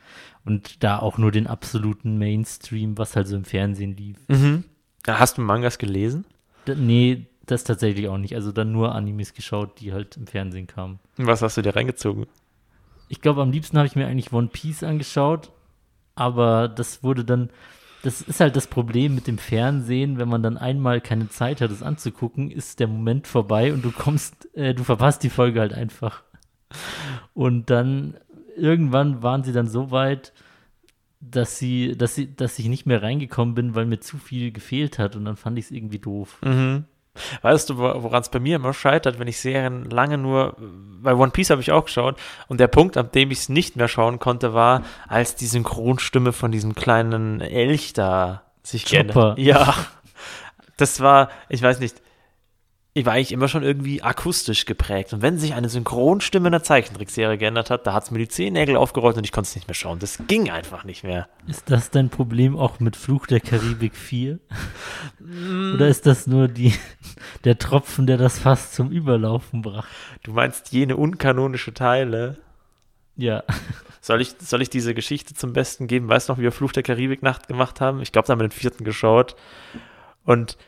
Und 0.44 0.82
da 0.82 0.98
auch 0.98 1.18
nur 1.18 1.30
den 1.30 1.46
absoluten 1.46 2.18
Mainstream, 2.18 2.98
was 2.98 3.16
halt 3.16 3.28
so 3.28 3.36
im 3.36 3.44
Fernsehen 3.44 3.96
lief. 3.96 4.18
Mhm. 4.28 4.64
Hast 5.06 5.38
du 5.38 5.42
Mangas 5.42 5.78
gelesen? 5.78 6.24
D 6.66 6.74
nee, 6.76 7.26
das 7.46 7.64
tatsächlich 7.64 8.08
auch 8.08 8.18
nicht. 8.18 8.34
Also 8.34 8.52
dann 8.52 8.72
nur 8.72 8.94
Animes 8.94 9.34
geschaut, 9.34 9.80
die 9.80 9.92
halt 9.92 10.16
im 10.16 10.26
Fernsehen 10.26 10.66
kamen. 10.66 10.98
Was 11.16 11.42
hast 11.42 11.56
du 11.56 11.62
dir 11.62 11.74
reingezogen? 11.74 12.26
Ich 13.08 13.20
glaube, 13.20 13.42
am 13.42 13.50
liebsten 13.50 13.76
habe 13.76 13.86
ich 13.86 13.96
mir 13.96 14.06
eigentlich 14.06 14.32
One 14.32 14.48
Piece 14.48 14.82
angeschaut, 14.82 15.50
aber 16.14 16.68
das 16.68 17.02
wurde 17.02 17.24
dann, 17.24 17.50
das 18.02 18.22
ist 18.22 18.40
halt 18.40 18.56
das 18.56 18.66
Problem 18.66 19.14
mit 19.14 19.26
dem 19.26 19.38
Fernsehen, 19.38 20.18
wenn 20.18 20.28
man 20.28 20.42
dann 20.42 20.56
einmal 20.56 21.00
keine 21.00 21.28
Zeit 21.28 21.60
hat, 21.60 21.70
es 21.70 21.82
anzugucken, 21.82 22.50
ist 22.50 22.80
der 22.80 22.88
Moment 22.88 23.26
vorbei 23.26 23.72
und 23.72 23.84
du 23.84 23.92
kommst, 23.92 24.48
äh, 24.54 24.74
du 24.74 24.82
verpasst 24.82 25.22
die 25.22 25.30
Folge 25.30 25.60
halt 25.60 25.74
einfach. 25.74 26.22
Und 27.34 27.68
dann 27.70 28.14
irgendwann 28.56 29.22
waren 29.22 29.44
sie 29.44 29.52
dann 29.52 29.68
so 29.68 29.90
weit, 29.90 30.32
dass 31.20 31.58
sie, 31.58 31.96
dass 31.96 32.14
sie, 32.14 32.34
dass 32.34 32.58
ich 32.58 32.66
nicht 32.66 32.86
mehr 32.86 33.02
reingekommen 33.02 33.54
bin, 33.54 33.74
weil 33.74 33.86
mir 33.86 34.00
zu 34.00 34.18
viel 34.18 34.50
gefehlt 34.50 34.98
hat 34.98 35.14
und 35.14 35.24
dann 35.24 35.36
fand 35.36 35.58
ich 35.58 35.66
es 35.66 35.70
irgendwie 35.70 36.00
doof. 36.00 36.38
Mhm. 36.42 36.84
Weißt 37.42 37.68
du, 37.68 37.76
woran 37.76 38.22
es 38.22 38.30
bei 38.30 38.40
mir 38.40 38.56
immer 38.56 38.72
scheitert, 38.72 39.18
wenn 39.18 39.28
ich 39.28 39.38
Serien 39.38 39.84
lange 39.90 40.16
nur, 40.16 40.56
bei 41.02 41.14
One 41.14 41.30
Piece 41.30 41.50
habe 41.50 41.60
ich 41.60 41.70
auch 41.70 41.84
geschaut 41.84 42.18
und 42.48 42.58
der 42.58 42.68
Punkt, 42.68 42.96
an 42.96 43.10
dem 43.12 43.30
ich 43.30 43.40
es 43.40 43.48
nicht 43.50 43.76
mehr 43.76 43.88
schauen 43.88 44.18
konnte, 44.18 44.54
war, 44.54 44.82
als 45.08 45.34
die 45.34 45.46
Synchronstimme 45.46 46.32
von 46.32 46.50
diesem 46.52 46.74
kleinen 46.74 47.42
Elch 47.42 47.92
da 47.92 48.44
sich 48.62 48.86
Chopper. 48.86 49.34
Ja. 49.38 49.74
das 50.78 51.00
war, 51.00 51.28
ich 51.50 51.62
weiß 51.62 51.80
nicht, 51.80 51.96
ich 51.96 52.02
war 52.94 53.14
eigentlich 53.14 53.32
immer 53.32 53.48
schon 53.48 53.62
irgendwie 53.62 54.02
akustisch 54.02 54.66
geprägt. 54.66 55.14
Und 55.14 55.22
wenn 55.22 55.38
sich 55.38 55.54
eine 55.54 55.70
Synchronstimme 55.70 56.48
in 56.48 56.52
der 56.52 56.62
Zeichentrickserie 56.62 57.38
geändert 57.38 57.70
hat, 57.70 57.86
da 57.86 57.94
hat 57.94 58.04
es 58.04 58.10
mir 58.10 58.18
die 58.18 58.28
Zehennägel 58.28 58.76
aufgerollt 58.76 59.16
und 59.16 59.24
ich 59.24 59.32
konnte 59.32 59.48
es 59.48 59.54
nicht 59.54 59.66
mehr 59.66 59.74
schauen. 59.74 59.98
Das 59.98 60.18
ging 60.28 60.50
einfach 60.50 60.84
nicht 60.84 61.02
mehr. 61.02 61.28
Ist 61.46 61.70
das 61.70 61.90
dein 61.90 62.10
Problem 62.10 62.56
auch 62.56 62.80
mit 62.80 62.96
Fluch 62.96 63.26
der 63.26 63.40
Karibik 63.40 63.96
4? 63.96 64.38
Oder 65.74 65.88
ist 65.88 66.04
das 66.04 66.26
nur 66.26 66.48
die, 66.48 66.74
der 67.44 67.58
Tropfen, 67.58 68.06
der 68.06 68.18
das 68.18 68.38
Fass 68.38 68.72
zum 68.72 68.90
Überlaufen 68.90 69.62
brachte? 69.62 69.88
Du 70.22 70.32
meinst 70.32 70.72
jene 70.72 70.98
unkanonische 70.98 71.72
Teile? 71.72 72.36
Ja. 73.16 73.42
Soll 74.02 74.20
ich, 74.20 74.34
soll 74.40 74.60
ich 74.60 74.68
diese 74.68 74.94
Geschichte 74.94 75.32
zum 75.32 75.54
Besten 75.54 75.86
geben? 75.86 76.08
Weißt 76.08 76.28
du 76.28 76.32
noch, 76.32 76.38
wie 76.38 76.42
wir 76.42 76.52
Fluch 76.52 76.72
der 76.72 76.82
Karibik 76.82 77.22
Nacht 77.22 77.48
gemacht 77.48 77.80
haben? 77.80 78.02
Ich 78.02 78.12
glaube, 78.12 78.26
da 78.26 78.32
haben 78.32 78.40
wir 78.40 78.48
den 78.48 78.52
vierten 78.52 78.84
geschaut. 78.84 79.36
Und 80.24 80.58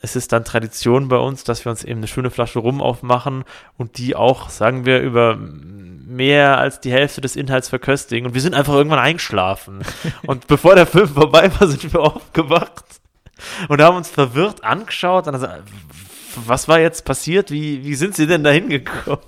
es 0.00 0.14
ist 0.14 0.32
dann 0.32 0.44
Tradition 0.44 1.08
bei 1.08 1.16
uns, 1.16 1.44
dass 1.44 1.64
wir 1.64 1.70
uns 1.70 1.82
eben 1.82 2.00
eine 2.00 2.06
schöne 2.06 2.30
Flasche 2.30 2.58
Rum 2.58 2.82
aufmachen 2.82 3.44
und 3.76 3.98
die 3.98 4.14
auch, 4.14 4.50
sagen 4.50 4.84
wir, 4.84 5.00
über 5.00 5.36
mehr 5.36 6.58
als 6.58 6.80
die 6.80 6.92
Hälfte 6.92 7.20
des 7.20 7.34
Inhalts 7.34 7.68
verköstigen. 7.68 8.26
Und 8.26 8.34
wir 8.34 8.40
sind 8.40 8.54
einfach 8.54 8.74
irgendwann 8.74 8.98
eingeschlafen. 8.98 9.80
und 10.26 10.46
bevor 10.46 10.74
der 10.74 10.86
Film 10.86 11.08
vorbei 11.08 11.50
war, 11.58 11.66
sind 11.66 11.92
wir 11.92 12.00
aufgewacht 12.00 12.84
und 13.68 13.80
haben 13.80 13.96
uns 13.96 14.10
verwirrt 14.10 14.64
angeschaut. 14.64 15.26
Und 15.28 15.34
also, 15.34 15.48
was 16.46 16.68
war 16.68 16.78
jetzt 16.78 17.04
passiert? 17.04 17.50
Wie, 17.50 17.84
wie 17.84 17.94
sind 17.94 18.14
sie 18.14 18.26
denn 18.26 18.44
da 18.44 18.50
hingekommen? 18.50 19.24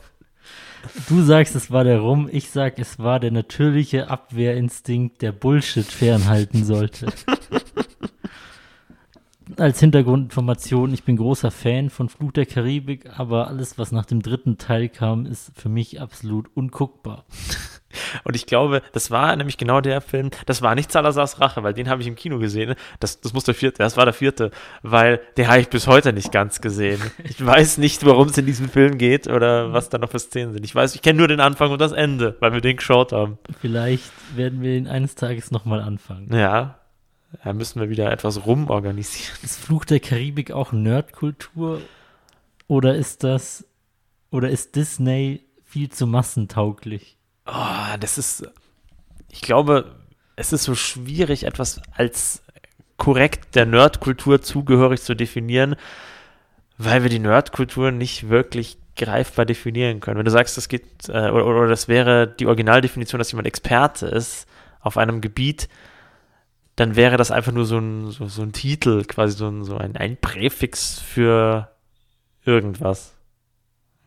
Du 1.09 1.23
sagst, 1.23 1.55
es 1.57 1.71
war 1.71 1.85
der 1.85 1.99
Rum, 1.99 2.29
ich 2.31 2.51
sag, 2.51 2.79
es 2.79 2.99
war 2.99 3.21
der 3.21 3.31
natürliche 3.31 4.09
Abwehrinstinkt, 4.09 5.23
der 5.23 5.33
Bullshit 5.33 5.87
fernhalten 5.87 6.65
sollte. 6.65 7.13
Als 9.57 9.81
Hintergrundinformation, 9.81 10.93
ich 10.93 11.05
bin 11.05 11.17
großer 11.17 11.51
Fan 11.51 11.91
von 11.91 12.09
Fluch 12.09 12.33
der 12.33 12.47
Karibik, 12.47 13.19
aber 13.19 13.49
alles, 13.49 13.79
was 13.79 13.93
nach 13.93 14.05
dem 14.05 14.23
dritten 14.23 14.59
Teil 14.59 14.89
kam, 14.89 15.27
ist 15.27 15.53
für 15.55 15.69
mich 15.69 16.01
absolut 16.01 16.49
unguckbar. 16.55 17.25
Und 18.25 18.37
ich 18.37 18.47
glaube, 18.47 18.83
das 18.93 19.11
war 19.11 19.35
nämlich 19.35 19.57
genau 19.57 19.81
der 19.81 20.01
Film, 20.01 20.31
das 20.47 20.61
war 20.61 20.75
nicht 20.75 20.93
Salazars 20.93 21.41
Rache, 21.41 21.63
weil 21.63 21.73
den 21.73 21.89
habe 21.89 22.03
ich 22.03 22.09
im 22.09 22.17
Kino 22.17 22.39
gesehen. 22.39 22.75
Das, 23.01 23.21
das 23.21 23.33
muss 23.33 23.45
der 23.45 23.55
vierte, 23.55 23.79
das 23.79 23.97
war 23.97 24.05
der 24.05 24.15
vierte, 24.15 24.51
weil 24.83 25.21
den 25.37 25.49
habe 25.49 25.61
ich 25.61 25.69
bis 25.69 25.87
heute 25.87 26.13
nicht 26.13 26.33
ganz 26.33 26.61
gesehen. 26.61 27.01
Ich 27.25 27.45
weiß 27.45 27.79
nicht, 27.79 28.05
worum 28.05 28.29
es 28.29 28.39
in 28.39 28.47
diesem 28.47 28.69
Film 28.69 28.99
geht 28.99 29.29
oder 29.29 29.73
was 29.73 29.91
da 29.91 29.99
noch 29.99 30.11
für 30.11 30.19
Szenen 30.19 30.53
sind. 30.53 30.65
Ich 30.65 30.75
weiß, 30.75 30.95
ich 30.95 31.03
kenne 31.03 31.19
nur 31.19 31.29
den 31.29 31.41
Anfang 31.41 31.71
und 31.71 31.81
das 31.81 31.93
Ende, 31.93 32.37
weil 32.41 32.53
wir 32.53 32.61
den 32.61 32.77
geschaut 32.77 33.13
haben. 33.13 33.39
Vielleicht 33.61 34.11
werden 34.37 34.63
wir 34.63 34.77
ihn 34.77 34.87
eines 34.87 35.15
Tages 35.15 35.51
nochmal 35.51 35.81
anfangen. 35.81 36.33
Ja, 36.33 36.78
da 37.45 37.53
müssen 37.53 37.81
wir 37.81 37.91
wieder 37.91 38.11
etwas 38.11 38.47
rumorganisieren. 38.47 39.39
Ist 39.43 39.61
Fluch 39.61 39.85
der 39.85 40.01
Karibik 40.01 40.51
auch 40.51 40.73
Nerdkultur 40.73 41.83
oder 42.67 42.95
ist 42.95 43.25
das, 43.25 43.67
oder 44.31 44.51
ist 44.51 44.77
Disney 44.77 45.45
viel 45.65 45.91
zu 45.91 46.07
massentauglich? 46.07 47.17
Oh, 47.47 47.97
das 48.01 48.19
ist, 48.19 48.51
ich 49.31 49.43
glaube, 49.43 49.97
es 50.37 50.53
ist 50.53 50.65
so 50.65 50.75
schwierig, 50.75 51.45
etwas 51.45 51.81
als 51.93 52.43
korrekt 52.97 53.55
der 53.55 53.67
Nerdkultur 53.67 54.43
zugehörig 54.43 55.03
zu 55.03 55.15
definieren, 55.15 55.77
weil 56.79 57.03
wir 57.03 57.11
die 57.11 57.19
Nerdkultur 57.19 57.91
nicht 57.91 58.29
wirklich 58.29 58.79
greifbar 58.97 59.47
definieren 59.47 60.01
können. 60.01 60.19
Wenn 60.19 60.25
du 60.25 60.31
sagst, 60.31 60.57
das 60.57 60.69
geht, 60.69 61.09
äh, 61.09 61.31
oder, 61.31 61.47
oder 61.47 61.69
das 61.69 61.89
wäre 61.89 62.27
die 62.27 62.47
Originaldefinition, 62.47 63.19
dass 63.19 63.33
jemand 63.33 63.47
Experte 63.47 64.07
ist 64.07 64.47
auf 64.81 64.97
einem 64.97 65.21
Gebiet, 65.21 65.69
dann 66.79 66.95
wäre 66.95 67.17
das 67.17 67.33
einfach 67.33 67.51
nur 67.51 67.65
so 67.65 67.79
ein, 67.79 68.13
so, 68.13 68.29
so 68.29 68.43
ein 68.43 68.53
Titel, 68.53 69.03
quasi 69.05 69.37
so 69.37 69.49
ein, 69.49 69.65
so 69.65 69.77
ein, 69.77 69.97
ein 69.97 70.17
Präfix 70.17 71.01
für 71.01 71.73
irgendwas. 72.45 73.17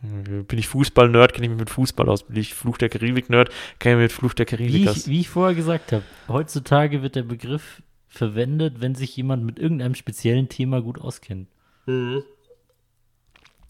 Bin 0.01 0.57
ich 0.57 0.69
Fußball-Nerd, 0.69 1.33
kenne 1.33 1.47
ich 1.47 1.51
mich 1.51 1.59
mit 1.59 1.69
Fußball 1.69 2.07
aus. 2.07 2.23
Bin 2.23 2.37
ich 2.37 2.53
Fluch 2.53 2.77
der 2.77 2.87
Karibik-Nerd, 2.87 3.51
kenne 3.79 3.95
ich 3.95 3.97
mich 3.97 4.03
mit 4.05 4.11
Fluch 4.13 4.33
der 4.33 4.45
Karibik 4.45 4.73
Wie 4.73 4.89
aus. 4.89 4.97
ich, 4.97 5.07
wie 5.07 5.19
ich 5.19 5.29
vorher 5.29 5.53
gesagt 5.53 5.91
habe, 5.91 6.03
heutzutage 6.29 7.01
wird 7.01 7.15
der 7.15 7.23
Begriff 7.23 7.83
verwendet, 8.07 8.79
wenn 8.79 8.95
sich 8.95 9.17
jemand 9.17 9.43
mit 9.43 9.59
irgendeinem 9.59 9.93
speziellen 9.93 10.47
Thema 10.47 10.81
gut 10.81 10.99
auskennt. 10.99 11.49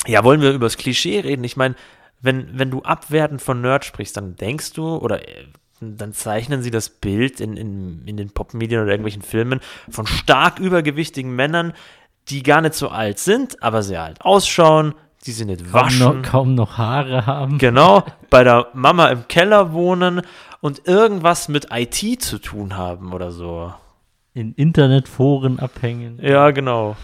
Ja, 0.05 0.23
wollen 0.23 0.41
wir 0.41 0.51
über 0.51 0.67
das 0.67 0.77
Klischee 0.77 1.21
reden? 1.21 1.43
Ich 1.43 1.57
meine, 1.57 1.73
wenn, 2.21 2.57
wenn 2.57 2.69
du 2.69 2.83
abwertend 2.83 3.41
von 3.41 3.61
Nerd 3.61 3.83
sprichst, 3.83 4.15
dann 4.15 4.35
denkst 4.35 4.73
du, 4.73 4.97
oder 4.97 5.27
äh, 5.27 5.47
dann 5.81 6.13
zeichnen 6.13 6.61
sie 6.61 6.71
das 6.71 6.89
Bild 6.89 7.39
in, 7.41 7.57
in, 7.57 8.05
in 8.05 8.17
den 8.17 8.29
Popmedien 8.29 8.81
oder 8.81 8.91
irgendwelchen 8.91 9.21
Filmen 9.23 9.59
von 9.89 10.05
stark 10.07 10.59
übergewichtigen 10.59 11.35
Männern, 11.35 11.73
die 12.29 12.43
gar 12.43 12.61
nicht 12.61 12.75
so 12.75 12.89
alt 12.89 13.17
sind, 13.19 13.61
aber 13.63 13.81
sehr 13.83 14.03
alt 14.03 14.21
ausschauen, 14.21 14.93
die 15.25 15.31
sie 15.31 15.45
nicht 15.45 15.63
Kaum 15.65 15.73
waschen. 15.73 15.99
noch, 15.99 16.21
kaum 16.21 16.55
noch 16.55 16.77
Haare 16.77 17.25
haben. 17.25 17.57
Genau, 17.57 18.03
bei 18.29 18.43
der 18.43 18.67
Mama 18.73 19.07
im 19.07 19.27
Keller 19.27 19.73
wohnen 19.73 20.21
und 20.61 20.87
irgendwas 20.87 21.47
mit 21.49 21.67
IT 21.71 22.21
zu 22.21 22.37
tun 22.39 22.77
haben 22.77 23.13
oder 23.13 23.31
so. 23.31 23.73
In 24.33 24.53
Internetforen 24.53 25.59
abhängen. 25.59 26.19
Ja, 26.21 26.51
genau. 26.51 26.95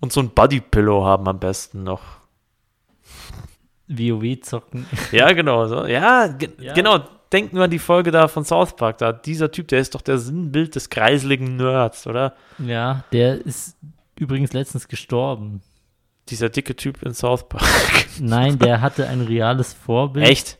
Und 0.00 0.12
so 0.12 0.20
ein 0.20 0.30
Bodypillow 0.30 1.04
haben 1.04 1.26
am 1.26 1.38
besten 1.40 1.82
noch. 1.82 2.00
WoW 3.88 4.40
zocken. 4.40 4.86
Ja, 5.10 5.32
genau. 5.32 5.66
So. 5.66 5.86
Ja, 5.86 6.28
ge 6.28 6.50
Ja. 6.58 6.74
genau. 6.74 7.00
Denk 7.32 7.52
nur 7.52 7.64
an 7.64 7.70
die 7.70 7.78
Folge 7.78 8.10
da 8.10 8.26
von 8.28 8.44
South 8.44 8.74
Park. 8.76 8.98
Da 8.98 9.12
dieser 9.12 9.50
Typ, 9.52 9.68
der 9.68 9.78
ist 9.80 9.94
doch 9.94 10.00
der 10.02 10.18
Sinnbild 10.18 10.74
des 10.74 10.90
kreisligen 10.90 11.56
Nerds, 11.56 12.06
oder? 12.06 12.34
Ja, 12.58 13.04
der 13.12 13.44
ist 13.44 13.76
übrigens 14.18 14.52
letztens 14.52 14.88
gestorben. 14.88 15.62
Dieser 16.28 16.48
dicke 16.48 16.74
Typ 16.76 17.02
in 17.02 17.14
South 17.14 17.48
Park. 17.48 17.62
Nein, 18.20 18.58
der 18.58 18.80
hatte 18.80 19.08
ein 19.08 19.20
reales 19.20 19.72
Vorbild. 19.72 20.28
Echt? 20.28 20.58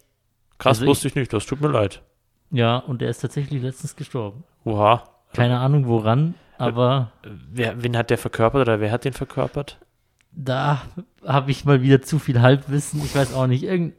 Krass, 0.59 0.79
Also 0.79 0.85
ich- 0.85 0.89
wusste 0.91 1.09
ich 1.09 1.14
nicht. 1.14 1.33
Das 1.33 1.47
tut 1.47 1.61
mir 1.61 1.68
leid. 1.68 2.03
Ja, 2.53 2.79
und 2.79 3.01
der 3.01 3.11
ist 3.11 3.18
tatsächlich 3.21 3.62
letztens 3.62 3.95
gestorben. 3.97 4.45
Oha. 4.64 5.05
Keine 5.33 5.59
Ahnung 5.61 5.87
woran, 5.87 6.35
aber 6.59 7.12
Wer, 7.23 7.81
wen 7.83 7.97
hat 7.97 8.11
der 8.11 8.18
verkörpert 8.18 8.62
oder 8.62 8.81
wer 8.81 8.91
hat 8.91 9.05
den 9.05 9.12
verkörpert? 9.12 9.79
da 10.33 10.83
habe 11.27 11.51
ich 11.51 11.64
mal 11.64 11.83
wieder 11.83 12.03
zu 12.03 12.18
viel 12.21 12.41
Halbwissen. 12.41 13.01
Ich 13.05 13.14
weiß 13.14 13.35
auch 13.35 13.47
nicht. 13.49 13.62
Irgend, 13.64 13.95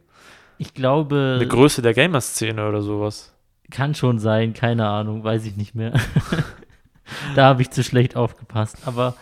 ich 0.62 0.74
glaube, 0.74 1.34
Eine 1.40 1.48
Größe 1.48 1.82
der 1.82 1.94
Gamer-Szene 1.94 2.68
oder 2.68 2.82
sowas. 2.82 3.34
kann 3.70 3.94
schon 3.94 4.18
sein. 4.18 4.54
Keine 4.54 4.88
Ahnung, 4.88 5.24
weiß 5.24 5.44
ich 5.46 5.56
nicht 5.56 5.74
mehr. 5.74 5.92
da 7.36 7.46
habe 7.46 7.62
ich 7.62 7.70
zu 7.70 7.82
schlecht 7.82 8.16
aufgepasst. 8.16 8.76
Aber 8.86 9.14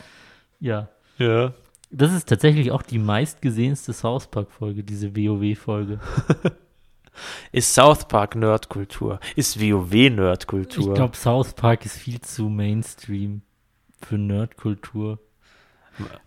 ja, 0.60 0.88
Ja. 1.18 1.52
das 1.90 2.12
ist 2.12 2.28
tatsächlich 2.28 2.70
auch 2.72 2.82
die 2.82 2.98
meistgesehenste 2.98 3.92
South 3.92 4.26
Park-Folge, 4.28 4.84
diese 4.84 5.16
WoW-Folge. 5.16 5.98
Ist 7.52 7.74
South 7.74 8.06
Park 8.08 8.34
Nerdkultur? 8.36 9.18
Ist 9.36 9.60
WoW 9.60 9.92
Ich 9.92 10.12
Nerdkultur? 10.12 10.94
glaube, 10.94 11.16
South 11.16 11.52
Park 11.54 11.84
ist 11.84 11.98
viel 11.98 12.20
zu 12.20 12.48
Mainstream 12.48 13.42
für 14.00 14.16
Nerdkultur. 14.16 15.18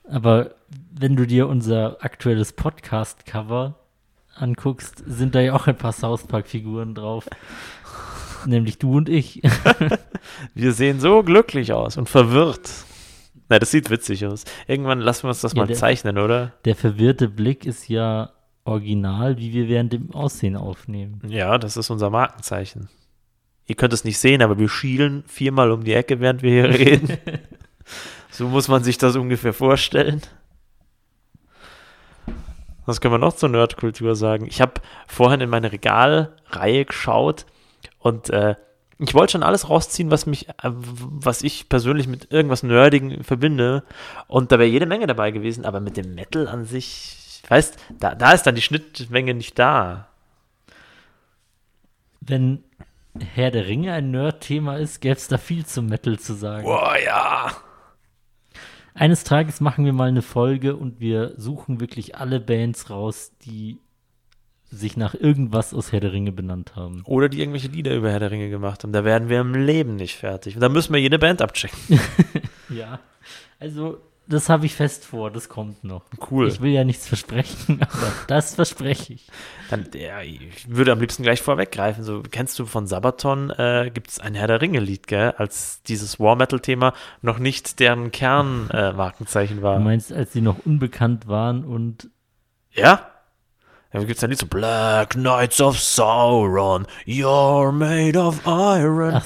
Aber 0.07 0.53
wenn 0.91 1.15
du 1.15 1.25
dir 1.25 1.47
unser 1.47 1.97
aktuelles 2.03 2.51
Podcast-Cover 2.53 3.75
anguckst, 4.35 5.03
sind 5.05 5.35
da 5.35 5.39
ja 5.41 5.53
auch 5.53 5.67
ein 5.67 5.77
paar 5.77 5.91
South 5.93 6.25
Park-Figuren 6.27 6.95
drauf. 6.95 7.27
Nämlich 8.45 8.77
du 8.79 8.97
und 8.97 9.09
ich. 9.09 9.41
Wir 10.53 10.73
sehen 10.73 10.99
so 10.99 11.23
glücklich 11.23 11.71
aus 11.73 11.97
und 11.97 12.09
verwirrt. 12.09 12.69
Na, 13.49 13.59
das 13.59 13.71
sieht 13.71 13.89
witzig 13.89 14.25
aus. 14.25 14.43
Irgendwann 14.67 14.99
lassen 14.99 15.23
wir 15.23 15.29
uns 15.29 15.41
das 15.41 15.53
Ja, 15.53 15.59
mal 15.61 15.67
der- 15.67 15.75
zeichnen, 15.77 16.17
oder? 16.17 16.53
Der 16.65 16.75
verwirrte 16.75 17.29
Blick 17.29 17.65
ist 17.65 17.87
ja 17.87 18.31
original, 18.65 19.37
wie 19.37 19.53
wir 19.53 19.67
während 19.67 19.93
dem 19.93 20.11
Aussehen 20.13 20.55
aufnehmen. 20.55 21.21
Ja, 21.27 21.57
das 21.57 21.75
ist 21.77 21.89
unser 21.89 22.09
Markenzeichen. 22.09 22.89
Ihr 23.65 23.75
könnt 23.75 23.93
es 23.93 24.03
nicht 24.03 24.17
sehen, 24.17 24.41
aber 24.41 24.57
wir 24.59 24.69
schielen 24.69 25.23
viermal 25.27 25.71
um 25.71 25.83
die 25.83 25.93
Ecke, 25.93 26.19
während 26.19 26.41
wir 26.41 26.51
hier 26.51 26.79
reden. 26.79 27.17
so 28.31 28.47
muss 28.49 28.67
man 28.67 28.83
sich 28.83 28.97
das 28.97 29.15
ungefähr 29.15 29.53
vorstellen. 29.53 30.21
Was 32.85 32.99
können 32.99 33.13
wir 33.13 33.19
noch 33.19 33.35
zur 33.35 33.49
Nerdkultur 33.49 34.15
sagen? 34.15 34.45
Ich 34.45 34.61
habe 34.61 34.81
vorhin 35.07 35.41
in 35.41 35.49
meine 35.49 35.71
Regalreihe 35.71 36.85
geschaut 36.85 37.45
und 37.99 38.29
äh, 38.29 38.55
ich 38.99 39.13
wollte 39.13 39.31
schon 39.33 39.43
alles 39.43 39.69
rausziehen, 39.69 40.11
was 40.11 40.25
mich, 40.25 40.49
äh, 40.49 40.53
was 40.63 41.41
ich 41.41 41.69
persönlich 41.69 42.07
mit 42.07 42.31
irgendwas 42.31 42.63
Nerdigen 42.63 43.23
verbinde. 43.23 43.83
Und 44.27 44.51
da 44.51 44.59
wäre 44.59 44.69
jede 44.69 44.85
Menge 44.85 45.07
dabei 45.07 45.31
gewesen, 45.31 45.65
aber 45.65 45.79
mit 45.79 45.97
dem 45.97 46.15
Metal 46.15 46.47
an 46.47 46.65
sich, 46.65 47.41
weißt, 47.47 47.77
da, 47.99 48.15
da 48.15 48.31
ist 48.31 48.43
dann 48.43 48.55
die 48.55 48.61
Schnittmenge 48.61 49.33
nicht 49.33 49.57
da. 49.57 50.07
Wenn 52.21 52.63
Herr 53.19 53.51
der 53.51 53.67
Ringe 53.67 53.93
ein 53.93 54.11
Nerd-Thema 54.11 54.77
ist, 54.77 55.01
gäbe 55.01 55.15
es 55.15 55.27
da 55.27 55.37
viel 55.37 55.65
zum 55.65 55.87
Metal 55.87 56.17
zu 56.19 56.33
sagen. 56.33 56.63
Boah, 56.63 56.95
ja. 57.03 57.51
Eines 58.93 59.23
Tages 59.23 59.59
machen 59.59 59.85
wir 59.85 59.93
mal 59.93 60.09
eine 60.09 60.21
Folge 60.21 60.75
und 60.75 60.99
wir 60.99 61.33
suchen 61.37 61.79
wirklich 61.79 62.15
alle 62.15 62.39
Bands 62.39 62.89
raus, 62.89 63.31
die 63.43 63.79
sich 64.69 64.97
nach 64.97 65.13
irgendwas 65.13 65.73
aus 65.73 65.91
Herr 65.91 65.99
der 65.99 66.13
Ringe 66.13 66.31
benannt 66.31 66.75
haben. 66.75 67.03
Oder 67.05 67.29
die 67.29 67.39
irgendwelche 67.39 67.67
Lieder 67.67 67.95
über 67.95 68.11
Herr 68.11 68.19
der 68.19 68.31
Ringe 68.31 68.49
gemacht 68.49 68.83
haben. 68.83 68.91
Da 68.91 69.03
werden 69.03 69.29
wir 69.29 69.39
im 69.39 69.53
Leben 69.53 69.95
nicht 69.95 70.15
fertig. 70.15 70.55
Und 70.55 70.61
da 70.61 70.69
müssen 70.69 70.93
wir 70.93 70.99
jede 70.99 71.19
Band 71.19 71.41
abchecken. 71.41 71.99
Ja. 72.69 72.99
Also, 73.59 73.99
das 74.27 74.49
habe 74.49 74.65
ich 74.65 74.75
fest 74.75 75.05
vor, 75.05 75.31
das 75.31 75.49
kommt 75.49 75.83
noch. 75.83 76.03
Cool. 76.31 76.47
Ich 76.47 76.61
will 76.61 76.71
ja 76.71 76.83
nichts 76.83 77.07
versprechen, 77.07 77.81
aber 77.89 78.11
das 78.27 78.55
verspreche 78.55 79.13
ich. 79.13 79.27
Dann, 79.69 79.87
ja, 79.93 80.21
ich 80.21 80.69
würde 80.69 80.91
am 80.91 80.99
liebsten 80.99 81.23
gleich 81.23 81.41
vorweggreifen. 81.41 82.03
So, 82.03 82.23
kennst 82.29 82.57
du 82.57 82.65
von 82.65 82.87
Sabaton, 82.87 83.49
äh, 83.51 83.91
gibt 83.93 84.09
es 84.11 84.19
ein 84.19 84.35
Herr 84.35 84.47
der 84.47 84.61
Ringe-Lied, 84.61 85.07
gell? 85.07 85.33
Als 85.37 85.81
dieses 85.83 86.19
War-Metal-Thema 86.19 86.93
noch 87.21 87.39
nicht 87.39 87.79
deren 87.79 88.11
Kernmarkenzeichen 88.11 89.59
äh, 89.59 89.61
war. 89.61 89.77
Du 89.77 89.83
meinst, 89.83 90.13
als 90.13 90.33
sie 90.33 90.41
noch 90.41 90.65
unbekannt 90.65 91.27
waren 91.27 91.65
und. 91.65 92.09
Ja? 92.71 93.12
Da 93.93 93.99
gibt 93.99 94.17
es 94.17 94.23
ein 94.23 94.31
Lied 94.31 94.39
so 94.39 94.47
Black 94.47 95.11
Knights 95.11 95.61
of 95.61 95.79
Sauron, 95.79 96.87
you're 97.05 97.71
made 97.71 98.17
of 98.19 98.41
iron. 98.47 99.13
Ach, 99.13 99.25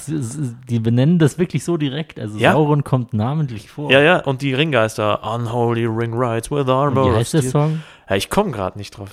die 0.70 0.80
benennen 0.80 1.20
das 1.20 1.39
wirklich 1.39 1.63
so 1.63 1.78
direkt. 1.78 2.20
Also 2.20 2.38
Ja? 2.38 2.51
Sauron 2.51 2.84
kommt 2.84 3.13
namentlich 3.13 3.70
vor. 3.70 3.89
Ja, 3.89 4.01
ja, 4.01 4.20
und 4.20 4.41
die 4.41 4.53
Ringgeister, 4.53 5.24
Unholy 5.24 5.86
Ring 5.86 6.13
Rides 6.13 6.51
with 6.51 6.61
Und 6.63 6.70
Armor. 6.70 7.05
wie 7.05 7.09
of 7.11 7.15
heißt 7.15 7.34
der. 7.36 7.41
Song? 7.43 7.82
Ja, 8.09 8.15
ich 8.18 8.30
komme 8.30 8.51
gerade 8.51 8.78
nicht 8.78 8.91
drauf. 8.97 9.11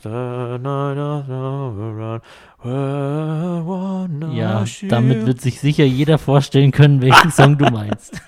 Ja, 4.33 4.65
damit 4.89 5.27
wird 5.27 5.41
sich 5.41 5.61
sicher 5.61 5.85
jeder 5.85 6.19
vorstellen 6.19 6.71
können, 6.73 7.01
welchen 7.03 7.31
Song 7.33 7.59
du 7.59 7.67
meinst. 7.71 8.21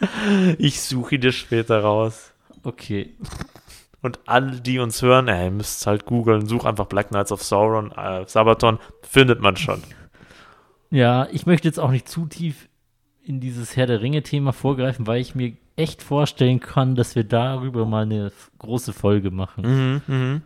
Ich 0.59 0.81
suche 0.81 1.17
ihn 1.17 1.21
dir 1.21 1.33
später 1.33 1.81
raus. 1.83 2.33
Okay. 2.63 3.15
Und 4.03 4.21
alle, 4.27 4.61
die 4.61 4.79
uns 4.79 5.03
hören, 5.03 5.29
ey, 5.29 5.47
ihr 5.47 5.51
müsst 5.51 5.87
halt 5.87 6.05
googeln, 6.05 6.47
such 6.47 6.65
einfach 6.65 6.87
Black 6.87 7.09
Knights 7.09 7.33
of 7.33 7.43
Sauron, 7.43 7.93
äh, 7.93 8.25
Sabaton, 8.27 8.79
findet 9.03 9.41
man 9.41 9.57
schon. 9.57 9.83
Ja, 10.91 11.29
ich 11.33 11.47
möchte 11.47 11.67
jetzt 11.67 11.81
auch 11.81 11.91
nicht 11.91 12.09
zu 12.09 12.27
tief 12.27 12.69
in 13.25 13.41
dieses 13.41 13.77
Herr 13.77 13.87
der 13.87 14.03
Ringe-Thema 14.03 14.53
vorgreifen, 14.53 15.07
weil 15.07 15.21
ich 15.21 15.35
mir 15.35 15.55
echt 15.75 16.03
vorstellen 16.03 16.61
kann, 16.61 16.95
dass 16.95 17.17
wir 17.17 17.25
darüber 17.25 17.85
mal 17.85 18.03
eine 18.03 18.33
große 18.59 18.93
Folge 18.93 19.31
machen. 19.31 20.03
Mhm, 20.07 20.15
mhm. 20.15 20.43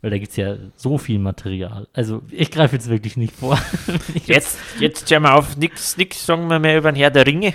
Weil 0.00 0.10
da 0.10 0.18
gibt 0.18 0.30
es 0.30 0.36
ja 0.36 0.56
so 0.74 0.98
viel 0.98 1.18
Material. 1.18 1.86
Also 1.92 2.22
ich 2.30 2.50
greife 2.50 2.74
jetzt 2.76 2.88
wirklich 2.88 3.16
nicht 3.16 3.34
vor. 3.34 3.56
Jetzt, 4.26 4.58
jetzt 4.80 5.08
hör 5.10 5.20
mal 5.20 5.34
auf, 5.34 5.56
nix, 5.56 5.96
nix 5.96 6.26
sagen 6.26 6.48
wir 6.48 6.58
mehr 6.58 6.78
über 6.78 6.90
den 6.90 6.96
Herr 6.96 7.10
der 7.10 7.24
Ringe. 7.24 7.54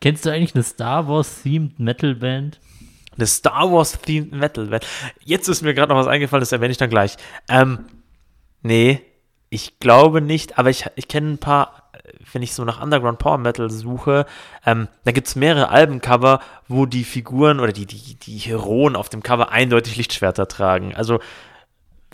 Kennst 0.00 0.24
du 0.24 0.30
eigentlich 0.30 0.54
eine 0.54 0.64
Star 0.64 1.06
Wars-themed 1.06 1.78
Metal-Band? 1.78 2.60
Eine 3.16 3.26
Star 3.26 3.70
Wars 3.70 3.98
Themed 4.00 4.32
Metal 4.32 4.66
Band. 4.66 4.86
Jetzt 5.24 5.48
ist 5.48 5.62
mir 5.62 5.74
gerade 5.74 5.92
noch 5.92 6.00
was 6.00 6.06
eingefallen, 6.06 6.40
das 6.40 6.52
erwähne 6.52 6.72
ich 6.72 6.78
dann 6.78 6.90
gleich. 6.90 7.16
Ähm, 7.48 7.86
nee, 8.62 9.02
ich 9.50 9.78
glaube 9.80 10.22
nicht, 10.22 10.58
aber 10.58 10.70
ich, 10.70 10.86
ich 10.94 11.08
kenne 11.08 11.32
ein 11.32 11.38
paar, 11.38 11.90
wenn 12.32 12.42
ich 12.42 12.54
so 12.54 12.64
nach 12.64 12.82
Underground 12.82 13.18
Power 13.18 13.36
Metal 13.38 13.68
suche, 13.70 14.24
ähm, 14.64 14.88
da 15.04 15.12
gibt 15.12 15.28
es 15.28 15.36
mehrere 15.36 15.68
Albencover, 15.68 16.40
wo 16.68 16.86
die 16.86 17.04
Figuren 17.04 17.60
oder 17.60 17.72
die, 17.72 17.84
die, 17.84 18.14
die 18.14 18.38
Heroen 18.38 18.96
auf 18.96 19.10
dem 19.10 19.22
Cover 19.22 19.50
eindeutig 19.50 19.96
Lichtschwerter 19.96 20.48
tragen. 20.48 20.94
Also, 20.94 21.20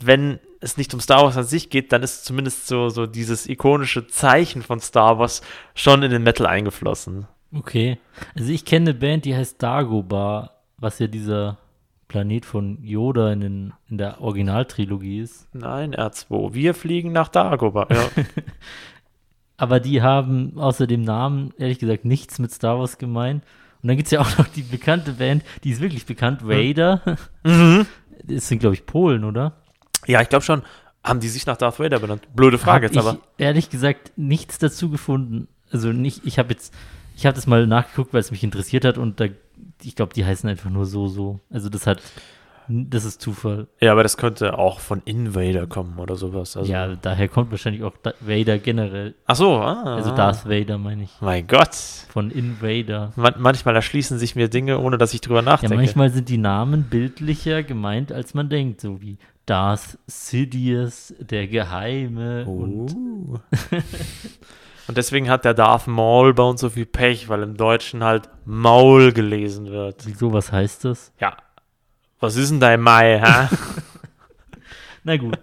wenn 0.01 0.41
es 0.61 0.77
nicht 0.77 0.93
um 0.95 1.01
Star 1.01 1.23
Wars 1.23 1.37
an 1.37 1.45
sich 1.45 1.71
geht, 1.71 1.93
dann 1.93 2.03
ist 2.03 2.25
zumindest 2.25 2.67
so, 2.67 2.89
so 2.89 3.07
dieses 3.07 3.49
ikonische 3.49 4.09
Zeichen 4.09 4.63
von 4.63 4.81
Star 4.81 5.19
Wars 5.19 5.43
schon 5.75 6.03
in 6.03 6.11
den 6.11 6.23
Metal 6.23 6.47
eingeflossen. 6.47 7.29
Okay. 7.55 7.99
Also 8.37 8.51
ich 8.51 8.65
kenne 8.65 8.91
eine 8.91 8.99
Band, 8.99 9.25
die 9.25 9.37
heißt 9.37 9.63
Dagobah, 9.63 10.58
was 10.79 10.99
ja 10.99 11.07
dieser 11.07 11.59
Planet 12.09 12.47
von 12.47 12.83
Yoda 12.83 13.33
in, 13.33 13.41
den, 13.41 13.73
in 13.89 13.99
der 13.99 14.21
Originaltrilogie 14.21 15.21
ist. 15.21 15.47
Nein, 15.53 15.95
R2, 15.95 16.55
wir 16.55 16.75
fliegen 16.75 17.13
nach 17.13 17.29
Dagobah. 17.29 17.87
Ja. 17.91 18.09
Aber 19.59 19.81
die 19.81 20.03
haben 20.03 20.57
außer 20.57 20.87
dem 20.87 21.03
Namen, 21.03 21.53
ehrlich 21.59 21.79
gesagt, 21.79 22.05
nichts 22.05 22.39
mit 22.39 22.53
Star 22.53 22.79
Wars 22.79 22.97
gemein. 22.97 23.43
Und 23.83 23.89
dann 23.89 23.97
gibt 23.97 24.07
es 24.07 24.13
ja 24.13 24.21
auch 24.21 24.39
noch 24.39 24.49
die 24.49 24.63
bekannte 24.63 25.13
Band, 25.13 25.45
die 25.65 25.71
ist 25.71 25.81
wirklich 25.81 26.07
bekannt, 26.07 26.47
Vader. 26.47 27.19
mhm. 27.45 27.87
Das 28.25 28.49
sind, 28.49 28.59
glaube 28.59 28.75
ich, 28.75 28.85
Polen, 28.85 29.23
oder? 29.25 29.53
Ja, 30.07 30.21
ich 30.21 30.29
glaube 30.29 30.45
schon. 30.45 30.63
Haben 31.05 31.21
die 31.21 31.29
sich 31.29 31.47
nach 31.47 31.57
Darth 31.57 31.79
Vader 31.79 32.01
benannt? 32.01 32.27
Blöde 32.35 32.59
Frage 32.59 32.87
Hab 32.87 32.95
jetzt 32.95 32.99
aber. 32.99 33.19
Ich 33.37 33.45
ehrlich 33.45 33.71
gesagt 33.71 34.13
nichts 34.17 34.59
dazu 34.59 34.91
gefunden. 34.91 35.47
Also 35.71 35.93
nicht, 35.93 36.27
ich 36.27 36.39
habe 36.39 36.51
jetzt, 36.51 36.75
ich 37.19 37.27
habe 37.27 37.35
das 37.35 37.49
mal 37.49 37.67
nachgeguckt, 37.67 38.15
weil 38.15 38.21
es 38.21 38.31
mich 38.31 38.45
interessiert 38.45 38.85
hat 38.85 38.97
und 38.97 39.19
da, 39.19 39.25
ich 39.83 39.97
glaube, 39.97 40.15
die 40.15 40.25
heißen 40.25 40.49
einfach 40.49 40.71
nur 40.71 40.87
so, 40.87 41.09
so. 41.09 41.41
Also 41.51 41.69
das 41.69 41.85
hat, 41.89 42.01
das 42.69 43.05
ist 43.05 43.21
Zufall. 43.21 43.67
Ja, 43.81 43.91
aber 43.91 44.05
das 44.05 44.17
könnte 44.17 44.57
auch 44.57 44.79
von 44.79 45.03
Invader 45.05 45.67
kommen 45.67 45.99
oder 45.99 46.15
sowas. 46.15 46.57
Also, 46.57 46.71
ja, 46.71 46.95
daher 46.95 47.27
kommt 47.27 47.51
wahrscheinlich 47.51 47.83
auch 47.83 47.95
da 48.05 48.13
Vader 48.21 48.59
generell. 48.59 49.17
Ach 49.27 49.35
so, 49.35 49.55
ah. 49.55 49.97
Also 49.97 50.15
Darth 50.15 50.49
Vader 50.49 50.79
meine 50.79 51.03
ich. 51.03 51.11
Mein 51.21 51.45
Gott. 51.49 51.75
Von 51.75 52.31
Invader. 52.31 53.13
Man 53.17 53.35
manchmal 53.39 53.75
erschließen 53.75 54.17
sich 54.17 54.37
mir 54.37 54.49
Dinge, 54.49 54.79
ohne 54.79 54.97
dass 54.97 55.13
ich 55.13 55.21
drüber 55.21 55.41
Ja, 55.41 55.47
nachdenke. 55.47 55.75
manchmal 55.75 56.11
sind 56.11 56.29
die 56.29 56.39
Namen 56.39 56.85
bildlicher 56.85 57.65
gemeint, 57.65 58.13
als 58.13 58.33
man 58.35 58.49
denkt, 58.49 58.81
so 58.81 59.01
wie 59.01 59.19
Darth 59.45 59.99
Sidious, 60.07 61.15
der 61.19 61.49
Geheime 61.49 62.45
und 62.47 62.95
Uh. 62.95 63.39
Und 64.89 64.97
deswegen 64.97 65.29
hat 65.29 65.45
der 65.45 65.55
Darth 65.55 65.87
Maul 65.87 66.33
bei 66.35 66.43
uns 66.43 66.61
so 66.63 66.71
viel 66.71 66.87
Pech, 66.87 67.29
weil 67.29 67.43
im 67.43 67.57
Deutschen 67.57 68.03
halt 68.03 68.29
Maul 68.47 69.13
gelesen 69.13 69.67
wird. 69.71 70.07
wieso, 70.07 70.33
was 70.33 70.51
heißt 70.51 70.87
das? 70.87 71.13
Ja. 71.21 71.37
Was 72.21 72.37
ist 72.37 72.51
denn 72.51 72.59
dein 72.61 72.81
Mai, 72.81 73.21
hä? 73.23 73.49
Na 75.05 75.17
gut. 75.17 75.39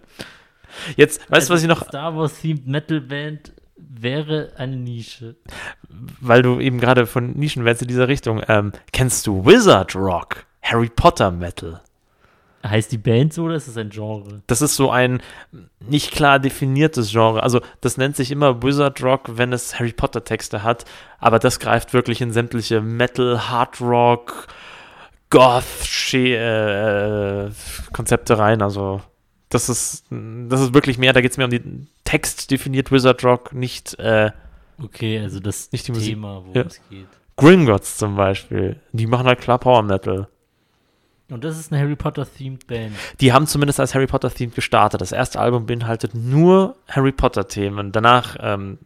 Jetzt, 0.98 1.22
weißt 1.32 1.32
Also, 1.32 1.48
du, 1.48 1.54
was 1.54 1.62
ich 1.62 1.68
noch, 1.70 1.88
Star 1.88 2.16
Wars 2.18 2.42
Themed 2.42 2.68
Metal 2.68 3.00
Band 3.00 3.54
wäre 3.78 4.52
eine 4.58 4.76
Nische. 4.76 5.36
weil 6.20 6.42
du 6.42 6.60
eben 6.60 6.80
gerade 6.80 7.06
von 7.06 7.32
Nischenbands 7.34 7.82
in 7.82 7.88
dieser 7.88 8.08
Richtung, 8.08 8.42
ähm, 8.48 8.72
kennst 8.92 9.26
du 9.28 9.46
Wizard 9.46 9.96
Rock? 9.96 10.46
Harry 10.64 10.90
Potter 10.90 11.30
Metal? 11.32 11.82
Heißt 12.68 12.92
die 12.92 12.98
Band 12.98 13.32
so 13.32 13.44
oder 13.44 13.56
ist 13.56 13.68
es 13.68 13.78
ein 13.78 13.90
Genre? 13.92 14.42
Das 14.48 14.62
ist 14.64 14.76
so 14.76 14.90
ein 14.90 15.22
nicht 15.88 16.12
klar 16.12 16.40
definiertes 16.40 17.12
Genre. 17.12 17.44
Also 17.44 17.62
das 17.82 17.98
nennt 17.98 18.16
sich 18.16 18.32
immer 18.32 18.64
Wizard 18.64 19.04
Rock, 19.04 19.38
wenn 19.38 19.54
es 19.54 19.78
Harry 19.80 19.92
Potter 19.94 20.24
Texte 20.24 20.64
hat, 20.64 20.84
aber 21.20 21.38
das 21.38 21.60
greift 21.60 21.94
wirklich 21.94 22.22
in 22.22 22.32
sämtliche 22.32 22.82
Metal, 22.82 23.50
Hard 23.50 23.80
Rock, 23.82 24.48
Goth 25.30 25.64
Sche- 25.84 27.48
äh, 27.48 27.52
Konzepte 27.94 28.38
rein. 28.40 28.62
Also 28.62 29.02
das 29.50 29.70
ist 29.70 30.06
das 30.10 30.62
ist 30.62 30.74
wirklich 30.74 30.98
mehr. 30.98 31.14
Da 31.14 31.22
geht 31.22 31.32
es 31.32 31.38
mehr 31.38 31.46
um 31.46 31.52
den 31.52 31.88
Text 32.04 32.50
definiert 32.52 32.92
Wizard 32.92 33.24
Rock, 33.24 33.54
nicht 33.54 33.98
äh, 34.00 34.32
Okay, 34.82 35.20
also 35.20 35.40
das 35.40 35.72
Nicht 35.72 35.88
die 35.88 35.92
Musik. 35.94 36.10
Thema, 36.16 36.36
worum 36.42 36.54
Ja. 36.54 36.64
es 36.64 36.82
geht. 36.90 37.08
Gringotts 37.38 37.98
zum 37.98 38.16
Beispiel. 38.16 38.78
Die 38.92 39.08
machen 39.08 39.26
halt 39.28 39.40
klar 39.40 39.58
Power 39.60 39.84
Metal. 39.84 40.28
Und 41.30 41.44
das 41.44 41.58
ist 41.58 41.72
eine 41.72 41.82
Harry 41.82 41.96
Potter 41.96 42.26
Themed 42.26 42.68
Band. 42.68 42.96
Die 43.20 43.34
haben 43.34 43.48
zumindest 43.48 43.80
als 43.80 43.96
Harry 43.96 44.06
Potter 44.06 44.30
Theme 44.30 44.52
gestartet. 44.52 45.02
Das 45.02 45.12
erste 45.12 45.40
Album 45.40 45.66
beinhaltet 45.66 46.14
nur 46.14 46.76
Harry 46.88 47.12
Potter 47.12 47.48
Themen. 47.48 47.92
Danach 47.92 48.38
ähm, 48.40 48.78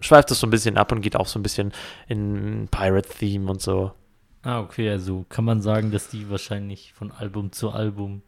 schweift 0.00 0.30
es 0.32 0.40
so 0.40 0.46
ein 0.46 0.50
bisschen 0.50 0.76
ab 0.76 0.90
und 0.90 1.02
geht 1.02 1.14
auch 1.14 1.28
so 1.28 1.38
ein 1.38 1.42
bisschen 1.42 1.72
in 2.08 2.68
Pirate 2.70 3.08
Theme 3.08 3.48
und 3.50 3.62
so. 3.62 3.92
Ah, 4.42 4.60
okay, 4.60 4.90
also 4.90 5.24
kann 5.28 5.44
man 5.44 5.62
sagen, 5.62 5.90
dass 5.92 6.08
die 6.08 6.28
wahrscheinlich 6.28 6.92
von 6.92 7.12
Album 7.12 7.52
zu 7.52 7.70
Album 7.70 8.22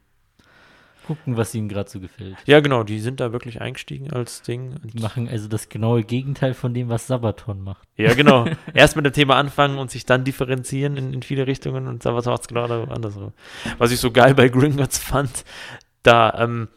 gucken, 1.07 1.37
was 1.37 1.55
ihnen 1.55 1.69
gerade 1.69 1.89
so 1.89 2.01
gefällt. 2.01 2.37
Ja, 2.47 2.61
genau, 2.61 2.83
die 2.83 3.01
sind 3.01 3.21
da 3.21 3.33
wirklich 3.33 3.61
eingestiegen 3.61 4.13
als 4.13 4.43
Ding. 4.43 4.73
Und 4.83 4.93
Die 4.93 5.01
machen 5.01 5.29
also 5.29 5.49
das 5.49 5.69
genaue 5.69 6.03
Gegenteil 6.03 6.55
von 6.55 6.75
dem, 6.75 6.89
was 6.89 7.07
Sabaton 7.07 7.63
macht. 7.63 7.87
ja, 7.97 8.15
genau. 8.15 8.47
Erst 8.75 8.97
mit 8.97 9.05
dem 9.05 9.13
Thema 9.13 9.37
anfangen 9.37 9.79
und 9.79 9.91
sich 9.91 10.07
dann 10.07 10.25
differenzieren 10.25 10.97
in, 10.97 11.13
in 11.13 11.23
viele 11.23 11.47
Richtungen 11.47 11.87
und 11.87 12.03
Sabaton 12.03 12.33
macht 12.33 12.43
es 12.43 12.49
genau 12.49 12.65
andersrum. 12.65 13.33
Was 13.79 13.93
ich 13.93 14.01
so 14.01 14.11
geil 14.11 14.35
bei 14.35 14.49
Gringotts 14.49 14.99
fand, 14.99 15.45
da, 16.03 16.35
ähm, 16.39 16.69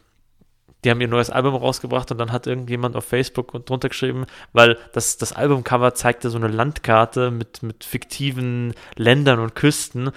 die 0.84 0.90
haben 0.90 1.00
ihr 1.00 1.08
neues 1.08 1.30
Album 1.30 1.54
rausgebracht 1.54 2.10
und 2.10 2.18
dann 2.18 2.32
hat 2.32 2.46
irgendjemand 2.46 2.96
auf 2.96 3.04
Facebook 3.04 3.52
und 3.54 3.68
drunter 3.68 3.88
geschrieben, 3.88 4.26
weil 4.52 4.78
das, 4.92 5.18
das 5.18 5.32
Albumcover 5.32 5.94
zeigte 5.94 6.30
so 6.30 6.38
eine 6.38 6.48
Landkarte 6.48 7.30
mit, 7.30 7.62
mit 7.62 7.84
fiktiven 7.84 8.74
Ländern 8.96 9.40
und 9.40 9.54
Küsten 9.54 10.10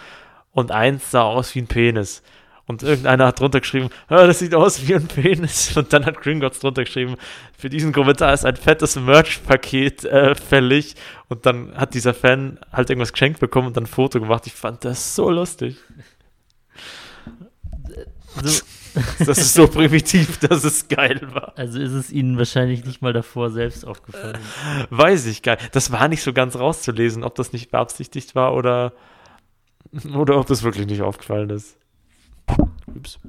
und 0.51 0.71
eins 0.71 1.11
sah 1.11 1.23
aus 1.23 1.53
wie 1.55 1.59
ein 1.59 1.67
Penis. 1.67 2.23
Und 2.65 2.81
irgendeiner 2.81 3.27
hat 3.27 3.39
drunter 3.41 3.59
geschrieben, 3.59 3.89
"Ah, 4.07 4.25
das 4.25 4.39
sieht 4.39 4.55
aus 4.55 4.87
wie 4.87 4.95
ein 4.95 5.07
Penis. 5.07 5.75
Und 5.77 5.91
dann 5.91 6.05
hat 6.05 6.21
Gringotts 6.21 6.59
drunter 6.59 6.85
geschrieben, 6.85 7.17
für 7.57 7.69
diesen 7.69 7.91
Kommentar 7.91 8.33
ist 8.33 8.45
ein 8.45 8.55
fettes 8.55 8.95
Merch-Paket 8.95 10.05
äh, 10.05 10.33
fällig. 10.35 10.95
Und 11.27 11.45
dann 11.45 11.75
hat 11.75 11.93
dieser 11.93 12.13
Fan 12.13 12.59
halt 12.71 12.89
irgendwas 12.89 13.11
geschenkt 13.11 13.39
bekommen 13.41 13.67
und 13.67 13.75
dann 13.77 13.83
ein 13.83 13.87
Foto 13.87 14.19
gemacht. 14.19 14.47
Ich 14.47 14.53
fand 14.53 14.85
das 14.85 15.15
so 15.15 15.29
lustig. 15.29 15.77
Also, 18.35 18.63
Das 19.25 19.39
ist 19.39 19.55
so 19.55 19.67
primitiv, 19.67 20.37
dass 20.37 20.63
es 20.63 20.87
geil 20.87 21.19
war. 21.33 21.53
also 21.57 21.79
ist 21.79 21.93
es 21.93 22.11
ihnen 22.11 22.37
wahrscheinlich 22.37 22.85
nicht 22.85 23.01
mal 23.01 23.11
davor 23.11 23.49
selbst 23.49 23.85
aufgefallen. 23.87 24.37
Weiß 24.91 25.25
ich 25.25 25.41
geil. 25.41 25.57
Das 25.71 25.91
war 25.91 26.07
nicht 26.07 26.21
so 26.21 26.31
ganz 26.31 26.55
rauszulesen, 26.55 27.23
ob 27.23 27.33
das 27.33 27.53
nicht 27.53 27.71
beabsichtigt 27.71 28.35
war 28.35 28.53
oder, 28.53 28.93
oder 30.15 30.37
ob 30.39 30.45
das 30.45 30.61
wirklich 30.61 30.85
nicht 30.85 31.01
aufgefallen 31.01 31.49
ist. 31.49 31.75
Ups. 32.95 33.19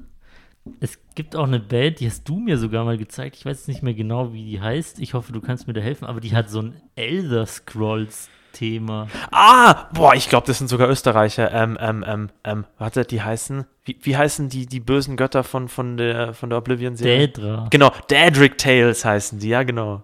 Es 0.80 0.98
gibt 1.14 1.36
auch 1.36 1.46
eine 1.46 1.60
Band, 1.60 2.00
die 2.00 2.06
hast 2.06 2.26
du 2.26 2.38
mir 2.38 2.56
sogar 2.56 2.84
mal 2.84 2.96
gezeigt. 2.96 3.36
Ich 3.36 3.44
weiß 3.44 3.68
nicht 3.68 3.82
mehr 3.82 3.94
genau, 3.94 4.32
wie 4.32 4.44
die 4.44 4.60
heißt. 4.60 4.98
Ich 4.98 5.12
hoffe, 5.12 5.32
du 5.32 5.40
kannst 5.40 5.66
mir 5.66 5.74
da 5.74 5.80
helfen. 5.80 6.06
Aber 6.06 6.20
die 6.20 6.34
hat 6.34 6.48
so 6.48 6.62
ein 6.62 6.80
Elder 6.96 7.44
Scrolls 7.46 8.30
Thema. 8.54 9.08
Ah, 9.30 9.88
boah, 9.92 10.14
ich 10.14 10.28
glaube, 10.30 10.46
das 10.46 10.58
sind 10.58 10.68
sogar 10.68 10.88
Österreicher. 10.88 11.52
Ähm, 11.52 11.76
ähm, 11.80 12.04
ähm, 12.06 12.30
ähm, 12.44 12.64
warte, 12.78 13.04
die 13.04 13.20
heißen, 13.20 13.66
wie, 13.84 13.98
wie 14.00 14.16
heißen 14.16 14.48
die, 14.48 14.66
die 14.66 14.80
bösen 14.80 15.16
Götter 15.16 15.44
von, 15.44 15.68
von 15.68 15.98
der, 15.98 16.32
von 16.32 16.48
der 16.48 16.58
Oblivion-Serie? 16.58 17.28
Dädra. 17.28 17.66
Genau, 17.70 17.92
Daedric 18.08 18.56
Tales 18.56 19.04
heißen 19.04 19.40
die, 19.40 19.48
ja, 19.48 19.64
genau. 19.64 20.02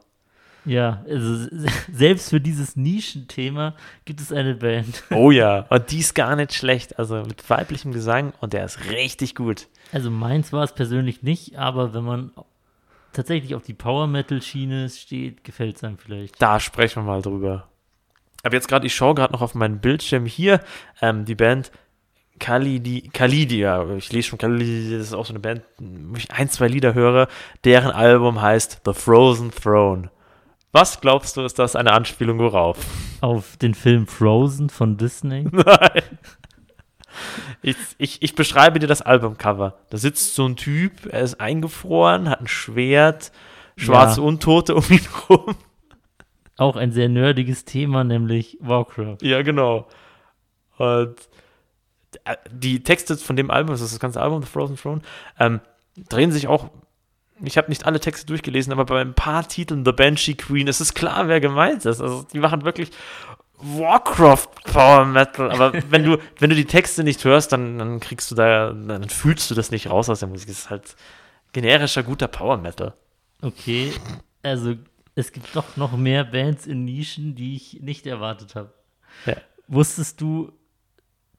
Ja, 0.64 1.04
also 1.08 1.48
selbst 1.90 2.30
für 2.30 2.40
dieses 2.40 2.76
Nischenthema 2.76 3.74
gibt 4.04 4.20
es 4.20 4.32
eine 4.32 4.54
Band. 4.54 5.02
Oh 5.10 5.30
ja, 5.30 5.66
und 5.70 5.90
die 5.90 5.98
ist 5.98 6.14
gar 6.14 6.36
nicht 6.36 6.54
schlecht. 6.54 6.98
Also 6.98 7.16
mit 7.16 7.48
weiblichem 7.48 7.92
Gesang 7.92 8.32
und 8.40 8.52
der 8.52 8.64
ist 8.64 8.90
richtig 8.90 9.34
gut. 9.34 9.68
Also 9.92 10.10
meins 10.10 10.52
war 10.52 10.64
es 10.64 10.74
persönlich 10.74 11.22
nicht, 11.22 11.58
aber 11.58 11.94
wenn 11.94 12.04
man 12.04 12.32
tatsächlich 13.12 13.54
auf 13.54 13.62
die 13.62 13.74
Power 13.74 14.06
Metal 14.06 14.40
Schiene 14.40 14.88
steht, 14.88 15.44
gefällt 15.44 15.76
es 15.76 15.84
einem 15.84 15.98
vielleicht. 15.98 16.40
Da 16.40 16.60
sprechen 16.60 17.02
wir 17.02 17.06
mal 17.06 17.22
drüber. 17.22 17.68
Aber 18.42 18.54
jetzt 18.54 18.68
gerade, 18.68 18.86
ich 18.86 18.94
schaue 18.94 19.14
gerade 19.14 19.32
noch 19.32 19.42
auf 19.42 19.54
meinen 19.54 19.80
Bildschirm 19.80 20.26
hier, 20.26 20.60
ähm, 21.00 21.24
die 21.24 21.34
Band 21.34 21.70
Kalidi, 22.38 23.10
Kalidia, 23.12 23.86
ich 23.96 24.10
lese 24.12 24.28
schon 24.28 24.38
Kalidia, 24.38 24.96
das 24.96 25.08
ist 25.08 25.14
auch 25.14 25.26
so 25.26 25.32
eine 25.32 25.40
Band, 25.40 25.62
wo 25.78 26.16
ich 26.16 26.30
ein, 26.32 26.48
zwei 26.48 26.68
Lieder 26.68 26.94
höre, 26.94 27.28
deren 27.64 27.90
Album 27.90 28.40
heißt 28.40 28.80
The 28.86 28.94
Frozen 28.94 29.50
Throne. 29.50 30.10
Was 30.72 31.00
glaubst 31.00 31.36
du, 31.36 31.42
ist 31.42 31.58
das 31.58 31.74
eine 31.74 31.92
Anspielung 31.92 32.38
worauf? 32.38 32.78
Auf 33.20 33.56
den 33.56 33.74
Film 33.74 34.06
Frozen 34.06 34.70
von 34.70 34.96
Disney? 34.96 35.46
Nein. 35.50 36.02
Ich, 37.62 37.76
ich, 37.98 38.22
ich 38.22 38.34
beschreibe 38.34 38.78
dir 38.78 38.86
das 38.86 39.02
Albumcover. 39.02 39.74
Da 39.90 39.98
sitzt 39.98 40.34
so 40.34 40.46
ein 40.46 40.56
Typ, 40.56 41.06
er 41.12 41.22
ist 41.22 41.40
eingefroren, 41.40 42.30
hat 42.30 42.40
ein 42.40 42.46
Schwert, 42.48 43.32
schwarze 43.76 44.20
Ja. 44.20 44.26
Untote 44.26 44.74
um 44.76 44.84
ihn 44.88 45.06
rum. 45.28 45.56
Auch 46.56 46.76
ein 46.76 46.92
sehr 46.92 47.08
nerdiges 47.08 47.64
Thema, 47.64 48.04
nämlich 48.04 48.56
Warcraft. 48.60 49.18
Ja, 49.22 49.42
genau. 49.42 49.88
Und 50.76 51.16
äh, 52.24 52.36
die 52.50 52.82
Texte 52.82 53.16
von 53.16 53.36
dem 53.36 53.50
Album, 53.50 53.72
das 53.72 53.80
ist 53.80 53.92
das 53.92 54.00
ganze 54.00 54.20
Album, 54.20 54.42
The 54.42 54.48
Frozen 54.48 54.76
Throne, 54.76 55.00
ähm, 55.38 55.60
drehen 56.08 56.32
sich 56.32 56.48
auch. 56.48 56.70
Ich 57.42 57.56
habe 57.56 57.68
nicht 57.68 57.86
alle 57.86 58.00
Texte 58.00 58.26
durchgelesen, 58.26 58.72
aber 58.72 58.84
bei 58.84 59.00
ein 59.00 59.14
paar 59.14 59.46
Titeln, 59.46 59.84
The 59.84 59.92
Banshee 59.92 60.34
Queen, 60.34 60.68
es 60.68 60.80
ist 60.80 60.94
klar, 60.94 61.28
wer 61.28 61.40
gemeint 61.40 61.84
ist. 61.84 62.00
Also 62.00 62.26
die 62.32 62.38
machen 62.38 62.64
wirklich 62.64 62.90
Warcraft 63.62 64.48
Power 64.64 65.04
Metal. 65.04 65.50
Aber 65.50 65.72
wenn 65.90 66.04
du, 66.04 66.18
wenn 66.38 66.50
du 66.50 66.56
die 66.56 66.64
Texte 66.64 67.04
nicht 67.04 67.24
hörst, 67.24 67.52
dann, 67.52 67.78
dann 67.78 68.00
kriegst 68.00 68.30
du 68.30 68.34
da, 68.34 68.72
dann 68.72 69.08
fühlst 69.08 69.50
du 69.50 69.54
das 69.54 69.70
nicht 69.70 69.88
raus 69.90 70.08
aus 70.08 70.20
der 70.20 70.28
Musik. 70.28 70.48
Es 70.48 70.60
ist 70.60 70.70
halt 70.70 70.96
generischer, 71.52 72.02
guter 72.02 72.28
Power 72.28 72.56
Metal. 72.56 72.94
Okay, 73.42 73.92
also 74.42 74.74
es 75.14 75.32
gibt 75.32 75.54
doch 75.54 75.76
noch 75.76 75.96
mehr 75.96 76.24
Bands 76.24 76.66
in 76.66 76.84
Nischen, 76.84 77.34
die 77.34 77.56
ich 77.56 77.80
nicht 77.80 78.06
erwartet 78.06 78.54
habe. 78.54 78.72
Ja. 79.26 79.36
Wusstest 79.66 80.20
du, 80.20 80.52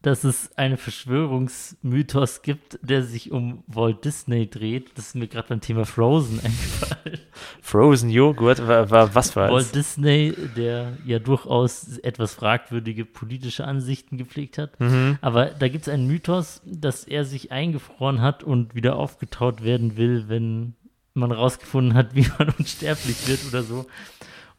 dass 0.02 0.24
es 0.24 0.56
einen 0.58 0.78
Verschwörungsmythos 0.78 2.42
gibt, 2.42 2.80
der 2.82 3.04
sich 3.04 3.32
um 3.32 3.64
Walt 3.68 4.04
Disney 4.04 4.50
dreht? 4.50 4.98
Das 4.98 5.08
ist 5.08 5.16
mir 5.16 5.28
gerade 5.28 5.50
beim 5.50 5.62
Thema 5.62 5.86
Frozen 5.86 6.40
eingefallen. 6.44 7.20
Frozen 7.62 8.10
Joghurt, 8.10 8.66
war, 8.68 8.90
war 8.90 9.14
was 9.16 9.36
war 9.36 9.52
Walt 9.52 9.76
Disney, 9.76 10.34
der 10.56 10.98
ja 11.06 11.20
durchaus 11.20 11.98
etwas 12.00 12.34
fragwürdige 12.36 13.06
politische 13.06 13.66
Ansichten 13.66 14.18
gepflegt 14.18 14.58
hat. 14.58 14.80
Mhm. 14.80 15.18
Aber 15.22 15.48
da 15.48 15.68
gibt 15.68 15.84
es 15.84 15.94
einen 15.94 16.08
Mythos, 16.08 16.62
dass 16.66 17.04
er 17.04 17.26
sich 17.26 17.52
eingefroren 17.52 18.22
hat 18.22 18.44
und 18.44 18.76
wieder 18.76 18.96
aufgetaut 18.96 19.64
werden 19.64 19.98
will, 19.98 20.26
wenn 20.28 20.76
man 21.14 21.32
rausgefunden 21.32 21.94
hat, 21.94 22.16
wie 22.16 22.28
man 22.38 22.54
unsterblich 22.58 23.28
wird 23.28 23.40
oder 23.48 23.64
so. 23.64 23.86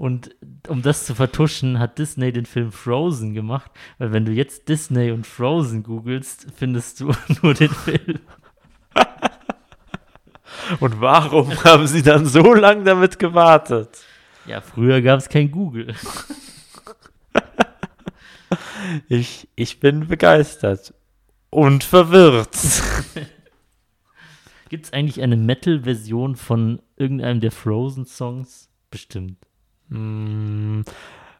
Und 0.02 0.34
um 0.66 0.82
das 0.82 1.06
zu 1.06 1.14
vertuschen, 1.14 1.78
hat 1.78 1.96
Disney 1.96 2.32
den 2.32 2.44
Film 2.44 2.72
Frozen 2.72 3.34
gemacht. 3.34 3.70
Weil 3.98 4.12
wenn 4.12 4.24
du 4.24 4.32
jetzt 4.32 4.68
Disney 4.68 5.12
und 5.12 5.28
Frozen 5.28 5.84
googelst, 5.84 6.48
findest 6.56 6.98
du 6.98 7.12
nur 7.42 7.54
den 7.54 7.68
Film. 7.68 8.18
Und 10.80 11.00
warum 11.00 11.50
haben 11.64 11.86
sie 11.86 12.02
dann 12.02 12.26
so 12.26 12.52
lange 12.52 12.82
damit 12.82 13.20
gewartet? 13.20 14.02
Ja, 14.44 14.60
früher 14.60 15.00
gab 15.02 15.20
es 15.20 15.28
kein 15.28 15.52
Google. 15.52 15.94
Ich, 19.08 19.48
ich 19.54 19.80
bin 19.80 20.08
begeistert 20.08 20.92
und 21.48 21.84
verwirrt. 21.84 22.54
Gibt 24.68 24.84
es 24.84 24.92
eigentlich 24.92 25.22
eine 25.22 25.36
Metal-Version 25.36 26.36
von 26.36 26.82
irgendeinem 26.96 27.40
der 27.40 27.52
Frozen-Songs? 27.52 28.68
Bestimmt. 28.90 29.38
Mm, 29.92 30.82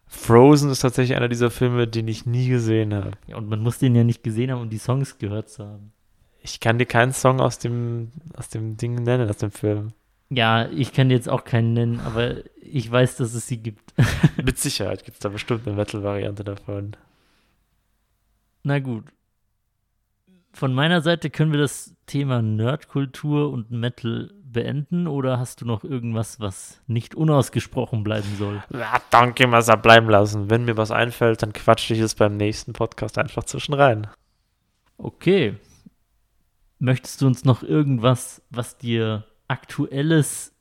Frozen 0.07 0.71
ist 0.71 0.81
tatsächlich 0.81 1.17
einer 1.17 1.29
dieser 1.29 1.51
Filme, 1.51 1.89
den 1.89 2.07
ich 2.07 2.27
nie 2.27 2.49
gesehen 2.49 2.93
habe. 2.93 3.13
Ja, 3.27 3.37
und 3.37 3.49
man 3.49 3.61
muss 3.61 3.79
den 3.79 3.95
ja 3.95 4.05
nicht 4.05 4.23
gesehen 4.23 4.51
haben, 4.51 4.61
um 4.61 4.71
die 4.71 4.79
Songs 4.79 5.19
gehört 5.19 5.49
zu 5.49 5.65
haben. 5.65 5.93
Ich 6.43 6.61
kann 6.61 6.79
dir 6.79 6.87
keinen 6.87 7.13
Song 7.13 7.41
aus 7.41 7.59
dem, 7.59 8.11
aus 8.37 8.49
dem 8.49 8.77
Ding 8.77 8.95
nennen, 8.95 9.29
aus 9.31 9.39
dem 9.39 9.53
Film. 9.53 9.93
Ja, 10.29 10.69
ich 10.71 10.93
kann 10.93 11.11
jetzt 11.11 11.29
auch 11.29 11.45
keinen 11.45 11.73
nennen, 11.73 12.01
aber 12.01 12.37
ich 12.61 12.91
weiß, 12.91 13.17
dass 13.17 13.35
es 13.35 13.47
sie 13.47 13.59
gibt. 13.59 13.95
Mit 14.43 14.59
Sicherheit 14.59 15.05
gibt 15.05 15.17
es 15.17 15.21
da 15.21 15.29
bestimmt 15.29 15.67
eine 15.67 15.77
Metal-Variante 15.77 16.45
davon. 16.45 16.97
Na 18.63 18.79
gut. 18.79 19.05
Von 20.53 20.75
meiner 20.75 21.01
Seite 21.01 21.31
können 21.31 21.53
wir 21.53 21.59
das 21.59 21.95
Thema 22.07 22.43
Nerdkultur 22.43 23.51
und 23.51 23.71
Metal 23.71 24.33
beenden 24.53 25.07
oder 25.07 25.39
hast 25.39 25.61
du 25.61 25.67
noch 25.67 25.85
irgendwas, 25.85 26.41
was 26.41 26.81
nicht 26.87 27.15
unausgesprochen 27.15 28.05
bleiben 28.05 28.29
soll? 28.39 28.63
Ja, 28.73 29.01
danke, 29.11 29.47
mal 29.47 29.63
bleiben 29.63 30.09
lassen. 30.09 30.51
Wenn 30.51 30.65
mir 30.65 30.77
was 30.77 30.91
einfällt, 30.91 31.43
dann 31.43 31.53
quatsche 31.53 31.95
ich 31.95 32.01
es 32.01 32.15
beim 32.15 32.37
nächsten 32.37 32.73
Podcast 32.73 33.19
einfach 33.19 33.45
zwischen 33.45 33.75
rein. 33.75 34.07
Okay. 34.99 35.57
Möchtest 36.79 37.21
du 37.21 37.27
uns 37.27 37.45
noch 37.45 37.63
irgendwas, 37.63 38.43
was 38.51 38.77
dir 38.77 39.25
aktuelles 39.49 40.53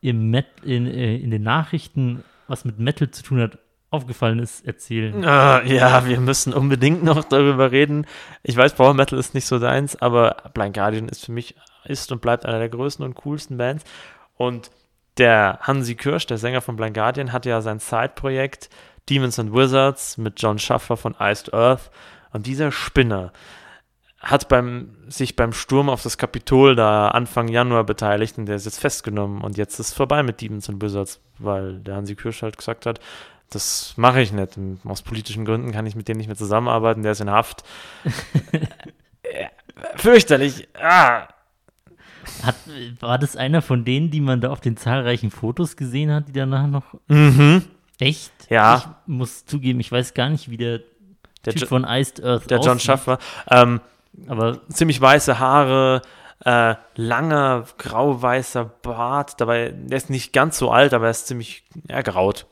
im 0.00 0.30
Met 0.30 0.46
in, 0.62 0.86
äh, 0.86 1.16
in 1.16 1.30
den 1.30 1.42
Nachrichten, 1.42 2.24
was 2.48 2.64
mit 2.64 2.78
Metal 2.78 3.10
zu 3.10 3.22
tun 3.22 3.40
hat, 3.40 3.58
aufgefallen 3.90 4.38
ist, 4.38 4.66
erzählen? 4.66 5.24
Ah, 5.24 5.62
ja, 5.64 6.06
wir 6.06 6.20
müssen 6.20 6.52
unbedingt 6.52 7.02
noch 7.02 7.24
darüber 7.24 7.72
reden. 7.72 8.06
Ich 8.42 8.56
weiß, 8.56 8.74
Power 8.74 8.94
Metal 8.94 9.18
ist 9.18 9.34
nicht 9.34 9.46
so 9.46 9.58
deins, 9.58 9.96
aber 9.96 10.36
Blind 10.54 10.74
Guardian 10.74 11.08
ist 11.08 11.24
für 11.24 11.32
mich, 11.32 11.54
ist 11.88 12.12
und 12.12 12.20
bleibt 12.20 12.46
einer 12.46 12.58
der 12.58 12.68
größten 12.68 13.04
und 13.04 13.14
coolsten 13.14 13.56
Bands. 13.56 13.84
Und 14.36 14.70
der 15.18 15.58
Hansi 15.62 15.94
Kirsch, 15.94 16.26
der 16.26 16.38
Sänger 16.38 16.60
von 16.60 16.76
Blind 16.76 16.94
Guardian, 16.94 17.32
hatte 17.32 17.48
ja 17.48 17.60
sein 17.60 17.78
Side-Projekt 17.78 18.68
Demons 19.08 19.38
and 19.38 19.52
Wizards 19.52 20.18
mit 20.18 20.40
John 20.40 20.58
Schaffer 20.58 20.96
von 20.96 21.14
Iced 21.18 21.54
Earth. 21.54 21.90
Und 22.32 22.46
dieser 22.46 22.72
Spinner 22.72 23.32
hat 24.18 24.48
beim, 24.48 24.96
sich 25.08 25.36
beim 25.36 25.52
Sturm 25.52 25.88
auf 25.88 26.02
das 26.02 26.18
Kapitol 26.18 26.74
da 26.74 27.08
Anfang 27.08 27.48
Januar 27.48 27.84
beteiligt 27.84 28.38
und 28.38 28.46
der 28.46 28.56
ist 28.56 28.64
jetzt 28.64 28.80
festgenommen. 28.80 29.42
Und 29.42 29.56
jetzt 29.56 29.78
ist 29.78 29.88
es 29.88 29.94
vorbei 29.94 30.22
mit 30.22 30.40
Demons 30.40 30.68
and 30.68 30.82
Wizards, 30.82 31.20
weil 31.38 31.78
der 31.80 31.96
Hansi 31.96 32.16
Kirsch 32.16 32.42
halt 32.42 32.58
gesagt 32.58 32.86
hat, 32.86 33.00
das 33.50 33.94
mache 33.96 34.20
ich 34.20 34.32
nicht. 34.32 34.56
Und 34.56 34.80
aus 34.84 35.02
politischen 35.02 35.44
Gründen 35.44 35.70
kann 35.70 35.86
ich 35.86 35.94
mit 35.94 36.08
dem 36.08 36.16
nicht 36.16 36.26
mehr 36.26 36.36
zusammenarbeiten. 36.36 37.02
Der 37.02 37.12
ist 37.12 37.20
in 37.20 37.30
Haft. 37.30 37.64
Äh, 39.28 39.48
Fürchterlich. 39.96 40.68
Ah. 40.80 41.26
Hat, 42.46 42.54
war 43.00 43.18
das 43.18 43.36
einer 43.36 43.60
von 43.62 43.84
denen, 43.84 44.10
die 44.10 44.20
man 44.20 44.40
da 44.40 44.50
auf 44.50 44.60
den 44.60 44.76
zahlreichen 44.76 45.30
Fotos 45.30 45.76
gesehen 45.76 46.10
hat, 46.12 46.28
die 46.28 46.32
danach 46.32 46.66
noch. 46.66 46.84
Mhm. 47.08 47.62
Echt? 47.98 48.32
Ja. 48.50 48.76
Ich 49.06 49.08
muss 49.12 49.44
zugeben, 49.46 49.80
ich 49.80 49.90
weiß 49.90 50.14
gar 50.14 50.28
nicht, 50.28 50.50
wie 50.50 50.56
der, 50.56 50.80
Der, 51.44 51.52
Typ 51.52 51.62
Jo- 51.62 51.68
von 51.68 51.84
Iced 51.88 52.22
Earth 52.24 52.50
der 52.50 52.58
John 52.58 52.68
aussieht, 52.76 52.82
Schaffer. 52.82 53.18
Ähm, 53.50 53.80
Aber 54.28 54.60
ziemlich 54.70 54.98
weiße 55.00 55.38
Haare, 55.38 56.00
äh, 56.44 56.74
langer, 56.96 57.64
grau-weißer 57.78 58.64
Bart. 58.64 59.40
Dabei, 59.40 59.70
der 59.76 59.96
ist 59.98 60.08
nicht 60.10 60.32
ganz 60.32 60.56
so 60.58 60.70
alt, 60.70 60.94
aber 60.94 61.06
er 61.06 61.10
ist 61.10 61.26
ziemlich 61.26 61.64
ergraut. 61.88 62.46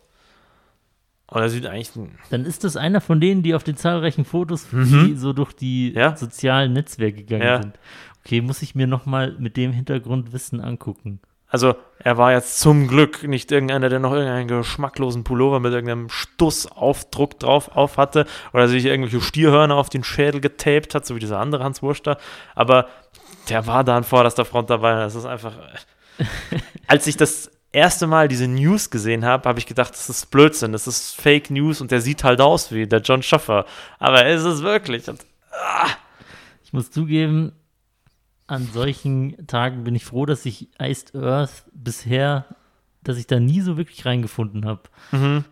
Und 1.27 1.41
er 1.41 1.49
sieht 1.49 1.67
eigentlich. 1.67 1.91
dann 2.31 2.45
ist 2.45 2.65
das 2.65 2.77
einer 2.77 3.01
von 3.01 3.19
denen, 3.21 3.43
die 3.43 3.55
auf 3.55 3.65
den 3.65 3.77
zahlreichen 3.77 4.25
Fotos, 4.27 4.67
die 4.71 5.15
so 5.17 5.33
durch 5.33 5.53
die 5.55 5.91
Mhm. 5.95 5.99
Ja. 5.99 6.17
sozialen 6.17 6.73
Netzwerke 6.75 7.25
gegangen 7.25 7.43
Ja. 7.43 7.63
sind. 7.63 7.79
Okay, 8.25 8.41
muss 8.41 8.63
ich 8.63 8.75
mir 8.75 8.87
nochmal 8.87 9.37
mit 9.39 9.57
dem 9.57 9.73
Hintergrundwissen 9.73 10.61
angucken. 10.61 11.21
Also, 11.47 11.77
er 11.99 12.17
war 12.17 12.33
jetzt 12.33 12.59
zum 12.59 12.89
Glück 12.89 13.23
nicht 13.23 13.53
irgendeiner, 13.53 13.89
der 13.89 14.01
noch 14.01 14.13
irgendeinen 14.13 14.49
geschmacklosen 14.49 15.23
Pullover 15.23 15.61
mit 15.61 15.73
irgendeinem 15.73 16.09
Stussaufdruck 16.09 17.39
drauf 17.39 17.77
auf 17.77 17.97
hatte 17.97 18.27
oder 18.53 18.67
sich 18.67 18.87
irgendwelche 18.87 19.21
Stierhörner 19.21 19.77
auf 19.77 19.89
den 19.89 20.03
Schädel 20.03 20.41
getaped 20.41 20.95
hat, 20.95 21.07
so 21.07 21.15
wie 21.15 21.21
dieser 21.21 21.39
andere 21.39 21.63
Hans 21.63 21.83
Wurster. 21.83 22.17
Aber 22.55 22.89
der 23.51 23.67
war 23.67 23.85
da 23.85 23.97
an 23.97 24.05
vorderster 24.05 24.45
Front 24.45 24.71
dabei. 24.71 24.95
Das 24.95 25.15
ist 25.15 25.27
einfach. 25.27 25.53
Als 26.89 27.07
ich 27.07 27.17
das 27.17 27.51
erste 27.71 28.07
Mal 28.07 28.29
diese 28.29 28.49
News 28.49 28.91
gesehen 28.91 29.25
habe, 29.25 29.49
habe 29.49 29.59
ich 29.59 29.67
gedacht, 29.67 29.93
das 29.93 30.09
ist 30.09 30.31
Blödsinn, 30.31 30.73
das 30.73 30.87
ist 30.87 31.21
Fake 31.21 31.51
News 31.51 31.81
und 31.81 31.91
der 31.91 32.01
sieht 32.01 32.25
halt 32.25 32.41
aus 32.41 32.73
wie 32.73 32.87
der 32.87 33.01
John 33.01 33.23
Schaffer. 33.23 33.67
Aber 33.99 34.25
er 34.25 34.35
ist 34.35 34.45
es 34.45 34.63
wirklich. 34.63 35.09
Und 35.09 35.25
Ich 36.65 36.73
muss 36.73 36.91
zugeben, 36.91 37.53
an 38.47 38.69
solchen 38.73 39.47
Tagen 39.47 39.85
bin 39.85 39.95
ich 39.95 40.05
froh, 40.05 40.27
dass 40.27 40.45
ich 40.47 40.69
Iced 40.81 41.15
Earth 41.15 41.65
bisher, 41.73 42.45
dass 43.03 43.17
ich 43.17 43.27
da 43.27 43.41
nie 43.41 43.61
so 43.61 43.77
wirklich 43.77 44.05
reingefunden 44.05 44.67
habe. 44.67 44.83
Mhm. 45.13 45.45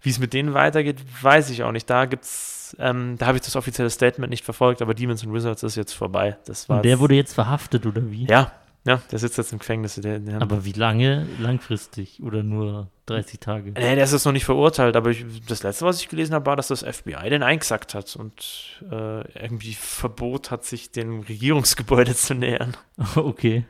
Wie 0.00 0.10
es 0.10 0.18
mit 0.20 0.32
denen 0.32 0.54
weitergeht, 0.54 0.98
weiß 1.22 1.50
ich 1.50 1.64
auch 1.64 1.72
nicht. 1.72 1.90
Da 1.90 2.04
gibt's, 2.04 2.76
ähm, 2.78 3.16
da 3.18 3.26
habe 3.26 3.38
ich 3.38 3.42
das 3.44 3.56
offizielle 3.56 3.90
Statement 3.90 4.30
nicht 4.30 4.44
verfolgt, 4.44 4.80
aber 4.82 4.94
Demons 4.94 5.24
and 5.24 5.32
Wizards 5.32 5.64
ist 5.64 5.74
jetzt 5.76 5.92
vorbei. 5.92 6.36
Das 6.46 6.68
war 6.68 6.76
Und 6.76 6.84
der 6.84 7.00
wurde 7.00 7.16
jetzt 7.16 7.34
verhaftet, 7.34 7.84
oder 7.86 8.10
wie? 8.10 8.26
ja, 8.26 8.52
ja, 8.86 9.00
der 9.10 9.18
sitzt 9.18 9.38
jetzt 9.38 9.52
im 9.52 9.58
Gefängnis. 9.58 9.94
Der, 9.96 10.18
der, 10.18 10.42
Aber 10.42 10.64
wie 10.64 10.72
lange? 10.72 11.26
Langfristig 11.38 12.22
oder 12.22 12.42
nur 12.42 12.88
30 13.06 13.40
Tage? 13.40 13.70
nee, 13.72 13.94
der 13.94 14.04
ist 14.04 14.12
jetzt 14.12 14.24
noch 14.26 14.32
nicht 14.32 14.44
verurteilt, 14.44 14.94
aber 14.96 15.10
ich, 15.10 15.24
das 15.46 15.62
letzte, 15.62 15.84
was 15.86 16.00
ich 16.00 16.08
gelesen 16.08 16.34
habe, 16.34 16.46
war, 16.46 16.56
dass 16.56 16.68
das 16.68 16.82
FBI 16.82 17.30
den 17.30 17.42
eingesackt 17.42 17.94
hat 17.94 18.14
und 18.16 18.80
äh, 18.90 19.42
irgendwie 19.42 19.74
Verbot 19.74 20.50
hat, 20.50 20.64
sich 20.64 20.90
dem 20.92 21.20
Regierungsgebäude 21.20 22.14
zu 22.14 22.34
nähern. 22.34 22.76
Okay. 23.16 23.64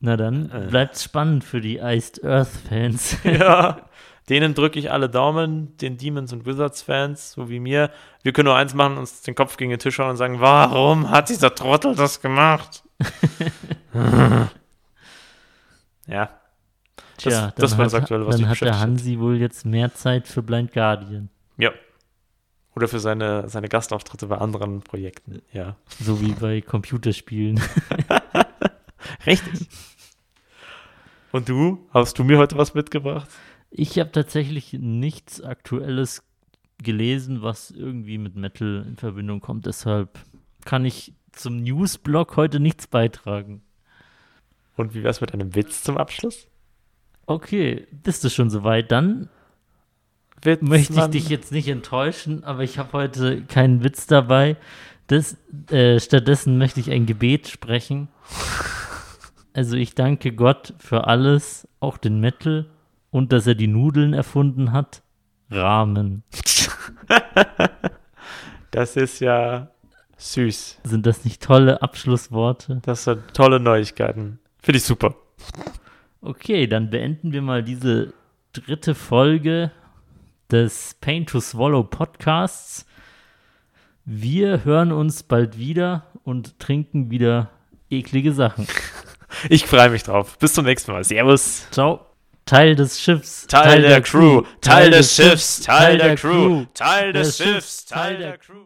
Na 0.00 0.16
dann 0.18 0.50
Äh. 0.50 0.66
bleibt's 0.68 1.02
spannend 1.04 1.44
für 1.44 1.62
die 1.62 1.78
Iced 1.78 2.22
Earth-Fans. 2.24 3.16
ja, 3.24 3.78
denen 4.28 4.52
drücke 4.54 4.78
ich 4.78 4.90
alle 4.92 5.08
Daumen, 5.08 5.76
den 5.78 5.96
Demons 5.96 6.32
und 6.32 6.44
Wizards 6.44 6.82
Fans, 6.82 7.32
so 7.32 7.48
wie 7.48 7.58
mir. 7.58 7.90
Wir 8.22 8.32
können 8.34 8.46
nur 8.46 8.56
eins 8.56 8.74
machen, 8.74 8.98
uns 8.98 9.22
den 9.22 9.34
Kopf 9.34 9.56
gegen 9.56 9.70
den 9.70 9.78
Tisch 9.78 9.98
hauen 9.98 10.10
und 10.10 10.16
sagen, 10.18 10.40
warum 10.40 11.10
hat 11.10 11.30
dieser 11.30 11.54
Trottel 11.54 11.94
das 11.94 12.20
gemacht? 12.20 12.83
ja, 16.06 16.30
Tja, 17.16 17.52
das 17.56 17.70
dann 17.70 17.78
war 17.78 17.84
das 17.84 17.94
hat, 17.94 18.02
Aktuelle, 18.02 18.26
was 18.26 18.36
Dann 18.36 18.48
hat 18.48 18.60
der. 18.60 18.80
Hansi 18.80 19.18
wohl 19.18 19.36
jetzt 19.36 19.64
mehr 19.64 19.94
Zeit 19.94 20.26
für 20.28 20.42
Blind 20.42 20.72
Guardian. 20.72 21.30
ja. 21.58 21.70
Oder 22.76 22.88
für 22.88 22.98
seine, 22.98 23.48
seine 23.48 23.68
Gastauftritte 23.68 24.26
bei 24.26 24.38
anderen 24.38 24.80
Projekten, 24.80 25.42
ja. 25.52 25.76
So 26.00 26.20
wie 26.20 26.32
bei 26.32 26.60
Computerspielen. 26.60 27.60
Richtig. 29.26 29.68
Und 31.30 31.48
du? 31.48 31.86
Hast 31.90 32.18
du 32.18 32.24
mir 32.24 32.36
heute 32.38 32.58
was 32.58 32.74
mitgebracht? 32.74 33.28
Ich 33.70 33.96
habe 34.00 34.10
tatsächlich 34.10 34.72
nichts 34.72 35.40
Aktuelles 35.40 36.24
gelesen, 36.82 37.42
was 37.42 37.70
irgendwie 37.70 38.18
mit 38.18 38.34
Metal 38.34 38.84
in 38.88 38.96
Verbindung 38.96 39.40
kommt. 39.40 39.66
Deshalb 39.66 40.18
kann 40.64 40.84
ich 40.84 41.14
zum 41.36 41.62
Newsblog 41.62 42.36
heute 42.36 42.60
nichts 42.60 42.86
beitragen. 42.86 43.62
Und 44.76 44.94
wie 44.94 45.02
wär's 45.02 45.20
mit 45.20 45.32
einem 45.32 45.54
Witz 45.54 45.82
zum 45.82 45.96
Abschluss? 45.96 46.48
Okay, 47.26 47.86
bist 47.90 48.24
du 48.24 48.30
schon 48.30 48.50
soweit? 48.50 48.90
Dann 48.90 49.28
Witz, 50.42 50.62
möchte 50.62 50.94
ich 50.94 51.06
dich 51.06 51.28
jetzt 51.28 51.52
nicht 51.52 51.68
enttäuschen, 51.68 52.44
aber 52.44 52.62
ich 52.62 52.78
habe 52.78 52.92
heute 52.92 53.42
keinen 53.42 53.82
Witz 53.82 54.06
dabei. 54.06 54.56
Das, 55.06 55.36
äh, 55.70 56.00
stattdessen 56.00 56.58
möchte 56.58 56.80
ich 56.80 56.90
ein 56.90 57.06
Gebet 57.06 57.48
sprechen. 57.48 58.08
Also 59.56 59.76
ich 59.76 59.94
danke 59.94 60.32
Gott 60.32 60.74
für 60.78 61.06
alles, 61.06 61.68
auch 61.78 61.96
den 61.96 62.18
Metal 62.18 62.66
und 63.12 63.32
dass 63.32 63.46
er 63.46 63.54
die 63.54 63.68
Nudeln 63.68 64.12
erfunden 64.12 64.72
hat. 64.72 65.00
Rahmen. 65.48 66.24
Das 68.72 68.96
ist 68.96 69.20
ja 69.20 69.68
süß. 70.16 70.80
Sind 70.84 71.06
das 71.06 71.24
nicht 71.24 71.42
tolle 71.42 71.82
Abschlussworte? 71.82 72.80
Das 72.84 73.04
sind 73.04 73.22
tolle 73.34 73.60
Neuigkeiten. 73.60 74.38
Finde 74.62 74.78
ich 74.78 74.84
super. 74.84 75.14
Okay, 76.20 76.66
dann 76.66 76.90
beenden 76.90 77.32
wir 77.32 77.42
mal 77.42 77.62
diese 77.62 78.14
dritte 78.52 78.94
Folge 78.94 79.70
des 80.50 80.96
Pain 81.00 81.26
to 81.26 81.40
Swallow 81.40 81.82
Podcasts. 81.84 82.86
Wir 84.04 84.64
hören 84.64 84.92
uns 84.92 85.22
bald 85.22 85.58
wieder 85.58 86.06
und 86.24 86.58
trinken 86.58 87.10
wieder 87.10 87.50
eklige 87.90 88.32
Sachen. 88.32 88.66
Ich 89.48 89.66
freue 89.66 89.90
mich 89.90 90.04
drauf. 90.04 90.38
Bis 90.38 90.54
zum 90.54 90.64
nächsten 90.64 90.92
Mal. 90.92 91.02
Servus. 91.02 91.66
Ciao. 91.72 92.06
Teil 92.46 92.76
des 92.76 93.00
Schiffs. 93.00 93.46
Teil 93.48 93.82
der 93.82 94.00
Crew, 94.02 94.42
Teil 94.60 94.90
des 94.90 95.16
Schiffs, 95.16 95.60
Teil 95.62 95.98
der 95.98 96.14
Crew, 96.14 96.66
Teil 96.74 97.12
des 97.12 97.38
Schiffs, 97.38 97.86
Teil 97.86 98.18
der 98.18 98.38
Crew. 98.38 98.62